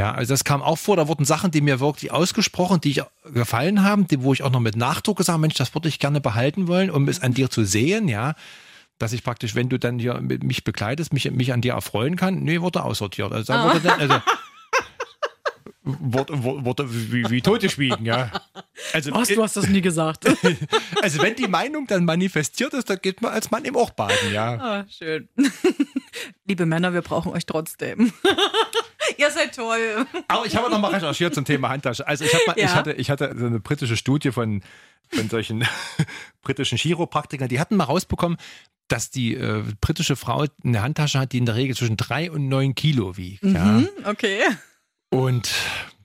Ja, 0.00 0.12
also 0.12 0.32
das 0.32 0.44
kam 0.44 0.62
auch 0.62 0.78
vor, 0.78 0.96
da 0.96 1.06
wurden 1.06 1.24
Sachen, 1.24 1.50
die 1.50 1.60
mir 1.60 1.78
wirklich 1.78 2.10
ausgesprochen, 2.10 2.80
die 2.80 2.90
ich 2.90 3.02
gefallen 3.32 3.84
haben, 3.84 4.06
die, 4.08 4.22
wo 4.22 4.32
ich 4.32 4.42
auch 4.42 4.50
noch 4.50 4.60
mit 4.60 4.76
Nachdruck 4.76 5.18
gesagt 5.18 5.34
habe, 5.34 5.40
Mensch, 5.40 5.54
das 5.54 5.74
würde 5.74 5.88
ich 5.88 5.98
gerne 5.98 6.20
behalten 6.20 6.66
wollen, 6.66 6.90
um 6.90 7.08
es 7.08 7.20
an 7.20 7.34
dir 7.34 7.50
zu 7.50 7.64
sehen, 7.64 8.08
ja. 8.08 8.34
Dass 8.98 9.12
ich 9.12 9.22
praktisch, 9.22 9.54
wenn 9.54 9.68
du 9.68 9.78
dann 9.78 9.98
hier 9.98 10.20
mit 10.20 10.42
mich 10.44 10.64
begleitest, 10.64 11.12
mich, 11.12 11.30
mich 11.30 11.52
an 11.52 11.60
dir 11.60 11.74
erfreuen 11.74 12.16
kann, 12.16 12.40
nee, 12.40 12.60
wurde 12.60 12.82
aussortiert. 12.82 13.32
Also, 13.32 13.52
da 13.52 13.64
wurde 13.64 13.80
dann, 13.80 14.00
also 14.00 14.20
wurde, 15.82 16.42
wurde 16.42 17.12
wie, 17.12 17.28
wie 17.30 17.40
Tote 17.40 17.68
schwiegen, 17.68 18.04
ja. 18.04 18.30
Also, 18.92 19.12
Was, 19.12 19.28
du 19.28 19.42
hast 19.42 19.56
das 19.56 19.68
nie 19.68 19.80
gesagt. 19.80 20.26
also 21.02 21.22
wenn 21.22 21.34
die 21.34 21.48
Meinung 21.48 21.86
dann 21.86 22.04
manifestiert 22.04 22.74
ist, 22.74 22.88
dann 22.90 22.98
geht 23.00 23.20
man 23.22 23.32
als 23.32 23.50
Mann 23.50 23.64
im 23.64 23.76
auch 23.76 23.90
baden, 23.90 24.32
ja. 24.32 24.54
Ah, 24.54 24.86
schön. 24.88 25.28
Liebe 26.44 26.66
Männer, 26.66 26.92
wir 26.92 27.02
brauchen 27.02 27.32
euch 27.32 27.46
trotzdem. 27.46 28.12
Ihr 29.18 29.30
seid 29.30 29.54
toll. 29.54 30.06
Aber 30.28 30.46
ich 30.46 30.56
habe 30.56 30.70
noch 30.70 30.80
mal 30.80 30.92
recherchiert 30.92 31.34
zum 31.34 31.44
Thema 31.44 31.68
Handtasche. 31.68 32.06
Also 32.06 32.24
ich, 32.24 32.32
mal, 32.46 32.56
ja. 32.56 32.66
ich, 32.66 32.74
hatte, 32.74 32.92
ich 32.92 33.10
hatte 33.10 33.34
so 33.36 33.46
eine 33.46 33.60
britische 33.60 33.96
Studie 33.96 34.32
von, 34.32 34.62
von 35.08 35.28
solchen 35.28 35.64
britischen 36.42 36.78
Chiropraktikern, 36.78 37.48
die 37.48 37.60
hatten 37.60 37.76
mal 37.76 37.84
rausbekommen, 37.84 38.38
dass 38.88 39.10
die 39.10 39.34
äh, 39.34 39.62
britische 39.80 40.16
Frau 40.16 40.46
eine 40.64 40.82
Handtasche 40.82 41.18
hat, 41.18 41.32
die 41.32 41.38
in 41.38 41.46
der 41.46 41.54
Regel 41.54 41.76
zwischen 41.76 41.96
drei 41.96 42.30
und 42.30 42.48
neun 42.48 42.74
Kilo 42.74 43.16
wiegt. 43.16 43.42
Mhm, 43.42 43.54
ja. 43.54 43.82
Okay. 44.10 44.40
Und 45.08 45.50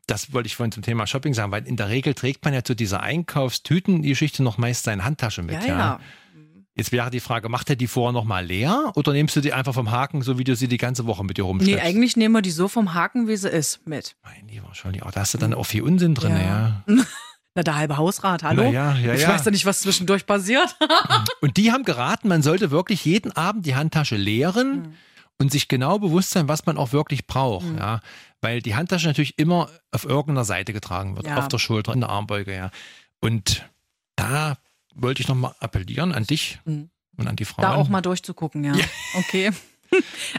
das 0.07 0.33
wollte 0.33 0.47
ich 0.47 0.55
vorhin 0.55 0.71
zum 0.71 0.83
Thema 0.83 1.05
Shopping 1.05 1.33
sagen, 1.33 1.51
weil 1.51 1.67
in 1.67 1.75
der 1.75 1.89
Regel 1.89 2.13
trägt 2.13 2.45
man 2.45 2.53
ja 2.53 2.63
zu 2.63 2.75
dieser 2.75 3.01
Einkaufstüten-Geschichte 3.01 4.41
noch 4.41 4.57
meist 4.57 4.85
seine 4.85 5.03
Handtasche 5.03 5.43
mit. 5.43 5.55
Ja, 5.63 5.67
ja. 5.67 5.77
ja. 5.77 5.99
Jetzt 6.77 6.91
wäre 6.91 7.09
die 7.09 7.19
Frage, 7.19 7.49
macht 7.49 7.71
er 7.71 7.75
die 7.75 7.87
vorher 7.87 8.13
nochmal 8.13 8.45
leer 8.45 8.91
oder 8.93 9.11
nimmst 9.11 9.35
du 9.35 9.41
die 9.41 9.51
einfach 9.51 9.73
vom 9.73 9.89
Haken, 9.89 10.21
so 10.21 10.37
wie 10.37 10.43
du 10.43 10.55
sie 10.55 10.67
die 10.67 10.77
ganze 10.77 11.07
Woche 11.07 11.25
mit 11.25 11.37
dir 11.37 11.43
rumschleppst? 11.43 11.75
Nee, 11.75 11.81
eigentlich 11.81 12.15
nehmen 12.15 12.35
wir 12.35 12.43
die 12.43 12.51
so 12.51 12.67
vom 12.67 12.93
Haken, 12.93 13.27
wie 13.27 13.35
sie 13.35 13.49
ist, 13.49 13.87
mit. 13.87 14.15
Mein 14.23 14.47
lieber 14.47 14.73
Scholli, 14.75 15.01
oh, 15.03 15.09
da 15.11 15.21
hast 15.21 15.33
du 15.33 15.39
dann 15.39 15.55
auch 15.55 15.65
viel 15.65 15.81
Unsinn 15.81 16.13
drin, 16.13 16.33
ja. 16.33 16.83
ja. 16.87 17.03
Na, 17.55 17.63
der 17.63 17.75
halbe 17.75 17.97
Hausrat, 17.97 18.43
hallo? 18.43 18.61
Na 18.65 18.69
ja, 18.69 18.95
ja, 18.95 19.13
ich 19.15 19.23
ja. 19.23 19.29
weiß 19.29 19.45
ja 19.45 19.49
nicht, 19.49 19.65
was 19.65 19.81
zwischendurch 19.81 20.27
passiert. 20.27 20.77
und 21.41 21.57
die 21.57 21.71
haben 21.71 21.83
geraten, 21.83 22.27
man 22.27 22.43
sollte 22.43 22.69
wirklich 22.69 23.03
jeden 23.05 23.31
Abend 23.31 23.65
die 23.65 23.73
Handtasche 23.73 24.15
leeren 24.15 24.75
mhm. 24.75 24.93
und 25.39 25.51
sich 25.51 25.67
genau 25.67 25.97
bewusst 25.97 26.29
sein, 26.29 26.47
was 26.47 26.67
man 26.67 26.77
auch 26.77 26.91
wirklich 26.91 27.25
braucht. 27.25 27.65
Mhm. 27.65 27.79
Ja. 27.79 28.01
Weil 28.41 28.61
die 28.61 28.75
Handtasche 28.75 29.07
natürlich 29.07 29.39
immer 29.39 29.71
auf 29.89 30.05
irgendeiner 30.05 30.45
Seite 30.45 30.73
getragen 30.73 31.15
wird, 31.15 31.27
auf 31.27 31.47
der 31.47 31.57
Schulter, 31.57 31.93
in 31.93 32.01
der 32.01 32.09
Armbeuge, 32.09 32.55
ja. 32.55 32.69
Und 33.19 33.67
da 34.15 34.57
wollte 34.97 35.21
ich 35.21 35.27
nochmal 35.27 35.55
appellieren 35.59 36.13
an 36.13 36.25
dich 36.25 36.59
mhm. 36.65 36.89
und 37.17 37.27
an 37.27 37.35
die 37.35 37.45
Frauen. 37.45 37.63
Da 37.63 37.75
auch 37.75 37.89
mal 37.89 38.01
durchzugucken, 38.01 38.63
ja. 38.63 38.75
ja. 38.75 38.85
Okay. 39.15 39.51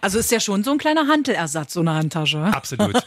Also 0.03 0.18
ist 0.18 0.31
ja 0.31 0.40
schon 0.40 0.62
so 0.62 0.73
ein 0.73 0.79
kleiner 0.79 1.07
Handelersatz, 1.09 1.73
so 1.73 1.81
eine 1.81 1.94
Handtasche. 1.94 2.44
Absolut. 2.44 3.03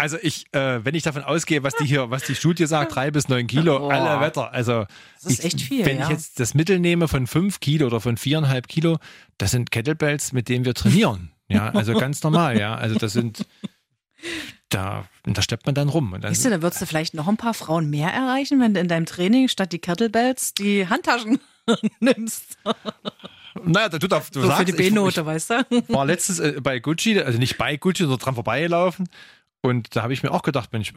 Also 0.00 0.16
ich, 0.20 0.46
äh, 0.52 0.82
wenn 0.82 0.94
ich 0.94 1.02
davon 1.02 1.22
ausgehe, 1.22 1.62
was 1.62 1.74
die 1.76 1.84
hier, 1.84 2.10
was 2.10 2.24
die 2.24 2.34
Studie 2.34 2.64
sagt, 2.66 2.94
drei 2.94 3.10
bis 3.10 3.28
neun 3.28 3.46
Kilo, 3.46 3.78
Boah. 3.78 3.92
alle 3.92 4.20
Wetter. 4.22 4.50
Also 4.50 4.86
das 5.22 5.32
ist 5.32 5.38
ich, 5.40 5.44
echt 5.44 5.60
viel. 5.60 5.84
Wenn 5.84 5.98
ja. 5.98 6.04
ich 6.04 6.10
jetzt 6.10 6.40
das 6.40 6.54
Mittel 6.54 6.80
nehme 6.80 7.06
von 7.06 7.26
fünf 7.26 7.60
Kilo 7.60 7.86
oder 7.86 8.00
von 8.00 8.16
viereinhalb 8.16 8.66
Kilo, 8.66 8.98
das 9.36 9.50
sind 9.50 9.70
Kettlebells, 9.70 10.32
mit 10.32 10.48
denen 10.48 10.64
wir 10.64 10.72
trainieren. 10.72 11.32
Ja, 11.48 11.70
also 11.70 11.92
ganz 11.94 12.22
normal, 12.22 12.58
ja. 12.58 12.76
Also 12.76 12.94
das 12.94 13.12
sind, 13.12 13.44
da, 14.70 15.04
da 15.24 15.42
steppt 15.42 15.66
man 15.66 15.74
dann 15.74 15.88
rum. 15.88 16.12
Und 16.12 16.22
dann, 16.22 16.32
Siehst 16.32 16.46
du, 16.46 16.50
da 16.50 16.62
würdest 16.62 16.80
du 16.80 16.86
vielleicht 16.86 17.14
noch 17.14 17.28
ein 17.28 17.36
paar 17.36 17.54
Frauen 17.54 17.90
mehr 17.90 18.10
erreichen, 18.10 18.60
wenn 18.60 18.74
du 18.74 18.80
in 18.80 18.88
deinem 18.88 19.06
Training 19.06 19.48
statt 19.48 19.72
die 19.72 19.78
Kettlebells 19.78 20.54
die 20.54 20.88
Handtaschen 20.88 21.40
nimmst. 22.00 22.56
Naja, 23.64 23.88
du, 23.88 23.98
du, 23.98 24.06
du 24.08 24.20
so 24.32 24.46
sagst, 24.46 24.58
für 24.58 24.64
die 24.64 24.72
B-Note, 24.72 25.26
weißt 25.26 25.50
du? 25.50 25.54
war 25.88 26.06
letztens 26.06 26.38
äh, 26.38 26.60
bei 26.62 26.78
Gucci, 26.78 27.20
also 27.20 27.38
nicht 27.38 27.58
bei 27.58 27.76
Gucci, 27.76 28.04
sondern 28.04 28.20
dran 28.20 28.34
vorbeigelaufen 28.34 29.08
und 29.62 29.94
da 29.94 30.02
habe 30.02 30.12
ich 30.12 30.22
mir 30.22 30.30
auch 30.30 30.42
gedacht, 30.42 30.72
Mensch, 30.72 30.92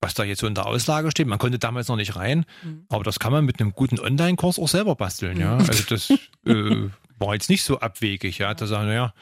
was 0.00 0.14
da 0.14 0.24
jetzt 0.24 0.40
so 0.40 0.46
in 0.46 0.54
der 0.54 0.66
Auslage 0.66 1.10
steht, 1.10 1.26
man 1.26 1.38
konnte 1.38 1.58
damals 1.58 1.88
noch 1.88 1.96
nicht 1.96 2.16
rein, 2.16 2.44
mhm. 2.62 2.86
aber 2.88 3.04
das 3.04 3.18
kann 3.18 3.32
man 3.32 3.44
mit 3.44 3.60
einem 3.60 3.72
guten 3.72 4.00
Online-Kurs 4.00 4.58
auch 4.58 4.68
selber 4.68 4.96
basteln, 4.96 5.38
ja. 5.38 5.56
Mhm. 5.56 5.68
Also 5.68 5.84
das 5.88 6.10
äh, 6.46 6.88
war 7.18 7.34
jetzt 7.34 7.50
nicht 7.50 7.64
so 7.64 7.80
abwegig, 7.80 8.38
ja. 8.38 8.52
Da 8.54 8.66
sagen, 8.66 8.88
naja, 8.88 9.12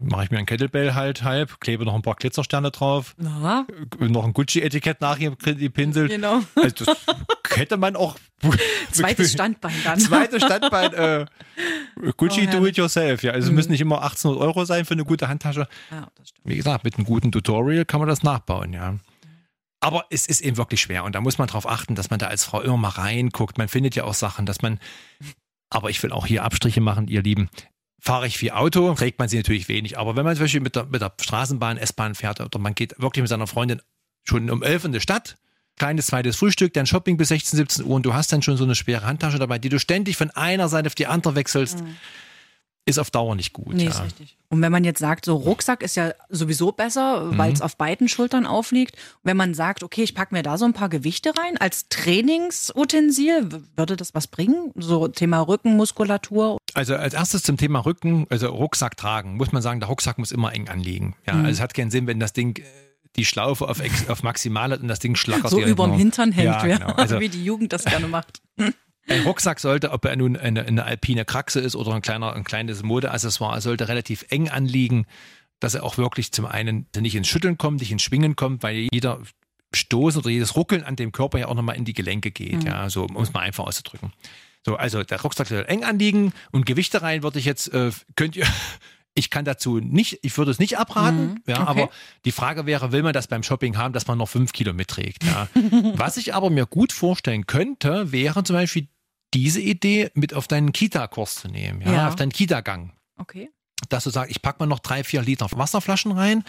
mache 0.00 0.24
ich 0.24 0.30
mir 0.30 0.38
ein 0.38 0.46
Kettlebell 0.46 0.94
halt 0.94 1.22
halb, 1.22 1.60
klebe 1.60 1.84
noch 1.84 1.94
ein 1.94 2.02
paar 2.02 2.14
Glitzersterne 2.14 2.70
drauf, 2.70 3.14
Aha. 3.24 3.66
noch 4.00 4.24
ein 4.24 4.32
Gucci-Etikett 4.32 5.00
nachgepinselt. 5.00 6.10
Genau. 6.10 6.40
Also 6.56 6.84
das 6.84 7.06
hätte 7.50 7.76
man 7.76 7.96
auch. 7.96 8.16
Zweites 8.92 9.32
Standbein 9.32 9.74
dann. 9.84 10.00
Zweites 10.00 10.42
Standbein, 10.42 10.94
äh, 10.94 11.26
Gucci 12.16 12.48
oh, 12.48 12.50
do 12.50 12.66
it 12.66 12.76
yourself. 12.76 13.22
Ja, 13.22 13.32
also 13.32 13.46
mhm. 13.46 13.52
es 13.52 13.56
müssen 13.56 13.72
nicht 13.72 13.82
immer 13.82 14.02
1800 14.02 14.42
Euro 14.42 14.64
sein 14.64 14.84
für 14.84 14.94
eine 14.94 15.04
gute 15.04 15.28
Handtasche. 15.28 15.68
Ja, 15.90 16.08
Wie 16.44 16.56
gesagt, 16.56 16.84
mit 16.84 16.96
einem 16.96 17.04
guten 17.04 17.30
Tutorial 17.30 17.84
kann 17.84 18.00
man 18.00 18.08
das 18.08 18.22
nachbauen, 18.22 18.72
ja. 18.72 18.96
Aber 19.80 20.04
es 20.10 20.26
ist 20.26 20.40
eben 20.40 20.56
wirklich 20.56 20.80
schwer 20.80 21.04
und 21.04 21.14
da 21.14 21.20
muss 21.20 21.38
man 21.38 21.46
darauf 21.46 21.66
achten, 21.66 21.94
dass 21.94 22.10
man 22.10 22.18
da 22.18 22.26
als 22.26 22.44
Frau 22.44 22.60
immer 22.60 22.76
mal 22.76 22.88
reinguckt. 22.88 23.58
Man 23.58 23.68
findet 23.68 23.94
ja 23.94 24.04
auch 24.04 24.14
Sachen, 24.14 24.44
dass 24.44 24.60
man, 24.60 24.78
aber 25.70 25.88
ich 25.88 26.02
will 26.02 26.12
auch 26.12 26.26
hier 26.26 26.44
Abstriche 26.44 26.82
machen, 26.82 27.08
ihr 27.08 27.22
Lieben 27.22 27.48
fahre 28.00 28.26
ich 28.26 28.38
viel 28.38 28.50
Auto, 28.50 28.92
trägt 28.94 29.18
man 29.18 29.28
sie 29.28 29.36
natürlich 29.36 29.68
wenig. 29.68 29.98
Aber 29.98 30.16
wenn 30.16 30.24
man 30.24 30.34
zum 30.34 30.44
Beispiel 30.44 30.60
mit 30.60 30.76
der, 30.76 30.86
mit 30.86 31.02
der 31.02 31.12
Straßenbahn, 31.20 31.76
S-Bahn 31.76 32.14
fährt 32.14 32.40
oder 32.40 32.58
man 32.58 32.74
geht 32.74 32.94
wirklich 32.98 33.22
mit 33.22 33.28
seiner 33.28 33.46
Freundin 33.46 33.80
schon 34.24 34.50
um 34.50 34.62
11 34.62 34.86
in 34.86 34.92
die 34.92 35.00
Stadt, 35.00 35.36
kleines 35.76 36.08
zweites 36.08 36.36
Frühstück, 36.36 36.72
dann 36.74 36.86
Shopping 36.86 37.16
bis 37.16 37.28
16, 37.28 37.56
17 37.56 37.84
Uhr 37.84 37.94
und 37.94 38.06
du 38.06 38.14
hast 38.14 38.32
dann 38.32 38.42
schon 38.42 38.56
so 38.56 38.64
eine 38.64 38.74
schwere 38.74 39.04
Handtasche 39.04 39.38
dabei, 39.38 39.58
die 39.58 39.68
du 39.68 39.78
ständig 39.78 40.16
von 40.16 40.30
einer 40.30 40.68
Seite 40.68 40.88
auf 40.88 40.94
die 40.94 41.06
andere 41.06 41.34
wechselst. 41.34 41.82
Mhm 41.82 41.96
ist 42.86 42.98
auf 42.98 43.10
Dauer 43.10 43.34
nicht 43.34 43.52
gut. 43.52 43.74
Nee, 43.74 43.84
ja. 43.84 43.90
ist 43.90 44.02
richtig. 44.02 44.36
Und 44.48 44.62
wenn 44.62 44.72
man 44.72 44.82
jetzt 44.82 44.98
sagt, 44.98 45.24
so 45.24 45.36
Rucksack 45.36 45.82
ist 45.82 45.96
ja 45.96 46.12
sowieso 46.28 46.72
besser, 46.72 47.24
mhm. 47.24 47.38
weil 47.38 47.52
es 47.52 47.62
auf 47.62 47.76
beiden 47.76 48.08
Schultern 48.08 48.46
aufliegt. 48.46 48.96
wenn 49.22 49.36
man 49.36 49.54
sagt, 49.54 49.84
okay, 49.84 50.02
ich 50.02 50.14
packe 50.14 50.34
mir 50.34 50.42
da 50.42 50.58
so 50.58 50.64
ein 50.64 50.72
paar 50.72 50.88
Gewichte 50.88 51.32
rein 51.38 51.56
als 51.56 51.88
Trainingsutensil, 51.88 53.62
würde 53.76 53.96
das 53.96 54.14
was 54.14 54.26
bringen? 54.26 54.72
So 54.74 55.08
Thema 55.08 55.40
Rückenmuskulatur? 55.40 56.58
Also 56.74 56.96
als 56.96 57.14
erstes 57.14 57.42
zum 57.42 57.56
Thema 57.56 57.80
Rücken, 57.80 58.26
also 58.28 58.48
Rucksack 58.48 58.96
tragen, 58.96 59.36
muss 59.36 59.52
man 59.52 59.62
sagen, 59.62 59.80
der 59.80 59.88
Rucksack 59.88 60.18
muss 60.18 60.32
immer 60.32 60.52
eng 60.52 60.68
anliegen. 60.68 61.14
Ja, 61.26 61.34
mhm. 61.34 61.44
also 61.44 61.52
es 61.52 61.60
hat 61.60 61.74
keinen 61.74 61.90
Sinn, 61.90 62.06
wenn 62.06 62.18
das 62.18 62.32
Ding 62.32 62.58
äh, 62.58 62.64
die 63.16 63.24
Schlaufe 63.24 63.68
auf, 63.68 63.80
auf 64.08 64.22
maximal 64.22 64.72
hat 64.72 64.80
und 64.80 64.88
das 64.88 64.98
Ding 64.98 65.14
schlackert. 65.14 65.50
So 65.50 65.60
überm 65.60 65.92
Hintern 65.92 66.32
hängt, 66.32 66.62
ja, 66.62 66.78
genau. 66.78 66.92
also, 66.92 67.20
wie 67.20 67.28
die 67.28 67.44
Jugend 67.44 67.72
das 67.72 67.84
gerne 67.84 68.08
macht. 68.08 68.40
Ein 69.08 69.22
Rucksack 69.22 69.58
sollte, 69.60 69.90
ob 69.90 70.04
er 70.04 70.14
nun 70.16 70.36
eine, 70.36 70.64
eine 70.64 70.84
alpine 70.84 71.24
Kraxe 71.24 71.60
ist 71.60 71.74
oder 71.74 71.94
ein, 71.94 72.02
kleiner, 72.02 72.34
ein 72.34 72.44
kleines 72.44 72.82
Modeaccessoire, 72.82 73.60
sollte 73.60 73.88
relativ 73.88 74.24
eng 74.28 74.48
anliegen, 74.48 75.06
dass 75.58 75.74
er 75.74 75.82
auch 75.82 75.98
wirklich 75.98 76.32
zum 76.32 76.46
einen 76.46 76.86
nicht 76.96 77.14
ins 77.14 77.28
Schütteln 77.28 77.58
kommt, 77.58 77.80
nicht 77.80 77.92
ins 77.92 78.02
Schwingen 78.02 78.36
kommt, 78.36 78.62
weil 78.62 78.88
jeder 78.92 79.20
Stoß 79.74 80.16
oder 80.16 80.30
jedes 80.30 80.56
Ruckeln 80.56 80.84
an 80.84 80.96
dem 80.96 81.12
Körper 81.12 81.38
ja 81.38 81.48
auch 81.48 81.54
nochmal 81.54 81.76
in 81.76 81.84
die 81.84 81.92
Gelenke 81.92 82.30
geht, 82.30 82.62
mhm. 82.62 82.66
ja, 82.66 82.90
so 82.90 83.04
um 83.04 83.22
es 83.22 83.32
mal 83.32 83.40
einfach 83.40 83.66
auszudrücken. 83.66 84.12
So, 84.64 84.76
also 84.76 85.02
der 85.02 85.20
Rucksack 85.20 85.46
soll 85.46 85.64
eng 85.66 85.84
anliegen 85.84 86.32
und 86.50 86.66
Gewichte 86.66 87.02
rein 87.02 87.22
würde 87.22 87.38
ich 87.38 87.44
jetzt, 87.44 87.72
äh, 87.72 87.90
könnt 88.16 88.36
ihr, 88.36 88.46
ich 89.14 89.30
kann 89.30 89.44
dazu 89.44 89.78
nicht, 89.78 90.20
ich 90.22 90.36
würde 90.38 90.50
es 90.50 90.58
nicht 90.58 90.78
abraten, 90.78 91.30
mhm, 91.30 91.42
ja, 91.46 91.62
okay. 91.62 91.66
aber 91.66 91.90
die 92.24 92.32
Frage 92.32 92.66
wäre, 92.66 92.92
will 92.92 93.02
man 93.02 93.12
das 93.12 93.26
beim 93.26 93.42
Shopping 93.42 93.76
haben, 93.76 93.92
dass 93.92 94.06
man 94.06 94.18
noch 94.18 94.28
fünf 94.28 94.52
Kilo 94.52 94.72
mitträgt? 94.72 95.24
Ja. 95.24 95.48
Was 95.94 96.16
ich 96.16 96.34
aber 96.34 96.50
mir 96.50 96.66
gut 96.66 96.92
vorstellen 96.92 97.46
könnte, 97.46 98.12
wäre 98.12 98.44
zum 98.44 98.54
Beispiel 98.54 98.88
diese 99.34 99.60
Idee 99.60 100.10
mit 100.14 100.34
auf 100.34 100.48
deinen 100.48 100.72
Kita-Kurs 100.72 101.36
zu 101.36 101.48
nehmen, 101.48 101.82
ja, 101.82 101.92
ja. 101.92 102.08
auf 102.08 102.16
deinen 102.16 102.32
Kita-Gang. 102.32 102.92
Okay. 103.16 103.50
Dass 103.88 104.04
du 104.04 104.10
sagst, 104.10 104.30
ich 104.30 104.42
packe 104.42 104.60
mal 104.60 104.66
noch 104.66 104.80
drei, 104.80 105.04
vier 105.04 105.22
Liter 105.22 105.46
Wasserflaschen 105.50 106.12
rein 106.12 106.44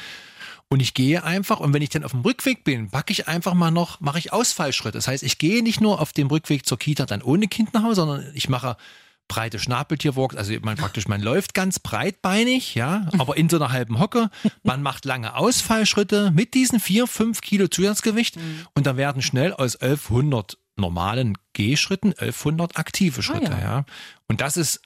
und 0.69 0.82
ich 0.82 0.93
gehe 0.93 1.24
einfach 1.24 1.60
und 1.60 1.74
wenn 1.74 1.82
ich 1.82 1.89
dann 1.89 2.04
auf 2.04 2.12
dem 2.12 2.21
Rückweg 2.21 2.63
bin, 2.63 2.89
packe 2.89 3.12
ich 3.12 3.28
einfach 3.28 3.54
mal 3.54 3.71
noch, 3.71 4.00
mache 4.02 4.19
ich 4.19 4.34
Ausfallschritte. 4.34 4.97
Das 4.97 5.08
heißt, 5.08 5.24
ich 5.24 5.38
gehe 5.38 5.63
nicht 5.63 5.82
nur 5.82 6.00
auf 6.00 6.13
dem 6.13 6.28
Rückweg 6.28 6.65
zur 6.65 6.78
Kita 6.78 7.06
dann 7.06 7.21
ohne 7.21 7.47
Kind 7.47 7.74
nach 7.74 7.84
Hause, 7.84 7.95
sondern 7.95 8.32
ich 8.34 8.50
mache 8.50 8.78
breite 9.32 9.60
Schnabeltierwalks, 9.60 10.36
also 10.36 10.54
man 10.62 10.76
praktisch, 10.76 11.08
man 11.08 11.22
läuft 11.22 11.54
ganz 11.54 11.80
breitbeinig, 11.80 12.76
ja, 12.76 13.08
aber 13.17 13.38
in 13.38 13.48
so 13.48 13.56
einer 13.56 13.72
halben 13.72 13.98
Hocke. 13.98 14.30
Man 14.62 14.82
macht 14.82 15.06
lange 15.06 15.38
Ausfallschritte 15.38 16.32
mit 16.32 16.54
diesen 16.54 16.82
vier, 16.82 17.08
fünf 17.08 17.39
Kilo 17.39 17.70
Zusatzgewicht 17.70 18.36
mhm. 18.36 18.67
und 18.76 18.86
dann 18.86 18.98
werden 18.98 19.22
schnell 19.22 19.54
aus 19.54 19.78
1100 19.78 20.58
normalen 20.76 21.38
Gehschritten 21.54 22.10
1100 22.10 22.78
aktive 22.78 23.24
Schritte. 23.24 23.54
Ah, 23.54 23.60
ja. 23.60 23.63
ja. 23.63 23.86
Und 24.28 24.41
das 24.41 24.58
ist 24.58 24.82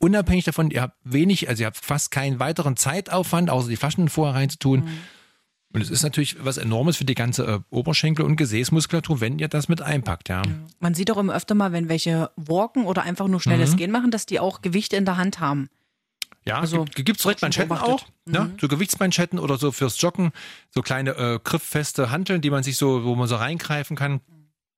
unabhängig 0.00 0.44
davon, 0.44 0.72
ihr 0.72 0.82
habt 0.82 0.96
wenig, 1.04 1.48
also 1.48 1.62
ihr 1.62 1.66
habt 1.66 1.76
fast 1.76 2.10
keinen 2.10 2.40
weiteren 2.40 2.76
Zeitaufwand, 2.76 3.48
außer 3.48 3.68
die 3.68 3.76
Flaschen 3.76 4.08
vorher 4.08 4.34
reinzutun. 4.34 4.80
Mhm. 4.80 4.98
Und 5.76 5.82
es 5.82 5.90
ist 5.90 6.02
natürlich 6.02 6.42
was 6.42 6.56
Enormes 6.56 6.96
für 6.96 7.04
die 7.04 7.14
ganze 7.14 7.44
äh, 7.44 7.60
Oberschenkel- 7.68 8.24
und 8.24 8.36
Gesäßmuskulatur, 8.36 9.20
wenn 9.20 9.38
ihr 9.38 9.48
das 9.48 9.68
mit 9.68 9.82
einpackt, 9.82 10.30
ja. 10.30 10.40
Man 10.80 10.94
sieht 10.94 11.10
auch 11.10 11.18
immer 11.18 11.34
öfter 11.34 11.54
mal, 11.54 11.70
wenn 11.72 11.90
welche 11.90 12.30
walken 12.36 12.86
oder 12.86 13.02
einfach 13.02 13.28
nur 13.28 13.42
schnelles 13.42 13.72
mhm. 13.72 13.76
Gehen 13.76 13.90
machen, 13.90 14.10
dass 14.10 14.24
die 14.24 14.40
auch 14.40 14.62
Gewichte 14.62 14.96
in 14.96 15.04
der 15.04 15.18
Hand 15.18 15.38
haben. 15.38 15.68
Ja, 16.46 16.60
also 16.60 16.86
gibt 16.94 17.20
es 17.20 17.42
Manschetten 17.42 17.76
auch, 17.76 18.06
ne? 18.24 18.40
mhm. 18.40 18.54
so 18.58 18.68
Gewichtsmanschetten 18.68 19.38
oder 19.38 19.58
so 19.58 19.70
fürs 19.70 20.00
Joggen, 20.00 20.32
so 20.70 20.80
kleine 20.80 21.10
äh, 21.10 21.40
grifffeste 21.44 22.10
Hanteln, 22.10 22.40
die 22.40 22.48
man 22.48 22.62
sich 22.62 22.78
so, 22.78 23.04
wo 23.04 23.14
man 23.14 23.28
so 23.28 23.36
reingreifen 23.36 23.98
kann. 23.98 24.22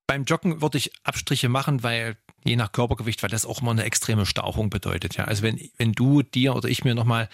Beim 0.09 0.25
Joggen 0.25 0.63
würde 0.63 0.79
ich 0.79 0.91
Abstriche 1.05 1.49
machen, 1.49 1.85
weil 1.85 2.17
je 2.43 2.57
nach 2.57 2.73
Körpergewicht, 2.73 3.23
weil 3.23 3.31
das 3.31 3.47
auch 3.47 3.63
immer 3.63 3.71
eine 3.71 3.85
extreme 3.85 4.27
Stauchung 4.27 4.69
bedeutet. 4.69 5.17
Ja, 5.17 5.27
also 5.27 5.45
wenn, 5.45 5.61
wenn 5.77 5.93
du 5.93 6.25
dir 6.25 6.57
oder 6.57 6.69
ich 6.69 6.83
mir 6.83 6.97
nochmal 6.97 7.29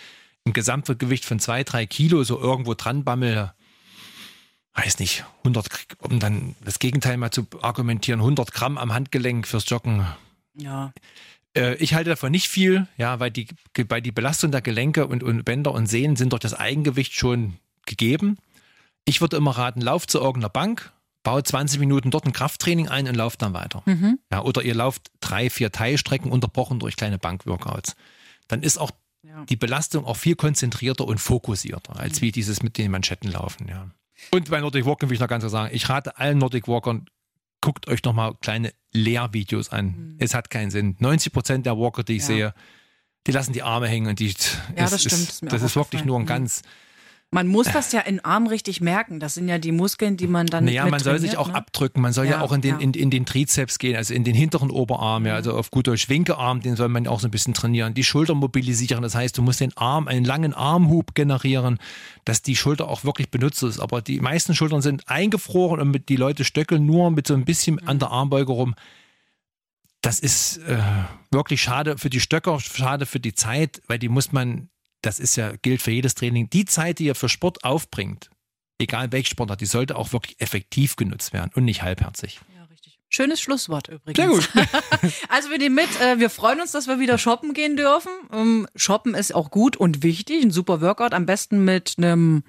ein 0.45 0.53
Gesamtgewicht 0.53 1.25
von 1.25 1.41
zwei, 1.41 1.65
drei 1.65 1.87
Kilo 1.87 2.23
so 2.25 2.39
irgendwo 2.39 2.75
dran 2.75 3.05
bammel, 3.05 3.53
weiß 4.75 4.99
nicht, 4.99 5.25
100, 5.39 5.67
um 5.99 6.21
dann 6.21 6.55
das 6.65 6.79
Gegenteil 6.79 7.17
mal 7.17 7.31
zu 7.31 7.47
argumentieren, 7.63 8.21
100 8.21 8.53
Gramm 8.53 8.77
am 8.77 8.93
Handgelenk 8.93 9.47
fürs 9.47 9.69
Joggen. 9.69 10.07
Ja. 10.55 10.93
Äh, 11.57 11.77
ich 11.77 11.95
halte 11.95 12.11
davon 12.11 12.31
nicht 12.31 12.49
viel, 12.49 12.87
ja, 12.97 13.21
weil 13.21 13.31
die, 13.31 13.49
weil 13.89 14.03
die 14.03 14.13
Belastung 14.13 14.51
der 14.51 14.63
Gelenke 14.63 15.07
und, 15.07 15.23
und 15.23 15.45
Bänder 15.45 15.73
und 15.73 15.87
Sehnen 15.87 16.17
sind 16.17 16.33
durch 16.33 16.41
das 16.41 16.55
Eigengewicht 16.55 17.15
schon 17.15 17.55
gegeben. 17.87 18.37
Ich 19.05 19.21
würde 19.21 19.37
immer 19.37 19.53
raten, 19.53 19.81
lauft 19.81 20.11
zu 20.11 20.19
irgendeiner 20.19 20.51
Bank, 20.51 20.93
baut 21.23 21.47
20 21.47 21.79
Minuten 21.79 22.11
dort 22.11 22.27
ein 22.27 22.33
Krafttraining 22.33 22.89
ein 22.89 23.09
und 23.09 23.15
lauft 23.15 23.43
dann 23.43 23.55
weiter. 23.55 23.83
Mhm. 23.87 24.19
Ja, 24.31 24.43
oder 24.43 24.63
ihr 24.63 24.75
lauft 24.75 25.11
drei, 25.21 25.49
vier 25.51 25.73
Teilstrecken 25.73 26.31
unterbrochen 26.31 26.81
durch 26.81 26.97
kleine 26.97 27.19
Bankworkouts. 27.19 27.97
Dann 28.49 28.63
ist 28.63 28.79
auch 28.79 28.91
Ja. 29.27 29.45
die 29.47 29.57
Belastung 29.57 30.05
auch 30.05 30.17
viel 30.17 30.37
konzentrierter 30.37 31.07
und 31.07 31.19
fokussierter, 31.19 31.99
als 31.99 32.21
wie 32.21 32.31
dieses 32.31 32.63
mit 32.63 32.77
den 32.79 32.91
Manschetten 32.91 33.31
laufen. 33.33 33.67
Ja. 33.69 33.91
Und 34.31 34.51
bei 34.51 34.61
Nordic 34.61 34.85
Walking 34.85 35.09
will 35.09 35.15
ich 35.15 35.21
noch 35.21 35.29
ganz 35.29 35.43
klar 35.43 35.51
sagen, 35.51 35.75
ich 35.75 35.89
rate 35.89 36.19
allen 36.19 36.39
Nordic 36.39 36.69
Walkern, 36.69 37.07
guckt 37.61 37.89
euch 37.89 38.03
nochmal 38.05 38.35
kleine 38.41 38.73
Lehrvideos 38.93 39.71
an. 39.71 40.15
Es 40.19 40.35
hat 40.35 40.51
keinen 40.51 40.71
Sinn. 40.71 40.97
90 40.99 41.33
Prozent 41.33 41.67
der 41.67 41.79
Walker, 41.79 42.05
die 42.05 42.17
ich 42.17 42.23
Ja. 42.23 42.27
sehe, 42.27 42.55
die 43.27 43.33
lassen 43.33 43.53
die 43.55 43.63
Arme 43.63 43.89
hängen 43.89 44.07
und 44.09 44.19
die. 44.21 44.29
Ja, 44.77 44.85
es 44.85 44.91
das 44.91 45.01
stimmt, 45.01 45.13
Ist, 45.23 45.31
ist 45.31 45.43
mir 45.43 45.49
das 45.51 45.63
ist 45.63 45.77
wirklich 45.77 46.05
nur 46.05 46.19
ein 46.19 46.23
Mhm. 46.23 46.27
ganz. 46.27 46.63
Man 47.35 47.49
muss 47.49 47.67
das 47.67 47.91
ja 47.91 48.01
in 48.01 48.25
Arm 48.25 48.47
richtig 48.47 48.81
merken. 48.81 49.19
Das 49.19 49.35
sind 49.35 49.49
ja 49.49 49.59
die 49.59 49.73
Muskeln, 49.73 50.17
die 50.17 50.29
man 50.29 50.47
dann. 50.47 50.67
Naja, 50.67 50.87
man 50.87 51.01
soll 51.01 51.19
sich 51.19 51.37
auch 51.37 51.49
ne? 51.49 51.55
abdrücken. 51.57 52.01
Man 52.01 52.13
soll 52.13 52.27
ja, 52.27 52.33
Ja, 52.33 52.41
auch 52.43 52.53
in 52.53 52.61
den, 52.61 52.77
ja. 52.77 52.81
in, 52.81 52.95
in 52.95 53.11
den 53.11 53.27
Trizeps 53.27 53.79
gehen, 53.81 53.97
also 53.97 54.15
in 54.15 54.23
den 54.23 54.37
hinteren 54.37 54.71
Oberarm, 54.71 55.27
ja, 55.27 55.35
also 55.35 55.53
auf 55.53 55.73
gut 55.73 55.89
Deutsch 55.89 56.09
Winkearm, 56.09 56.61
den 56.61 56.77
soll 56.77 56.89
man 56.89 57.09
auch 57.09 57.19
so 57.19 57.27
ein 57.27 57.33
bisschen 57.33 57.53
trainieren. 57.53 57.93
Die 57.93 58.05
Schulter 58.05 58.37
mobilisieren. 58.37 59.03
Das 59.03 59.17
heißt, 59.17 59.37
du 59.37 59.43
musst 59.43 59.59
den 59.61 59.77
Arm, 59.77 60.07
einen 60.07 60.25
langen 60.25 60.55
Armhub 60.55 61.17
generieren, 61.17 61.79
dass 62.25 62.41
die 62.43 62.55
Schulter 62.55 62.89
auch 62.89 63.03
wirklich 63.03 63.31
benutzt 63.31 63.65
ist. 63.65 63.81
Aber 63.81 64.01
die 64.01 64.21
meisten 64.21 64.55
Schultern 64.55 64.81
sind 64.81 65.09
eingefroren 65.09 65.81
und 65.81 66.09
die 66.09 66.17
Leute 66.17 66.45
stöckeln 66.45 66.87
nur 66.87 67.11
mit 67.11 67.27
so 67.27 67.35
ein 67.35 67.45
bisschen 67.45 67.81
Mhm. 67.83 67.89
an 67.89 67.99
der 67.99 68.11
Armbeuge 68.13 68.53
rum. 68.53 68.75
Das 70.03 70.21
ist 70.21 70.59
äh, 70.59 70.79
wirklich 71.33 71.63
schade 71.63 71.99
für 71.99 72.11
die 72.11 72.21
Stöcker, 72.21 72.61
schade 72.61 73.07
für 73.07 73.21
die 73.21 73.35
Zeit, 73.35 73.83
weil 73.89 73.99
die 73.99 74.09
muss 74.11 74.33
man, 74.33 74.69
das 75.05 75.19
ist 75.19 75.37
ja, 75.37 75.53
gilt 75.63 75.83
für 75.83 75.91
jedes 75.91 76.15
Training, 76.15 76.49
die 76.51 76.65
Zeit, 76.65 76.99
die 76.99 77.07
ihr 77.07 77.15
für 77.15 77.29
Sport 77.29 77.65
aufbringt, 77.65 78.31
egal 78.79 79.13
welche 79.13 79.31
Sportart, 79.31 79.61
die 79.61 79.67
sollte 79.67 79.97
auch 79.97 80.13
wirklich 80.13 80.41
effektiv 80.41 80.97
genutzt 80.97 81.33
werden 81.33 81.51
und 81.55 81.65
nicht 81.65 81.83
halbherzig. 81.83 82.41
Ja, 82.57 82.65
richtig. 82.65 82.99
Schönes 83.09 83.41
Schlusswort 83.41 83.89
übrigens. 83.89 84.17
Sehr 84.17 84.29
gut. 84.29 84.49
Also 85.29 85.51
wir 85.51 85.59
nehmen 85.59 85.75
mit, 85.75 86.01
äh, 86.01 86.19
wir 86.19 86.31
freuen 86.31 86.61
uns, 86.61 86.73
dass 86.73 86.87
wir 86.87 86.99
wieder 86.99 87.19
shoppen 87.19 87.53
gehen 87.53 87.77
dürfen. 87.77 88.11
Ähm, 88.33 88.67
shoppen 88.75 89.15
ist 89.15 89.35
auch 89.35 89.51
gut 89.51 89.77
und 89.77 90.03
wichtig. 90.03 90.43
Ein 90.43 90.51
super 90.51 90.81
Workout, 90.81 91.13
am 91.13 91.27
besten 91.27 91.65
mit 91.65 91.95
einem 91.99 92.43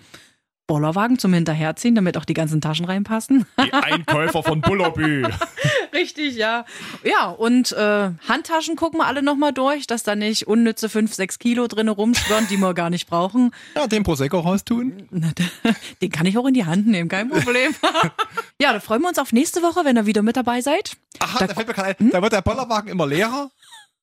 Bollerwagen 0.67 1.19
zum 1.19 1.33
Hinterherziehen, 1.33 1.93
damit 1.93 2.17
auch 2.17 2.25
die 2.25 2.33
ganzen 2.33 2.59
Taschen 2.59 2.85
reinpassen. 2.85 3.45
Die 3.63 3.71
Einkäufer 3.71 4.41
von 4.41 4.61
Bullerbü. 4.61 5.27
Richtig, 5.93 6.35
ja. 6.35 6.65
Ja, 7.03 7.29
und 7.29 7.71
äh, 7.71 8.09
Handtaschen 8.27 8.75
gucken 8.75 8.99
wir 8.99 9.05
alle 9.05 9.21
nochmal 9.21 9.53
durch, 9.53 9.85
dass 9.85 10.03
da 10.03 10.15
nicht 10.15 10.47
unnütze 10.47 10.89
5, 10.89 11.13
6 11.13 11.39
Kilo 11.39 11.67
drin 11.67 11.87
rumschwirren, 11.87 12.47
die 12.49 12.57
wir 12.57 12.73
gar 12.73 12.89
nicht 12.89 13.07
brauchen. 13.07 13.51
Ja, 13.75 13.87
den 13.87 14.03
Prosecco 14.03 14.39
raustun. 14.39 15.07
Na, 15.11 15.31
Den 16.01 16.11
kann 16.11 16.25
ich 16.25 16.37
auch 16.37 16.45
in 16.45 16.53
die 16.53 16.65
Hand 16.65 16.87
nehmen, 16.87 17.09
kein 17.09 17.29
Problem. 17.29 17.73
ja, 18.59 18.73
da 18.73 18.79
freuen 18.79 19.01
wir 19.01 19.09
uns 19.09 19.19
auf 19.19 19.31
nächste 19.31 19.61
Woche, 19.61 19.85
wenn 19.85 19.97
ihr 19.97 20.05
wieder 20.05 20.21
mit 20.21 20.35
dabei 20.35 20.61
seid. 20.61 20.97
Aha, 21.19 21.45
da, 21.45 21.53
fällt 21.53 21.67
mir 21.67 21.73
gerade 21.73 21.95
ein, 21.99 22.09
da 22.09 22.21
wird 22.21 22.33
der 22.33 22.41
Bollerwagen 22.41 22.89
immer 22.89 23.05
leerer, 23.05 23.51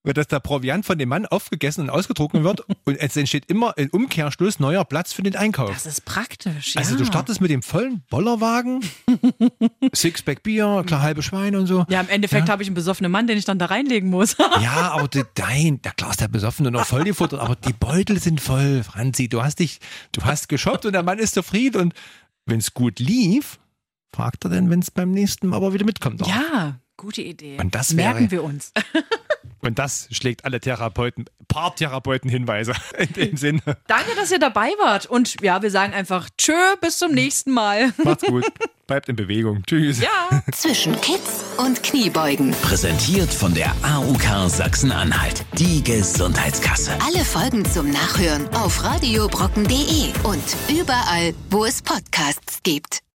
weil 0.04 0.14
das 0.14 0.26
der 0.26 0.40
Proviant 0.40 0.84
von 0.84 0.98
dem 0.98 1.08
Mann 1.08 1.26
aufgegessen 1.26 1.82
und 1.84 1.90
ausgetrunken 1.90 2.42
wird 2.44 2.60
und 2.84 2.96
es 2.96 3.16
entsteht 3.16 3.44
immer 3.46 3.76
im 3.78 3.88
Umkehrschluss 3.90 4.58
neuer 4.60 4.84
Platz 4.84 5.12
für 5.12 5.22
den 5.22 5.36
Einkauf. 5.36 5.70
Das 5.72 5.86
ist 5.86 6.04
praktisch. 6.04 6.76
Also 6.76 6.92
ja. 6.94 6.98
du 6.98 7.04
startest 7.04 7.40
mit 7.40 7.50
dem 7.50 7.62
vollen 7.62 8.02
Bollerwagen, 8.10 8.80
Sixpack 9.94 10.42
Bier, 10.42 10.82
klar 10.86 11.02
halbe 11.02 11.22
Schwein 11.22 11.54
und 11.56 11.66
so. 11.66 11.84
Ja, 11.88 12.00
im 12.00 12.08
Endeffekt 12.08 12.48
habe 12.48 12.62
ich 12.62 12.68
einen 12.68 12.74
besoffenen 12.74 13.10
Mann, 13.12 13.26
den 13.26 13.38
ich 13.38 13.44
dann 13.44 13.58
da 13.58 13.66
reinlegen 13.66 14.10
muss. 14.10 14.36
Ja, 14.62 14.92
aber 14.92 15.08
die, 15.08 15.22
nein, 15.38 15.80
der 15.82 15.92
Glas 15.92 16.18
der 16.18 16.28
besoffen 16.28 16.66
und 16.66 16.72
noch 16.74 16.84
voll 16.86 17.04
gefuttert, 17.04 17.40
aber 17.40 17.56
die 17.56 17.72
Beutel 17.72 18.20
sind 18.20 18.40
voll. 18.40 18.82
Franzi, 18.84 19.28
du 19.28 19.42
hast 19.42 19.58
dich, 19.58 19.80
du 20.12 20.22
hast 20.22 20.48
geshoppt 20.48 20.84
und 20.86 20.92
der 20.92 21.02
Mann 21.02 21.18
ist 21.18 21.34
zufrieden 21.34 21.80
und 21.80 21.94
wenn 22.46 22.58
es 22.58 22.74
gut 22.74 22.98
lief, 23.00 23.58
fragt 24.14 24.44
er 24.44 24.50
denn, 24.50 24.68
wenn 24.70 24.80
es 24.80 24.90
beim 24.90 25.10
nächsten 25.10 25.48
Mal 25.48 25.56
aber 25.56 25.72
wieder 25.74 25.84
mitkommt. 25.84 26.24
ja, 26.26 26.76
gute 26.96 27.22
Idee. 27.22 27.56
Und 27.58 27.74
das 27.74 27.96
wäre- 27.96 28.12
merken 28.12 28.30
wir 28.30 28.44
uns. 28.44 28.72
Und 29.62 29.78
das 29.78 30.08
schlägt 30.10 30.44
alle 30.44 30.60
Therapeuten, 30.60 31.26
Paartherapeuten 31.48 32.28
Hinweise 32.28 32.72
in 32.98 33.12
dem 33.12 33.36
Sinne. 33.36 33.62
Danke, 33.86 34.14
dass 34.16 34.30
ihr 34.30 34.38
dabei 34.38 34.70
wart. 34.80 35.06
Und 35.06 35.40
ja, 35.40 35.62
wir 35.62 35.70
sagen 35.70 35.94
einfach 35.94 36.28
Tschö, 36.36 36.52
bis 36.80 36.98
zum 36.98 37.12
nächsten 37.12 37.52
Mal. 37.52 37.92
Macht's 38.04 38.24
gut, 38.24 38.44
bleibt 38.86 39.08
in 39.08 39.16
Bewegung. 39.16 39.62
Tschüss. 39.64 40.00
Ja. 40.00 40.42
Zwischen 40.52 41.00
Kids 41.00 41.44
und 41.58 41.82
Kniebeugen. 41.82 42.50
Präsentiert 42.62 43.32
von 43.32 43.54
der 43.54 43.72
AUK 43.82 44.50
Sachsen-Anhalt. 44.50 45.44
Die 45.58 45.82
Gesundheitskasse. 45.84 46.92
Alle 47.06 47.24
Folgen 47.24 47.64
zum 47.64 47.90
Nachhören 47.90 48.48
auf 48.54 48.82
radiobrocken.de 48.82 50.12
und 50.24 50.42
überall, 50.68 51.34
wo 51.50 51.64
es 51.64 51.82
Podcasts 51.82 52.62
gibt. 52.64 53.02